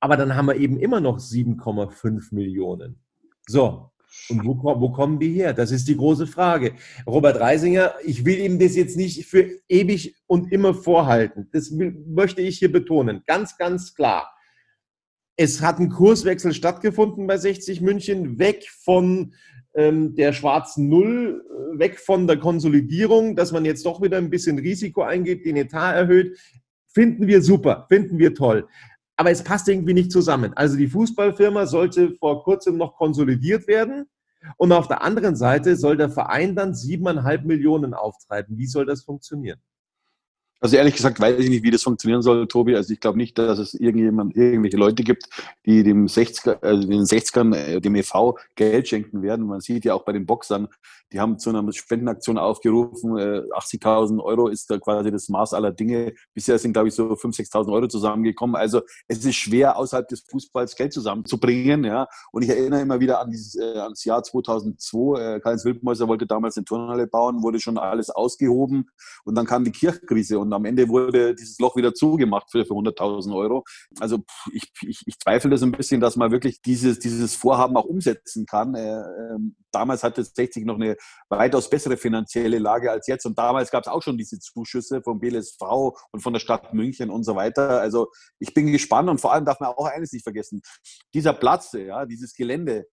Aber 0.00 0.16
dann 0.16 0.36
haben 0.36 0.46
wir 0.46 0.56
eben 0.56 0.78
immer 0.78 1.00
noch 1.00 1.18
7,5 1.18 2.34
Millionen. 2.34 3.00
So, 3.46 3.92
und 4.28 4.44
wo, 4.44 4.56
wo, 4.62 4.90
kommen 4.90 5.18
die 5.18 5.32
her? 5.32 5.52
Das 5.54 5.70
ist 5.70 5.88
die 5.88 5.96
große 5.96 6.26
Frage. 6.26 6.74
Robert 7.06 7.40
Reisinger, 7.40 7.94
ich 8.04 8.24
will 8.24 8.38
ihm 8.38 8.58
das 8.58 8.76
jetzt 8.76 8.96
nicht 8.96 9.26
für 9.26 9.50
ewig 9.68 10.14
und 10.26 10.52
immer 10.52 10.74
vorhalten. 10.74 11.48
Das 11.52 11.70
möchte 11.70 12.42
ich 12.42 12.58
hier 12.58 12.70
betonen. 12.70 13.22
Ganz, 13.26 13.56
ganz 13.56 13.94
klar. 13.94 14.30
Es 15.36 15.62
hat 15.62 15.78
ein 15.78 15.88
Kurswechsel 15.88 16.52
stattgefunden 16.52 17.26
bei 17.26 17.38
60 17.38 17.80
München, 17.80 18.38
weg 18.38 18.68
von 18.68 19.34
ähm, 19.74 20.14
der 20.14 20.34
schwarzen 20.34 20.88
Null, 20.88 21.42
äh, 21.48 21.78
weg 21.78 21.98
von 21.98 22.26
der 22.26 22.36
Konsolidierung, 22.36 23.34
dass 23.34 23.50
man 23.50 23.64
jetzt 23.64 23.86
doch 23.86 24.02
wieder 24.02 24.18
ein 24.18 24.30
bisschen 24.30 24.58
Risiko 24.58 25.02
eingeht, 25.02 25.46
den 25.46 25.56
Etat 25.56 25.94
erhöht. 25.94 26.38
Finden 26.86 27.26
wir 27.26 27.40
super, 27.40 27.86
finden 27.88 28.18
wir 28.18 28.34
toll. 28.34 28.68
Aber 29.16 29.30
es 29.30 29.42
passt 29.42 29.68
irgendwie 29.68 29.94
nicht 29.94 30.12
zusammen. 30.12 30.52
Also 30.54 30.76
die 30.76 30.88
Fußballfirma 30.88 31.66
sollte 31.66 32.14
vor 32.16 32.42
kurzem 32.42 32.76
noch 32.76 32.96
konsolidiert 32.96 33.66
werden 33.66 34.06
und 34.56 34.72
auf 34.72 34.88
der 34.88 35.02
anderen 35.02 35.36
Seite 35.36 35.76
soll 35.76 35.96
der 35.96 36.10
Verein 36.10 36.56
dann 36.56 36.74
siebeneinhalb 36.74 37.44
Millionen 37.44 37.94
auftreiben. 37.94 38.58
Wie 38.58 38.66
soll 38.66 38.86
das 38.86 39.02
funktionieren? 39.02 39.60
Also 40.62 40.76
ehrlich 40.76 40.94
gesagt 40.94 41.18
weiß 41.18 41.40
ich 41.40 41.50
nicht, 41.50 41.64
wie 41.64 41.72
das 41.72 41.82
funktionieren 41.82 42.22
soll, 42.22 42.46
Tobi. 42.46 42.76
Also 42.76 42.92
ich 42.92 43.00
glaube 43.00 43.18
nicht, 43.18 43.36
dass 43.36 43.58
es 43.58 43.74
irgendjemand, 43.74 44.36
irgendwelche 44.36 44.76
Leute 44.76 45.02
gibt, 45.02 45.28
die 45.66 45.82
dem 45.82 46.06
60er, 46.06 46.62
also 46.62 46.86
den 46.86 47.02
60ern, 47.02 47.52
äh, 47.52 47.80
dem 47.80 47.96
EV 47.96 48.36
Geld 48.54 48.86
schenken 48.86 49.22
werden. 49.22 49.44
Man 49.44 49.60
sieht 49.60 49.84
ja 49.84 49.94
auch 49.94 50.04
bei 50.04 50.12
den 50.12 50.24
Boxern, 50.24 50.68
die 51.12 51.20
haben 51.20 51.38
zu 51.38 51.50
einer 51.50 51.70
Spendenaktion 51.72 52.38
aufgerufen. 52.38 53.12
80.000 53.12 54.18
äh, 54.18 54.22
Euro 54.22 54.48
ist 54.48 54.70
da 54.70 54.78
quasi 54.78 55.10
das 55.10 55.28
Maß 55.28 55.52
aller 55.52 55.70
Dinge. 55.70 56.14
Bisher 56.32 56.58
sind, 56.58 56.72
glaube 56.72 56.88
ich, 56.88 56.94
so 56.94 57.12
5.000, 57.12 57.50
6.000 57.50 57.72
Euro 57.72 57.86
zusammengekommen. 57.86 58.56
Also 58.56 58.82
es 59.08 59.24
ist 59.24 59.34
schwer, 59.34 59.76
außerhalb 59.76 60.08
des 60.08 60.24
Fußballs 60.30 60.74
Geld 60.74 60.92
zusammenzubringen. 60.92 61.84
Ja. 61.84 62.06
Und 62.32 62.42
ich 62.42 62.48
erinnere 62.48 62.80
immer 62.80 63.00
wieder 63.00 63.20
an 63.20 63.30
dieses, 63.30 63.56
äh, 63.56 63.78
ans 63.78 64.04
Jahr 64.04 64.22
2002. 64.22 65.18
Äh, 65.18 65.40
Karl-Heinz 65.40 65.64
Wildmäuser 65.64 66.08
wollte 66.08 66.26
damals 66.26 66.56
eine 66.56 66.64
Turnhalle 66.64 67.06
bauen, 67.06 67.42
wurde 67.42 67.60
schon 67.60 67.78
alles 67.78 68.08
ausgehoben. 68.08 68.88
Und 69.24 69.34
dann 69.34 69.44
kam 69.44 69.64
die 69.64 69.72
Kirchkrise 69.72 70.38
und 70.38 70.51
am 70.52 70.64
Ende 70.64 70.88
wurde 70.88 71.34
dieses 71.34 71.58
Loch 71.58 71.76
wieder 71.76 71.94
zugemacht 71.94 72.50
für, 72.50 72.64
für 72.64 72.74
100.000 72.74 73.34
Euro. 73.34 73.64
Also 74.00 74.18
ich, 74.52 74.70
ich, 74.82 75.02
ich 75.06 75.18
zweifle 75.18 75.50
das 75.50 75.62
ein 75.62 75.72
bisschen, 75.72 76.00
dass 76.00 76.16
man 76.16 76.30
wirklich 76.30 76.62
dieses, 76.62 76.98
dieses 76.98 77.34
Vorhaben 77.34 77.76
auch 77.76 77.84
umsetzen 77.84 78.46
kann. 78.46 78.74
Äh, 78.74 79.00
äh, 79.00 79.38
damals 79.70 80.02
hatte 80.02 80.24
60 80.24 80.64
noch 80.64 80.76
eine 80.76 80.96
weitaus 81.28 81.68
bessere 81.70 81.96
finanzielle 81.96 82.58
Lage 82.58 82.90
als 82.90 83.06
jetzt. 83.06 83.26
Und 83.26 83.38
damals 83.38 83.70
gab 83.70 83.84
es 83.84 83.88
auch 83.88 84.02
schon 84.02 84.18
diese 84.18 84.38
Zuschüsse 84.38 85.02
vom 85.02 85.20
BLSV 85.20 85.60
und 86.12 86.20
von 86.20 86.32
der 86.32 86.40
Stadt 86.40 86.74
München 86.74 87.10
und 87.10 87.24
so 87.24 87.34
weiter. 87.36 87.80
Also 87.80 88.08
ich 88.38 88.54
bin 88.54 88.70
gespannt 88.70 89.08
und 89.08 89.20
vor 89.20 89.32
allem 89.32 89.44
darf 89.44 89.60
man 89.60 89.70
auch 89.70 89.86
eines 89.86 90.12
nicht 90.12 90.24
vergessen. 90.24 90.62
Dieser 91.14 91.32
Platz, 91.32 91.72
ja, 91.72 92.06
dieses 92.06 92.34
Gelände, 92.34 92.86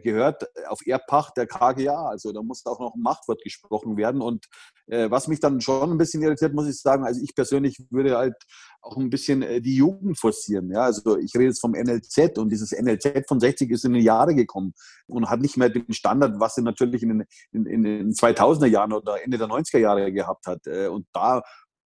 gehört 0.00 0.44
auf 0.68 0.80
Erbpacht 0.86 1.36
der 1.36 1.46
KGA. 1.46 2.08
Also 2.08 2.32
da 2.32 2.42
muss 2.42 2.66
auch 2.66 2.78
noch 2.80 2.94
ein 2.94 3.00
Machtwort 3.00 3.42
gesprochen 3.42 3.96
werden. 3.96 4.20
Und 4.20 4.46
äh, 4.86 5.10
was 5.10 5.28
mich 5.28 5.40
dann 5.40 5.60
schon 5.60 5.90
ein 5.90 5.98
bisschen 5.98 6.22
irritiert, 6.22 6.52
muss 6.52 6.68
ich 6.68 6.80
sagen, 6.80 7.04
also 7.04 7.20
ich 7.22 7.34
persönlich 7.34 7.78
würde 7.90 8.16
halt 8.16 8.34
auch 8.82 8.96
ein 8.96 9.10
bisschen 9.10 9.42
äh, 9.42 9.60
die 9.60 9.76
Jugend 9.76 10.18
forcieren. 10.18 10.70
Ja, 10.70 10.82
also 10.82 11.16
ich 11.18 11.34
rede 11.34 11.46
jetzt 11.46 11.60
vom 11.60 11.72
NLZ 11.72 12.38
und 12.38 12.50
dieses 12.50 12.72
NLZ 12.72 13.26
von 13.26 13.40
60 13.40 13.70
ist 13.70 13.84
in 13.84 13.94
die 13.94 14.00
Jahre 14.00 14.34
gekommen 14.34 14.74
und 15.06 15.30
hat 15.30 15.40
nicht 15.40 15.56
mehr 15.56 15.70
den 15.70 15.92
Standard, 15.92 16.40
was 16.40 16.54
sie 16.54 16.62
natürlich 16.62 17.02
in 17.02 17.10
den, 17.10 17.24
in, 17.52 17.66
in 17.66 17.82
den 17.82 18.12
2000er 18.12 18.66
Jahren 18.66 18.92
oder 18.92 19.22
Ende 19.22 19.38
der 19.38 19.48
90er 19.48 19.78
Jahre 19.78 20.12
gehabt 20.12 20.46
hat. 20.46 20.66
Äh, 20.66 20.88
und 20.88 21.06
da 21.12 21.42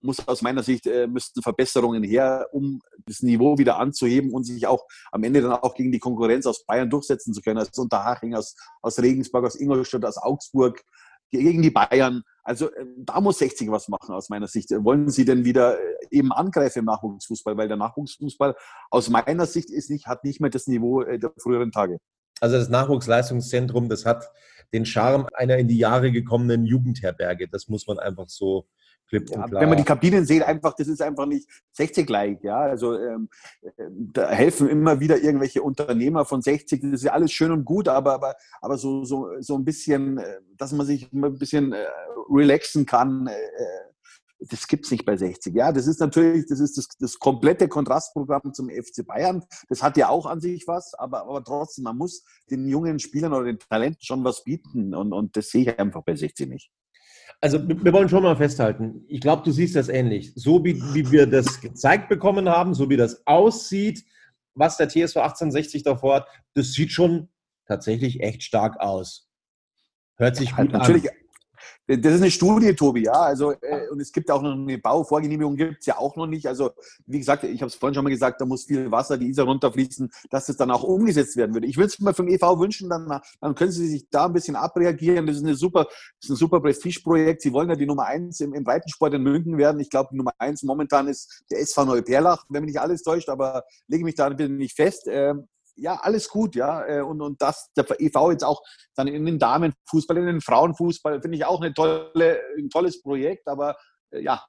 muss 0.03 0.27
aus 0.27 0.41
meiner 0.41 0.63
Sicht, 0.63 0.87
äh, 0.87 1.07
müssten 1.07 1.41
Verbesserungen 1.41 2.03
her, 2.03 2.47
um 2.51 2.81
das 3.05 3.21
Niveau 3.21 3.57
wieder 3.57 3.77
anzuheben 3.77 4.31
und 4.31 4.43
sich 4.43 4.67
auch 4.67 4.85
am 5.11 5.23
Ende 5.23 5.41
dann 5.41 5.53
auch 5.53 5.75
gegen 5.75 5.91
die 5.91 5.99
Konkurrenz 5.99 6.45
aus 6.45 6.65
Bayern 6.65 6.89
durchsetzen 6.89 7.33
zu 7.33 7.41
können. 7.41 7.59
Aus 7.59 7.69
Unterhaching, 7.77 8.35
aus, 8.35 8.55
aus 8.81 8.99
Regensburg, 8.99 9.45
aus 9.45 9.55
Ingolstadt, 9.55 10.05
aus 10.05 10.17
Augsburg, 10.17 10.83
gegen 11.31 11.61
die 11.61 11.71
Bayern. 11.71 12.23
Also 12.43 12.71
äh, 12.71 12.85
da 12.97 13.21
muss 13.21 13.39
60 13.39 13.71
was 13.71 13.87
machen 13.87 14.13
aus 14.13 14.29
meiner 14.29 14.47
Sicht. 14.47 14.69
Wollen 14.71 15.09
Sie 15.09 15.25
denn 15.25 15.45
wieder 15.45 15.79
äh, 15.79 15.95
eben 16.11 16.31
angreifen 16.31 16.79
im 16.79 16.85
Nachwuchsfußball? 16.85 17.57
Weil 17.57 17.67
der 17.67 17.77
Nachwuchsfußball 17.77 18.55
aus 18.89 19.09
meiner 19.09 19.45
Sicht 19.45 19.69
ist 19.69 19.89
nicht, 19.89 20.07
hat 20.07 20.23
nicht 20.23 20.41
mehr 20.41 20.49
das 20.49 20.67
Niveau 20.67 21.01
äh, 21.01 21.17
der 21.17 21.31
früheren 21.37 21.71
Tage. 21.71 21.97
Also 22.39 22.57
das 22.57 22.69
Nachwuchsleistungszentrum, 22.69 23.87
das 23.87 24.05
hat 24.05 24.29
den 24.73 24.85
Charme 24.85 25.27
einer 25.33 25.57
in 25.57 25.67
die 25.67 25.77
Jahre 25.77 26.11
gekommenen 26.11 26.65
Jugendherberge. 26.65 27.47
Das 27.47 27.67
muss 27.67 27.87
man 27.87 27.99
einfach 27.99 28.29
so 28.29 28.67
klipp 29.11 29.29
und 29.29 29.45
klar. 29.45 29.61
Wenn 29.61 29.69
man 29.69 29.77
die 29.77 29.83
Kabinen 29.83 30.25
sieht, 30.25 30.43
einfach, 30.43 30.73
das 30.73 30.87
ist 30.87 31.01
einfach 31.01 31.25
nicht 31.25 31.47
60 31.73 32.07
gleich. 32.07 32.37
Ja, 32.41 32.59
also 32.59 32.97
ähm, 32.97 33.29
da 33.89 34.29
helfen 34.29 34.69
immer 34.69 34.99
wieder 34.99 35.21
irgendwelche 35.21 35.61
Unternehmer 35.61 36.25
von 36.25 36.41
60. 36.41 36.81
Das 36.81 36.91
ist 36.91 37.03
ja 37.03 37.11
alles 37.11 37.31
schön 37.31 37.51
und 37.51 37.65
gut, 37.65 37.87
aber, 37.87 38.13
aber, 38.13 38.35
aber 38.61 38.77
so, 38.77 39.03
so, 39.03 39.27
so 39.39 39.55
ein 39.55 39.65
bisschen, 39.65 40.17
äh, 40.17 40.39
dass 40.57 40.71
man 40.71 40.85
sich 40.85 41.11
ein 41.11 41.37
bisschen 41.37 41.73
äh, 41.73 41.85
relaxen 42.29 42.85
kann. 42.85 43.27
Äh, 43.27 43.33
das 44.49 44.67
gibt 44.67 44.85
es 44.85 44.91
nicht 44.91 45.05
bei 45.05 45.15
60. 45.15 45.53
Ja, 45.53 45.71
das 45.71 45.85
ist 45.85 45.99
natürlich, 45.99 46.47
das 46.47 46.59
ist 46.59 46.75
das, 46.75 46.87
das 46.99 47.19
komplette 47.19 47.67
Kontrastprogramm 47.67 48.53
zum 48.55 48.69
FC 48.69 49.05
Bayern. 49.05 49.43
Das 49.69 49.83
hat 49.83 49.97
ja 49.97 50.09
auch 50.09 50.25
an 50.25 50.41
sich 50.41 50.63
was, 50.65 50.95
aber, 50.95 51.23
aber 51.27 51.43
trotzdem, 51.43 51.83
man 51.83 51.97
muss 51.97 52.23
den 52.49 52.67
jungen 52.67 52.97
Spielern 52.97 53.33
oder 53.33 53.43
den 53.43 53.59
Talenten 53.59 54.01
schon 54.01 54.23
was 54.23 54.43
bieten. 54.43 54.95
Und, 54.95 55.13
und 55.13 55.37
das 55.37 55.49
sehe 55.49 55.61
ich 55.61 55.79
einfach 55.79 56.01
bei 56.03 56.15
60 56.15 56.49
nicht. 56.49 56.71
Also 57.43 57.67
wir 57.67 57.91
wollen 57.91 58.07
schon 58.07 58.21
mal 58.21 58.35
festhalten, 58.35 59.03
ich 59.07 59.19
glaube, 59.19 59.41
du 59.43 59.51
siehst 59.51 59.75
das 59.75 59.89
ähnlich. 59.89 60.31
So 60.35 60.63
wie, 60.63 60.79
wie 60.93 61.09
wir 61.11 61.25
das 61.25 61.59
gezeigt 61.59 62.07
bekommen 62.07 62.47
haben, 62.47 62.75
so 62.75 62.89
wie 62.89 62.97
das 62.97 63.25
aussieht, 63.25 64.05
was 64.53 64.77
der 64.77 64.87
TSV 64.87 65.17
1860 65.17 65.81
davor 65.81 66.17
hat, 66.17 66.27
das 66.53 66.73
sieht 66.73 66.91
schon 66.91 67.29
tatsächlich 67.65 68.21
echt 68.21 68.43
stark 68.43 68.79
aus. 68.79 69.27
Hört 70.17 70.35
sich 70.35 70.55
gut 70.55 70.71
natürlich, 70.71 71.09
an. 71.09 71.17
Das 71.97 72.13
ist 72.13 72.21
eine 72.21 72.31
Studie, 72.31 72.73
Tobi, 72.73 73.03
ja. 73.03 73.13
Also, 73.13 73.51
äh, 73.51 73.89
und 73.89 73.99
es 73.99 74.11
gibt 74.11 74.29
auch 74.31 74.41
noch 74.41 74.53
eine 74.53 74.77
Bauvorgenehmigung, 74.77 75.55
gibt 75.55 75.81
es 75.81 75.85
ja 75.85 75.97
auch 75.97 76.15
noch 76.15 76.27
nicht. 76.27 76.47
Also, 76.47 76.71
wie 77.05 77.19
gesagt, 77.19 77.43
ich 77.43 77.61
habe 77.61 77.67
es 77.67 77.75
vorhin 77.75 77.95
schon 77.95 78.03
mal 78.03 78.09
gesagt, 78.09 78.39
da 78.39 78.45
muss 78.45 78.65
viel 78.65 78.91
Wasser, 78.91 79.17
die 79.17 79.27
Isar 79.27 79.45
runterfließen, 79.45 80.09
dass 80.29 80.45
das 80.45 80.57
dann 80.57 80.71
auch 80.71 80.83
umgesetzt 80.83 81.35
werden 81.37 81.53
würde. 81.53 81.67
Ich 81.67 81.77
würde 81.77 81.87
es 81.87 81.99
mir 81.99 82.13
vom 82.13 82.27
EV 82.27 82.59
wünschen, 82.59 82.89
dann, 82.89 83.21
dann 83.39 83.55
können 83.55 83.71
Sie 83.71 83.87
sich 83.87 84.09
da 84.09 84.25
ein 84.25 84.33
bisschen 84.33 84.55
abreagieren. 84.55 85.25
Das 85.25 85.37
ist, 85.37 85.43
eine 85.43 85.55
super, 85.55 85.85
das 85.85 85.95
ist 86.23 86.29
ein 86.31 86.35
super 86.35 86.61
Prestigeprojekt. 86.61 87.41
Sie 87.41 87.53
wollen 87.53 87.69
ja 87.69 87.75
die 87.75 87.85
Nummer 87.85 88.05
eins 88.05 88.39
im, 88.39 88.53
im 88.53 88.63
Breitensport 88.63 89.13
in 89.13 89.23
München 89.23 89.57
werden. 89.57 89.79
Ich 89.79 89.89
glaube, 89.89 90.15
Nummer 90.15 90.33
eins 90.37 90.63
momentan 90.63 91.07
ist 91.07 91.43
der 91.51 91.59
SV 91.59 91.85
Neuperlach, 91.85 92.45
wenn 92.49 92.63
mich 92.63 92.73
nicht 92.73 92.81
alles 92.81 93.03
täuscht, 93.03 93.29
aber 93.29 93.63
lege 93.87 94.03
mich 94.03 94.15
da 94.15 94.29
bisschen 94.29 94.57
nicht 94.57 94.75
fest. 94.75 95.07
Ähm, 95.07 95.47
ja, 95.81 95.95
alles 95.95 96.29
gut, 96.29 96.55
ja. 96.55 96.85
Äh, 96.85 97.01
und, 97.01 97.21
und 97.21 97.41
das, 97.41 97.71
der 97.75 97.85
EV 97.99 98.31
jetzt 98.31 98.43
auch 98.43 98.61
dann 98.95 99.07
in 99.07 99.25
den 99.25 99.39
Damenfußball, 99.39 100.17
in 100.17 100.27
den 100.27 100.41
Frauenfußball, 100.41 101.21
finde 101.21 101.37
ich 101.37 101.45
auch 101.45 101.61
eine 101.61 101.73
tolle, 101.73 102.39
ein 102.57 102.69
tolles 102.69 103.01
Projekt, 103.01 103.47
aber 103.47 103.75
äh, 104.11 104.21
ja, 104.21 104.43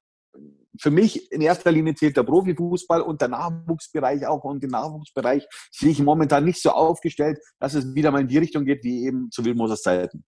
für 0.81 0.90
mich 0.90 1.31
in 1.31 1.40
erster 1.42 1.71
Linie 1.71 1.95
zählt 1.95 2.16
der 2.16 2.23
Profifußball 2.23 3.03
und 3.03 3.21
der 3.21 3.29
Nachwuchsbereich 3.29 4.27
auch. 4.27 4.45
Und 4.45 4.62
den 4.62 4.71
Nachwuchsbereich 4.71 5.47
sehe 5.71 5.90
ich 5.90 6.03
momentan 6.03 6.45
nicht 6.45 6.62
so 6.62 6.71
aufgestellt, 6.71 7.38
dass 7.59 7.75
es 7.75 7.95
wieder 7.95 8.11
mal 8.11 8.23
in 8.23 8.29
die 8.29 8.38
Richtung 8.38 8.64
geht, 8.64 8.83
wie 8.83 9.05
eben 9.05 9.31
zu 9.31 9.45
Wildmosers 9.45 9.83
Zeiten. 9.83 10.25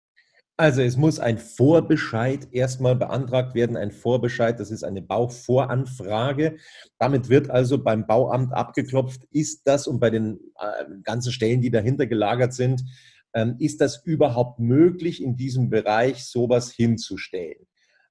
Also 0.61 0.83
es 0.83 0.99
muss 0.99 1.18
ein 1.18 1.38
Vorbescheid 1.38 2.49
erstmal 2.53 2.94
beantragt 2.94 3.55
werden, 3.55 3.79
ein 3.79 3.90
Vorbescheid, 3.90 4.61
das 4.61 4.70
ist 4.70 4.85
eine 4.85 5.01
Bauvoranfrage. 5.01 6.59
Damit 6.99 7.31
wird 7.31 7.49
also 7.49 7.83
beim 7.83 8.07
Bauamt 8.07 8.53
abgeklopft, 8.53 9.23
ist 9.31 9.62
das 9.66 9.87
und 9.87 10.01
bei 10.01 10.11
den 10.11 10.38
äh, 10.59 10.85
ganzen 11.03 11.33
Stellen, 11.33 11.62
die 11.62 11.70
dahinter 11.70 12.07
gelagert 12.07 12.53
sind, 12.53 12.83
ähm, 13.33 13.57
ist 13.59 13.81
das 13.81 14.05
überhaupt 14.05 14.59
möglich, 14.59 15.23
in 15.23 15.35
diesem 15.35 15.70
Bereich 15.70 16.27
sowas 16.27 16.70
hinzustellen? 16.70 17.66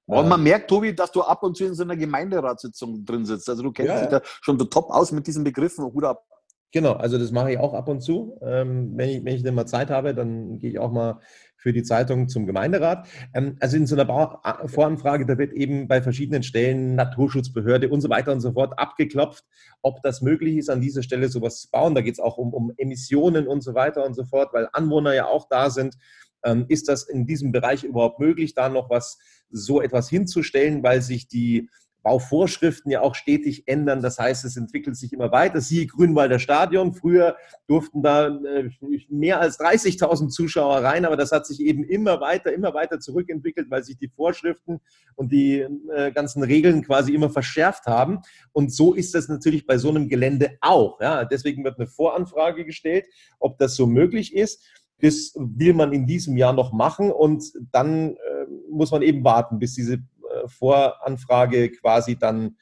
Und 0.06 0.28
man 0.28 0.42
merkt, 0.42 0.68
Tobi, 0.68 0.92
dass 0.92 1.12
du 1.12 1.22
ab 1.22 1.44
und 1.44 1.56
zu 1.56 1.66
in 1.66 1.74
so 1.74 1.84
einer 1.84 1.96
Gemeinderatssitzung 1.96 3.04
drin 3.04 3.24
sitzt. 3.24 3.48
Also 3.48 3.62
du 3.62 3.70
kennst 3.70 3.92
ja, 3.92 4.00
dich 4.00 4.08
da 4.08 4.22
schon 4.24 4.58
top 4.58 4.90
aus 4.90 5.12
mit 5.12 5.24
diesen 5.24 5.44
Begriffen. 5.44 5.84
Hut 5.84 6.02
ab. 6.02 6.24
Genau, 6.72 6.92
also 6.92 7.18
das 7.18 7.32
mache 7.32 7.52
ich 7.52 7.58
auch 7.58 7.74
ab 7.74 7.88
und 7.88 8.00
zu. 8.00 8.38
Ähm, 8.42 8.92
wenn, 8.96 9.08
ich, 9.08 9.24
wenn 9.24 9.34
ich 9.34 9.42
dann 9.42 9.54
mal 9.54 9.66
Zeit 9.66 9.90
habe, 9.90 10.14
dann 10.14 10.58
gehe 10.58 10.70
ich 10.70 10.78
auch 10.78 10.92
mal 10.92 11.20
für 11.60 11.72
die 11.72 11.82
Zeitung 11.82 12.28
zum 12.28 12.46
Gemeinderat. 12.46 13.06
Ähm, 13.34 13.56
also 13.60 13.76
in 13.76 13.86
so 13.86 13.94
einer 13.94 14.40
Voranfrage, 14.66 15.26
da 15.26 15.38
wird 15.38 15.52
eben 15.52 15.86
bei 15.86 16.02
verschiedenen 16.02 16.42
Stellen, 16.42 16.94
Naturschutzbehörde 16.94 17.88
und 17.88 18.00
so 18.00 18.08
weiter 18.08 18.32
und 18.32 18.40
so 18.40 18.52
fort 18.52 18.78
abgeklopft, 18.78 19.44
ob 19.82 20.02
das 20.02 20.22
möglich 20.22 20.56
ist, 20.56 20.70
an 20.70 20.80
dieser 20.80 21.02
Stelle 21.02 21.28
sowas 21.28 21.60
zu 21.60 21.70
bauen. 21.70 21.94
Da 21.94 22.00
geht 22.00 22.14
es 22.14 22.20
auch 22.20 22.38
um, 22.38 22.52
um 22.52 22.72
Emissionen 22.76 23.46
und 23.46 23.62
so 23.62 23.74
weiter 23.74 24.04
und 24.04 24.14
so 24.14 24.24
fort, 24.24 24.52
weil 24.52 24.68
Anwohner 24.72 25.14
ja 25.14 25.26
auch 25.26 25.48
da 25.48 25.70
sind. 25.70 25.96
Ähm, 26.42 26.64
ist 26.68 26.88
das 26.88 27.02
in 27.02 27.26
diesem 27.26 27.52
Bereich 27.52 27.84
überhaupt 27.84 28.18
möglich, 28.18 28.54
da 28.54 28.70
noch 28.70 28.88
was, 28.88 29.18
so 29.50 29.80
etwas 29.80 30.08
hinzustellen, 30.08 30.82
weil 30.82 31.02
sich 31.02 31.28
die 31.28 31.68
Bauvorschriften 32.02 32.90
ja 32.90 33.02
auch 33.02 33.14
stetig 33.14 33.64
ändern. 33.66 34.02
Das 34.02 34.18
heißt, 34.18 34.44
es 34.44 34.56
entwickelt 34.56 34.96
sich 34.96 35.12
immer 35.12 35.30
weiter. 35.32 35.60
Siehe 35.60 35.86
Grünwalder 35.86 36.38
Stadion. 36.38 36.94
Früher 36.94 37.36
durften 37.66 38.02
da 38.02 38.28
äh, 38.28 38.70
mehr 39.08 39.40
als 39.40 39.58
30.000 39.60 40.28
Zuschauer 40.28 40.78
rein, 40.78 41.04
aber 41.04 41.16
das 41.16 41.32
hat 41.32 41.46
sich 41.46 41.60
eben 41.60 41.84
immer 41.84 42.20
weiter, 42.20 42.52
immer 42.52 42.74
weiter 42.74 43.00
zurückentwickelt, 43.00 43.70
weil 43.70 43.84
sich 43.84 43.98
die 43.98 44.08
Vorschriften 44.08 44.80
und 45.14 45.32
die 45.32 45.66
äh, 45.94 46.12
ganzen 46.12 46.42
Regeln 46.42 46.82
quasi 46.82 47.14
immer 47.14 47.30
verschärft 47.30 47.86
haben. 47.86 48.20
Und 48.52 48.72
so 48.72 48.94
ist 48.94 49.14
das 49.14 49.28
natürlich 49.28 49.66
bei 49.66 49.78
so 49.78 49.90
einem 49.90 50.08
Gelände 50.08 50.56
auch. 50.60 51.00
Ja, 51.00 51.24
deswegen 51.24 51.64
wird 51.64 51.78
eine 51.78 51.86
Voranfrage 51.86 52.64
gestellt, 52.64 53.06
ob 53.38 53.58
das 53.58 53.76
so 53.76 53.86
möglich 53.86 54.34
ist. 54.34 54.64
Das 55.02 55.32
will 55.34 55.72
man 55.72 55.92
in 55.92 56.06
diesem 56.06 56.36
Jahr 56.36 56.52
noch 56.52 56.72
machen 56.72 57.10
und 57.10 57.44
dann 57.72 58.16
äh, 58.16 58.16
muss 58.70 58.90
man 58.90 59.02
eben 59.02 59.24
warten, 59.24 59.58
bis 59.58 59.74
diese 59.74 60.02
Voranfrage 60.46 61.70
quasi 61.72 62.16
dann 62.16 62.56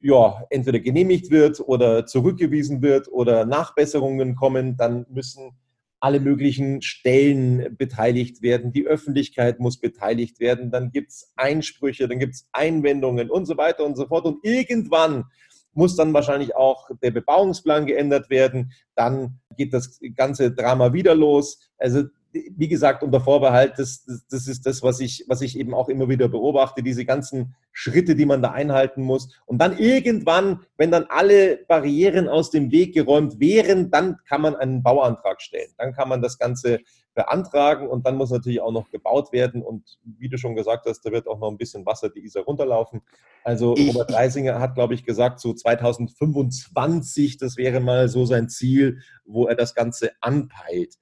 ja, 0.00 0.42
entweder 0.50 0.80
genehmigt 0.80 1.30
wird 1.30 1.60
oder 1.60 2.06
zurückgewiesen 2.06 2.82
wird 2.82 3.08
oder 3.08 3.44
Nachbesserungen 3.46 4.34
kommen, 4.34 4.76
dann 4.76 5.06
müssen 5.08 5.52
alle 6.00 6.18
möglichen 6.18 6.82
Stellen 6.82 7.76
beteiligt 7.76 8.42
werden, 8.42 8.72
die 8.72 8.86
Öffentlichkeit 8.86 9.60
muss 9.60 9.78
beteiligt 9.78 10.40
werden, 10.40 10.72
dann 10.72 10.90
gibt 10.90 11.12
es 11.12 11.32
Einsprüche, 11.36 12.08
dann 12.08 12.18
gibt 12.18 12.34
es 12.34 12.48
Einwendungen 12.50 13.30
und 13.30 13.46
so 13.46 13.56
weiter 13.56 13.84
und 13.84 13.96
so 13.96 14.08
fort. 14.08 14.24
Und 14.24 14.44
irgendwann 14.44 15.26
muss 15.74 15.94
dann 15.94 16.12
wahrscheinlich 16.12 16.56
auch 16.56 16.90
der 17.02 17.12
Bebauungsplan 17.12 17.86
geändert 17.86 18.30
werden. 18.30 18.72
Dann 18.96 19.38
geht 19.56 19.72
das 19.72 20.00
ganze 20.16 20.50
Drama 20.50 20.92
wieder 20.92 21.14
los. 21.14 21.70
Also 21.78 22.04
wie 22.32 22.68
gesagt, 22.68 23.02
unter 23.02 23.20
Vorbehalt, 23.20 23.74
das, 23.76 24.04
das, 24.04 24.26
das, 24.28 24.46
ist 24.46 24.64
das, 24.64 24.82
was 24.82 25.00
ich, 25.00 25.24
was 25.28 25.42
ich 25.42 25.58
eben 25.58 25.74
auch 25.74 25.88
immer 25.88 26.08
wieder 26.08 26.28
beobachte, 26.28 26.82
diese 26.82 27.04
ganzen 27.04 27.54
Schritte, 27.72 28.14
die 28.14 28.24
man 28.24 28.40
da 28.40 28.52
einhalten 28.52 29.02
muss. 29.02 29.28
Und 29.44 29.58
dann 29.58 29.76
irgendwann, 29.76 30.60
wenn 30.76 30.90
dann 30.90 31.06
alle 31.08 31.58
Barrieren 31.68 32.28
aus 32.28 32.50
dem 32.50 32.70
Weg 32.70 32.94
geräumt 32.94 33.38
wären, 33.38 33.90
dann 33.90 34.18
kann 34.26 34.40
man 34.40 34.56
einen 34.56 34.82
Bauantrag 34.82 35.42
stellen. 35.42 35.72
Dann 35.76 35.92
kann 35.92 36.08
man 36.08 36.22
das 36.22 36.38
Ganze 36.38 36.80
beantragen 37.14 37.88
und 37.88 38.06
dann 38.06 38.16
muss 38.16 38.30
natürlich 38.30 38.62
auch 38.62 38.72
noch 38.72 38.90
gebaut 38.90 39.32
werden. 39.32 39.62
Und 39.62 39.98
wie 40.02 40.30
du 40.30 40.38
schon 40.38 40.54
gesagt 40.54 40.86
hast, 40.86 41.02
da 41.02 41.12
wird 41.12 41.28
auch 41.28 41.38
noch 41.38 41.50
ein 41.50 41.58
bisschen 41.58 41.84
Wasser 41.84 42.08
die 42.08 42.24
Isar 42.24 42.44
runterlaufen. 42.44 43.02
Also 43.44 43.74
Robert 43.74 44.12
Reisinger 44.12 44.58
hat, 44.58 44.74
glaube 44.74 44.94
ich, 44.94 45.04
gesagt, 45.04 45.40
so 45.40 45.52
2025, 45.52 47.36
das 47.36 47.58
wäre 47.58 47.80
mal 47.80 48.08
so 48.08 48.24
sein 48.24 48.48
Ziel, 48.48 49.00
wo 49.26 49.46
er 49.46 49.54
das 49.54 49.74
Ganze 49.74 50.12
anpeilt. 50.20 50.94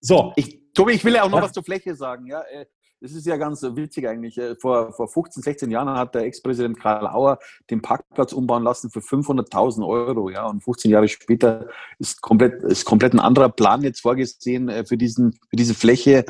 So. 0.00 0.32
Ich, 0.36 0.63
Tobi, 0.74 0.92
ich 0.92 1.04
will 1.04 1.14
ja 1.14 1.22
auch 1.22 1.30
noch 1.30 1.42
was, 1.42 1.52
zur 1.52 1.64
Fläche 1.64 1.94
sagen. 1.94 2.26
Ja, 2.26 2.42
äh, 2.42 2.66
ist 3.00 3.26
ja 3.26 3.36
ganz 3.36 3.62
witzig 3.62 4.08
eigentlich. 4.08 4.38
Äh, 4.38 4.56
vor, 4.56 4.92
vor 4.92 5.08
15, 5.08 5.42
16 5.42 5.70
Jahren 5.70 5.88
hat 5.90 6.14
der 6.14 6.22
Ex-Präsident 6.22 6.80
Karl 6.80 7.06
Auer 7.06 7.38
den 7.70 7.82
Parkplatz 7.82 8.32
umbauen 8.32 8.62
lassen 8.62 8.90
für 8.90 9.00
500.000 9.00 9.86
Euro. 9.86 10.30
Ja, 10.30 10.46
und 10.46 10.62
15 10.62 10.90
Jahre 10.90 11.08
später 11.08 11.68
ist 11.98 12.22
komplett, 12.22 12.62
ist 12.62 12.84
komplett 12.84 13.12
ein 13.12 13.20
anderer 13.20 13.50
Plan 13.50 13.82
jetzt 13.82 14.00
vorgesehen 14.00 14.68
äh, 14.68 14.84
für, 14.84 14.96
diesen, 14.96 15.32
für 15.50 15.56
diese 15.56 15.74
Fläche. 15.74 16.24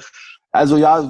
Also 0.51 0.77
ja, 0.77 1.01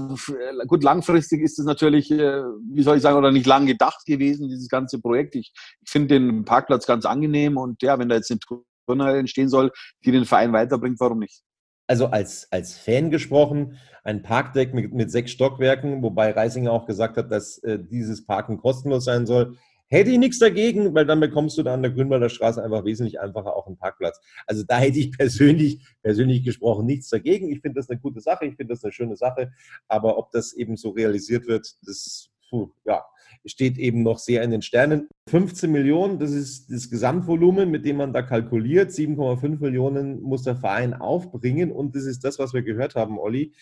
gut, 0.67 0.83
langfristig 0.83 1.43
ist 1.43 1.59
es 1.59 1.67
natürlich, 1.67 2.09
wie 2.09 2.83
soll 2.83 2.97
ich 2.97 3.03
sagen, 3.03 3.19
oder 3.19 3.31
nicht 3.31 3.45
lang 3.45 3.67
gedacht 3.67 4.07
gewesen, 4.07 4.49
dieses 4.49 4.71
ganze 4.71 4.99
Projekt. 4.99 5.35
Ich, 5.35 5.53
ich 5.83 5.91
finde 5.91 6.19
den 6.19 6.47
Parkplatz 6.47 6.87
ganz 6.87 7.05
angenehm 7.05 7.59
und 7.59 7.83
ja, 7.83 7.99
wenn 7.99 8.09
da 8.09 8.15
jetzt 8.15 8.31
eine 8.31 8.41
Turnhalle 8.87 9.19
entstehen 9.19 9.51
soll, 9.51 9.71
die 10.03 10.13
den 10.13 10.25
Verein 10.25 10.55
weiterbringt, 10.55 10.99
warum 10.99 11.19
nicht? 11.19 11.43
Also 11.87 12.07
als, 12.07 12.51
als 12.51 12.77
Fan 12.77 13.11
gesprochen, 13.11 13.79
ein 14.05 14.23
Parkdeck 14.23 14.75
mit, 14.75 14.93
mit 14.93 15.11
sechs 15.11 15.33
Stockwerken, 15.33 16.03
wobei 16.03 16.31
Reisinger 16.31 16.73
auch 16.73 16.87
gesagt 16.87 17.17
hat, 17.17 17.31
dass 17.31 17.59
äh, 17.59 17.79
dieses 17.79 18.25
Parken 18.25 18.59
kostenlos 18.59 19.05
sein 19.05 19.27
soll. 19.27 19.57
Hätte 19.87 20.11
ich 20.11 20.19
nichts 20.19 20.39
dagegen, 20.39 20.95
weil 20.95 21.07
dann 21.07 21.21
bekommst 21.21 21.59
du 21.59 21.63
da 21.63 21.75
an 21.75 21.83
der 21.83 21.91
Grünwalder 21.91 22.29
Straße 22.29 22.63
einfach 22.63 22.85
wesentlich 22.85 23.21
einfacher 23.21 23.55
auch 23.55 23.67
einen 23.67 23.77
Parkplatz. 23.77 24.19
Also 24.47 24.63
da 24.67 24.79
hätte 24.79 24.99
ich 24.99 25.13
persönlich, 25.17 25.87
persönlich 26.03 26.43
gesprochen 26.43 26.87
nichts 26.87 27.09
dagegen. 27.11 27.51
Ich 27.51 27.61
finde 27.61 27.81
das 27.81 27.91
eine 27.91 28.01
gute 28.01 28.21
Sache, 28.21 28.47
ich 28.47 28.57
finde 28.57 28.75
das 28.75 28.83
eine 28.83 28.93
schöne 28.93 29.17
Sache. 29.17 29.53
Aber 29.89 30.19
ob 30.19 30.31
das 30.33 30.53
eben 30.55 30.77
so 30.77 30.91
realisiert 30.91 31.47
wird, 31.47 31.77
das, 31.83 32.31
puh, 32.49 32.71
ja, 32.85 33.05
steht 33.47 33.79
eben 33.79 34.03
noch 34.03 34.19
sehr 34.19 34.43
in 34.43 34.51
den 34.51 34.63
Sternen. 34.63 35.09
15 35.29 35.71
Millionen, 35.71 36.19
das 36.19 36.33
ist 36.33 36.71
das 36.71 36.91
Gesamtvolumen, 36.91 37.71
mit 37.71 37.85
dem 37.85 37.97
man 37.97 38.13
da 38.13 38.23
kalkuliert. 38.23 38.91
7,5 38.91 39.61
Millionen 39.61 40.23
muss 40.23 40.43
der 40.43 40.57
Verein 40.57 40.95
aufbringen 40.95 41.71
und 41.71 41.95
das 41.95 42.05
ist 42.05 42.25
das, 42.25 42.39
was 42.39 42.55
wir 42.55 42.63
gehört 42.63 42.95
haben, 42.95 43.19
Olli. 43.19 43.53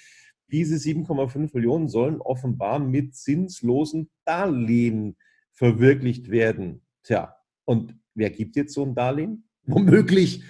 Diese 0.50 0.76
7,5 0.76 1.50
Millionen 1.54 1.88
sollen 1.88 2.20
offenbar 2.20 2.78
mit 2.78 3.14
zinslosen 3.14 4.10
Darlehen 4.24 5.16
verwirklicht 5.52 6.30
werden. 6.30 6.82
Tja, 7.02 7.36
und 7.64 7.96
wer 8.14 8.30
gibt 8.30 8.56
jetzt 8.56 8.74
so 8.74 8.84
ein 8.84 8.94
Darlehen? 8.94 9.48
Womöglich 9.64 10.42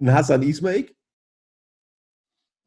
ein 0.00 0.12
Hassan 0.12 0.42
Ismail? 0.42 0.90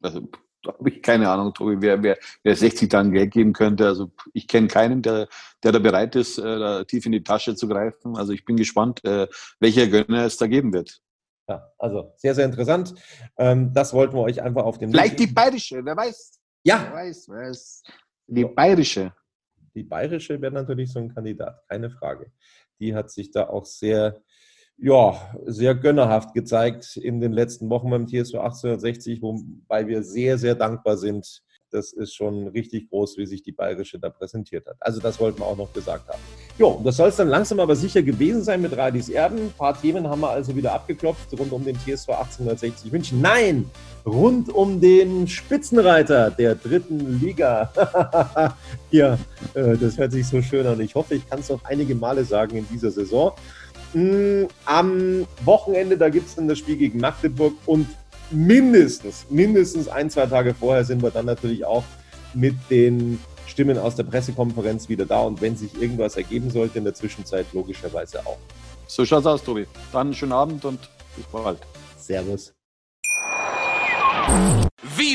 Also 0.02 0.28
habe 0.66 0.88
ich 0.90 1.02
keine 1.02 1.28
Ahnung, 1.28 1.54
Tobi, 1.54 1.76
wer, 1.80 2.02
wer, 2.02 2.18
wer 2.42 2.56
60 2.56 2.88
Tagen 2.88 3.12
Geld 3.12 3.32
geben 3.32 3.52
könnte. 3.52 3.86
Also 3.86 4.10
ich 4.32 4.46
kenne 4.46 4.68
keinen, 4.68 5.02
der, 5.02 5.28
der 5.62 5.72
da 5.72 5.78
bereit 5.78 6.16
ist, 6.16 6.38
äh, 6.38 6.42
da 6.42 6.84
tief 6.84 7.06
in 7.06 7.12
die 7.12 7.22
Tasche 7.22 7.54
zu 7.54 7.68
greifen. 7.68 8.16
Also 8.16 8.32
ich 8.32 8.44
bin 8.44 8.56
gespannt, 8.56 9.04
äh, 9.04 9.26
welcher 9.58 9.86
Gönner 9.86 10.24
es 10.24 10.36
da 10.36 10.46
geben 10.46 10.72
wird. 10.72 11.00
Ja, 11.48 11.68
also 11.78 12.12
sehr, 12.16 12.34
sehr 12.34 12.44
interessant. 12.44 12.94
Ähm, 13.36 13.72
das 13.74 13.92
wollten 13.92 14.14
wir 14.14 14.22
euch 14.22 14.40
einfach 14.40 14.64
auf 14.64 14.78
den 14.78 14.90
Vielleicht 14.90 15.18
die 15.18 15.26
bayerische, 15.26 15.84
wer 15.84 15.96
weiß. 15.96 16.40
Ja. 16.64 16.86
Wer 16.90 16.92
weiß, 16.94 17.28
wer 17.28 17.48
weiß. 17.48 17.82
Die 18.28 18.44
bayerische. 18.44 19.12
Die 19.74 19.82
bayerische 19.82 20.40
wäre 20.40 20.52
natürlich 20.52 20.92
so 20.92 21.00
ein 21.00 21.12
Kandidat, 21.12 21.62
keine 21.68 21.90
Frage. 21.90 22.30
Die 22.78 22.94
hat 22.94 23.10
sich 23.10 23.30
da 23.30 23.48
auch 23.48 23.64
sehr 23.64 24.22
ja, 24.82 25.34
sehr 25.46 25.74
gönnerhaft 25.74 26.32
gezeigt 26.34 26.96
in 26.96 27.20
den 27.20 27.32
letzten 27.32 27.68
Wochen 27.68 27.90
beim 27.90 28.06
TSV 28.06 28.36
1860, 28.36 29.20
wobei 29.20 29.86
wir 29.86 30.02
sehr, 30.02 30.38
sehr 30.38 30.54
dankbar 30.54 30.96
sind. 30.96 31.42
Das 31.72 31.92
ist 31.92 32.14
schon 32.14 32.48
richtig 32.48 32.90
groß, 32.90 33.16
wie 33.16 33.26
sich 33.26 33.44
die 33.44 33.52
Bayerische 33.52 33.96
da 34.00 34.10
präsentiert 34.10 34.66
hat. 34.66 34.76
Also 34.80 35.00
das 35.00 35.20
wollten 35.20 35.38
wir 35.38 35.46
auch 35.46 35.56
noch 35.56 35.72
gesagt 35.72 36.08
haben. 36.08 36.18
Jo, 36.58 36.80
das 36.82 36.96
soll 36.96 37.10
es 37.10 37.16
dann 37.16 37.28
langsam 37.28 37.60
aber 37.60 37.76
sicher 37.76 38.02
gewesen 38.02 38.42
sein 38.42 38.60
mit 38.60 38.76
Radis 38.76 39.08
Erben. 39.08 39.38
Ein 39.38 39.52
paar 39.56 39.80
Themen 39.80 40.08
haben 40.08 40.20
wir 40.20 40.30
also 40.30 40.56
wieder 40.56 40.72
abgeklopft 40.72 41.38
rund 41.38 41.52
um 41.52 41.64
den 41.64 41.76
TSV 41.76 42.08
1860 42.08 42.90
München. 42.90 43.20
Nein, 43.20 43.70
rund 44.04 44.48
um 44.52 44.80
den 44.80 45.28
Spitzenreiter 45.28 46.32
der 46.32 46.56
dritten 46.56 47.20
Liga. 47.20 47.70
ja, 48.90 49.16
äh, 49.54 49.76
das 49.76 49.96
hört 49.96 50.10
sich 50.10 50.26
so 50.26 50.42
schön 50.42 50.66
an. 50.66 50.80
Ich 50.80 50.96
hoffe, 50.96 51.14
ich 51.14 51.28
kann 51.30 51.38
es 51.38 51.50
noch 51.50 51.62
einige 51.64 51.94
Male 51.94 52.24
sagen 52.24 52.56
in 52.56 52.66
dieser 52.68 52.90
Saison. 52.90 53.32
Hm, 53.92 54.48
am 54.66 55.26
Wochenende, 55.44 55.98
da 55.98 56.08
gibt 56.08 56.28
es 56.28 56.36
dann 56.36 56.48
das 56.48 56.58
Spiel 56.58 56.76
gegen 56.76 57.00
Magdeburg 57.00 57.54
und 57.66 57.88
mindestens, 58.30 59.26
mindestens 59.30 59.88
ein, 59.88 60.10
zwei 60.10 60.26
Tage 60.26 60.54
vorher 60.54 60.84
sind 60.84 61.02
wir 61.02 61.10
dann 61.10 61.26
natürlich 61.26 61.64
auch 61.64 61.84
mit 62.34 62.54
den 62.70 63.18
Stimmen 63.46 63.78
aus 63.78 63.96
der 63.96 64.04
Pressekonferenz 64.04 64.88
wieder 64.88 65.06
da 65.06 65.20
und 65.20 65.40
wenn 65.40 65.56
sich 65.56 65.80
irgendwas 65.80 66.16
ergeben 66.16 66.50
sollte 66.50 66.78
in 66.78 66.84
der 66.84 66.94
Zwischenzeit, 66.94 67.46
logischerweise 67.52 68.24
auch. 68.24 68.38
So 68.86 69.04
schaut's 69.04 69.26
aus, 69.26 69.42
Tobi. 69.42 69.66
Dann 69.92 70.08
einen 70.08 70.14
schönen 70.14 70.32
Abend 70.32 70.64
und 70.64 70.80
bis 71.16 71.26
bald. 71.26 71.58
Servus. 71.98 72.52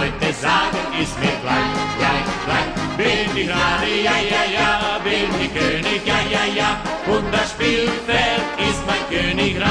Leute 0.00 0.32
sagen, 0.32 0.78
ist 0.98 1.18
mir 1.20 1.36
gleich, 1.42 1.76
gleich, 1.98 2.28
gleich. 2.46 2.96
Bin 2.96 3.36
ich 3.36 3.46
gerade, 3.46 3.86
ja, 4.02 4.16
ja, 4.32 4.44
ja, 4.50 4.98
bin 5.04 5.28
ich 5.42 5.52
König, 5.52 6.06
ja, 6.06 6.20
ja, 6.30 6.44
ja, 6.54 6.80
und 7.06 7.30
das 7.30 7.50
Spielfeld 7.50 8.40
ist 8.56 8.80
mein 8.86 9.04
Königreich. 9.10 9.70